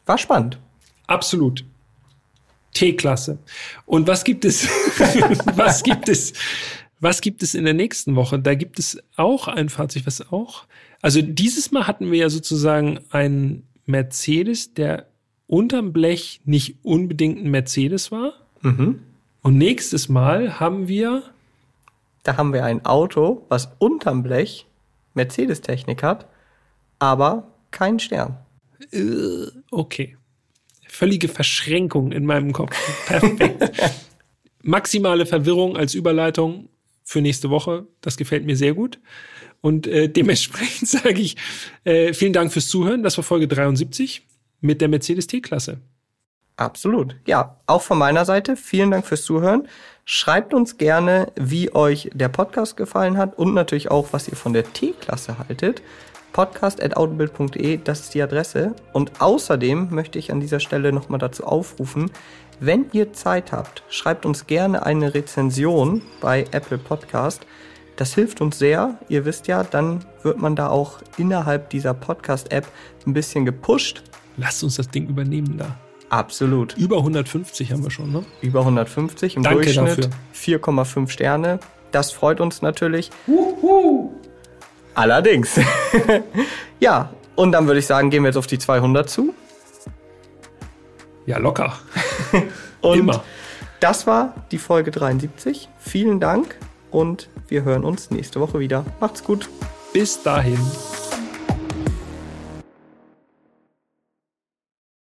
War 0.05 0.17
spannend. 0.17 0.59
absolut. 1.07 1.65
T-Klasse. 2.73 3.37
Und 3.85 4.05
was 4.07 4.23
gibt 4.25 4.43
es? 4.45 4.67
was 5.55 5.81
gibt 5.83 6.09
es? 6.09 6.33
Was 7.05 7.21
gibt 7.21 7.43
es 7.43 7.53
in 7.53 7.65
der 7.65 7.75
nächsten 7.75 8.15
Woche? 8.15 8.39
Da 8.39 8.55
gibt 8.55 8.79
es 8.79 8.97
auch 9.15 9.47
ein 9.47 9.69
Fahrzeug, 9.69 10.07
was 10.07 10.31
auch. 10.31 10.65
Also 11.03 11.21
dieses 11.21 11.69
Mal 11.69 11.85
hatten 11.85 12.11
wir 12.11 12.17
ja 12.17 12.29
sozusagen 12.31 12.99
einen 13.11 13.67
Mercedes, 13.85 14.73
der 14.73 15.05
unterm 15.45 15.93
Blech 15.93 16.41
nicht 16.45 16.77
unbedingt 16.81 17.45
ein 17.45 17.51
Mercedes 17.51 18.11
war. 18.11 18.33
Und 19.43 19.57
nächstes 19.59 20.09
Mal 20.09 20.59
haben 20.59 20.87
wir 20.87 21.21
Da 22.23 22.37
haben 22.37 22.53
wir 22.53 22.65
ein 22.65 22.83
Auto, 22.87 23.45
was 23.49 23.69
unterm 23.77 24.23
Blech 24.23 24.65
Mercedes-Technik 25.13 26.01
hat, 26.01 26.27
aber 26.97 27.51
keinen 27.69 27.99
Stern. 27.99 28.39
Okay. 29.69 30.17
Völlige 30.87 31.27
Verschränkung 31.27 32.11
in 32.11 32.25
meinem 32.25 32.51
Kopf. 32.51 32.75
Perfekt. 33.05 33.93
Maximale 34.63 35.27
Verwirrung 35.27 35.77
als 35.77 35.93
Überleitung 35.93 36.69
für 37.05 37.21
nächste 37.21 37.49
Woche. 37.49 37.87
Das 38.01 38.17
gefällt 38.17 38.45
mir 38.45 38.57
sehr 38.57 38.73
gut. 38.73 38.99
Und 39.61 39.87
äh, 39.87 40.09
dementsprechend 40.09 40.89
sage 40.89 41.21
ich 41.21 41.37
äh, 41.85 42.11
vielen 42.11 42.33
Dank 42.33 42.51
fürs 42.51 42.67
Zuhören. 42.67 43.03
Das 43.03 43.15
war 43.17 43.23
Folge 43.23 43.47
73 43.47 44.27
mit 44.59 44.81
der 44.81 44.89
Mercedes 44.89 45.27
T-Klasse. 45.27 45.79
Absolut. 46.57 47.15
Ja, 47.27 47.57
auch 47.67 47.81
von 47.81 47.97
meiner 47.97 48.25
Seite 48.25 48.55
vielen 48.55 48.91
Dank 48.91 49.05
fürs 49.05 49.23
Zuhören. 49.23 49.67
Schreibt 50.05 50.53
uns 50.53 50.77
gerne, 50.77 51.31
wie 51.35 51.73
euch 51.73 52.09
der 52.13 52.29
Podcast 52.29 52.77
gefallen 52.77 53.17
hat 53.17 53.37
und 53.37 53.53
natürlich 53.53 53.91
auch, 53.91 54.09
was 54.11 54.27
ihr 54.27 54.37
von 54.37 54.53
der 54.53 54.71
T-Klasse 54.71 55.37
haltet. 55.37 55.81
Podcast.autobild.de, 56.31 57.79
das 57.83 58.01
ist 58.01 58.13
die 58.13 58.21
Adresse. 58.21 58.75
Und 58.93 59.21
außerdem 59.21 59.89
möchte 59.91 60.19
ich 60.19 60.31
an 60.31 60.39
dieser 60.39 60.59
Stelle 60.59 60.91
nochmal 60.91 61.19
dazu 61.19 61.45
aufrufen, 61.45 62.11
wenn 62.59 62.85
ihr 62.93 63.13
Zeit 63.13 63.51
habt, 63.51 63.83
schreibt 63.89 64.25
uns 64.25 64.47
gerne 64.47 64.85
eine 64.85 65.13
Rezension 65.13 66.01
bei 66.21 66.45
Apple 66.51 66.77
Podcast. 66.77 67.45
Das 67.97 68.13
hilft 68.13 68.41
uns 68.41 68.57
sehr. 68.59 68.97
Ihr 69.09 69.25
wisst 69.25 69.47
ja, 69.47 69.63
dann 69.63 70.05
wird 70.23 70.37
man 70.37 70.55
da 70.55 70.69
auch 70.69 70.99
innerhalb 71.17 71.69
dieser 71.69 71.93
Podcast-App 71.93 72.67
ein 73.05 73.13
bisschen 73.13 73.45
gepusht. 73.45 74.03
Lasst 74.37 74.63
uns 74.63 74.75
das 74.75 74.89
Ding 74.89 75.07
übernehmen 75.07 75.57
da. 75.57 75.77
Absolut. 76.09 76.77
Über 76.77 76.97
150 76.97 77.71
haben 77.71 77.83
wir 77.83 77.91
schon, 77.91 78.11
ne? 78.11 78.23
über 78.41 78.61
150 78.61 79.37
im 79.37 79.43
Danke 79.43 79.63
Durchschnitt, 79.63 80.11
dafür. 80.33 80.59
4,5 80.59 81.09
Sterne. 81.09 81.59
Das 81.91 82.11
freut 82.11 82.39
uns 82.39 82.61
natürlich. 82.61 83.11
Allerdings. 84.93 85.59
ja, 86.79 87.09
und 87.35 87.51
dann 87.51 87.67
würde 87.67 87.79
ich 87.79 87.85
sagen, 87.85 88.09
gehen 88.09 88.23
wir 88.23 88.29
jetzt 88.29 88.37
auf 88.37 88.47
die 88.47 88.59
200 88.59 89.09
zu. 89.09 89.33
Ja, 91.25 91.37
locker. 91.37 91.73
Und 92.81 92.99
Immer. 92.99 93.23
das 93.79 94.05
war 94.07 94.33
die 94.51 94.57
Folge 94.57 94.91
73. 94.91 95.69
Vielen 95.79 96.19
Dank 96.19 96.55
und 96.91 97.29
wir 97.47 97.63
hören 97.63 97.83
uns 97.83 98.11
nächste 98.11 98.39
Woche 98.39 98.59
wieder. 98.59 98.85
Macht's 98.99 99.23
gut. 99.23 99.49
Bis 99.91 100.21
dahin. 100.21 100.59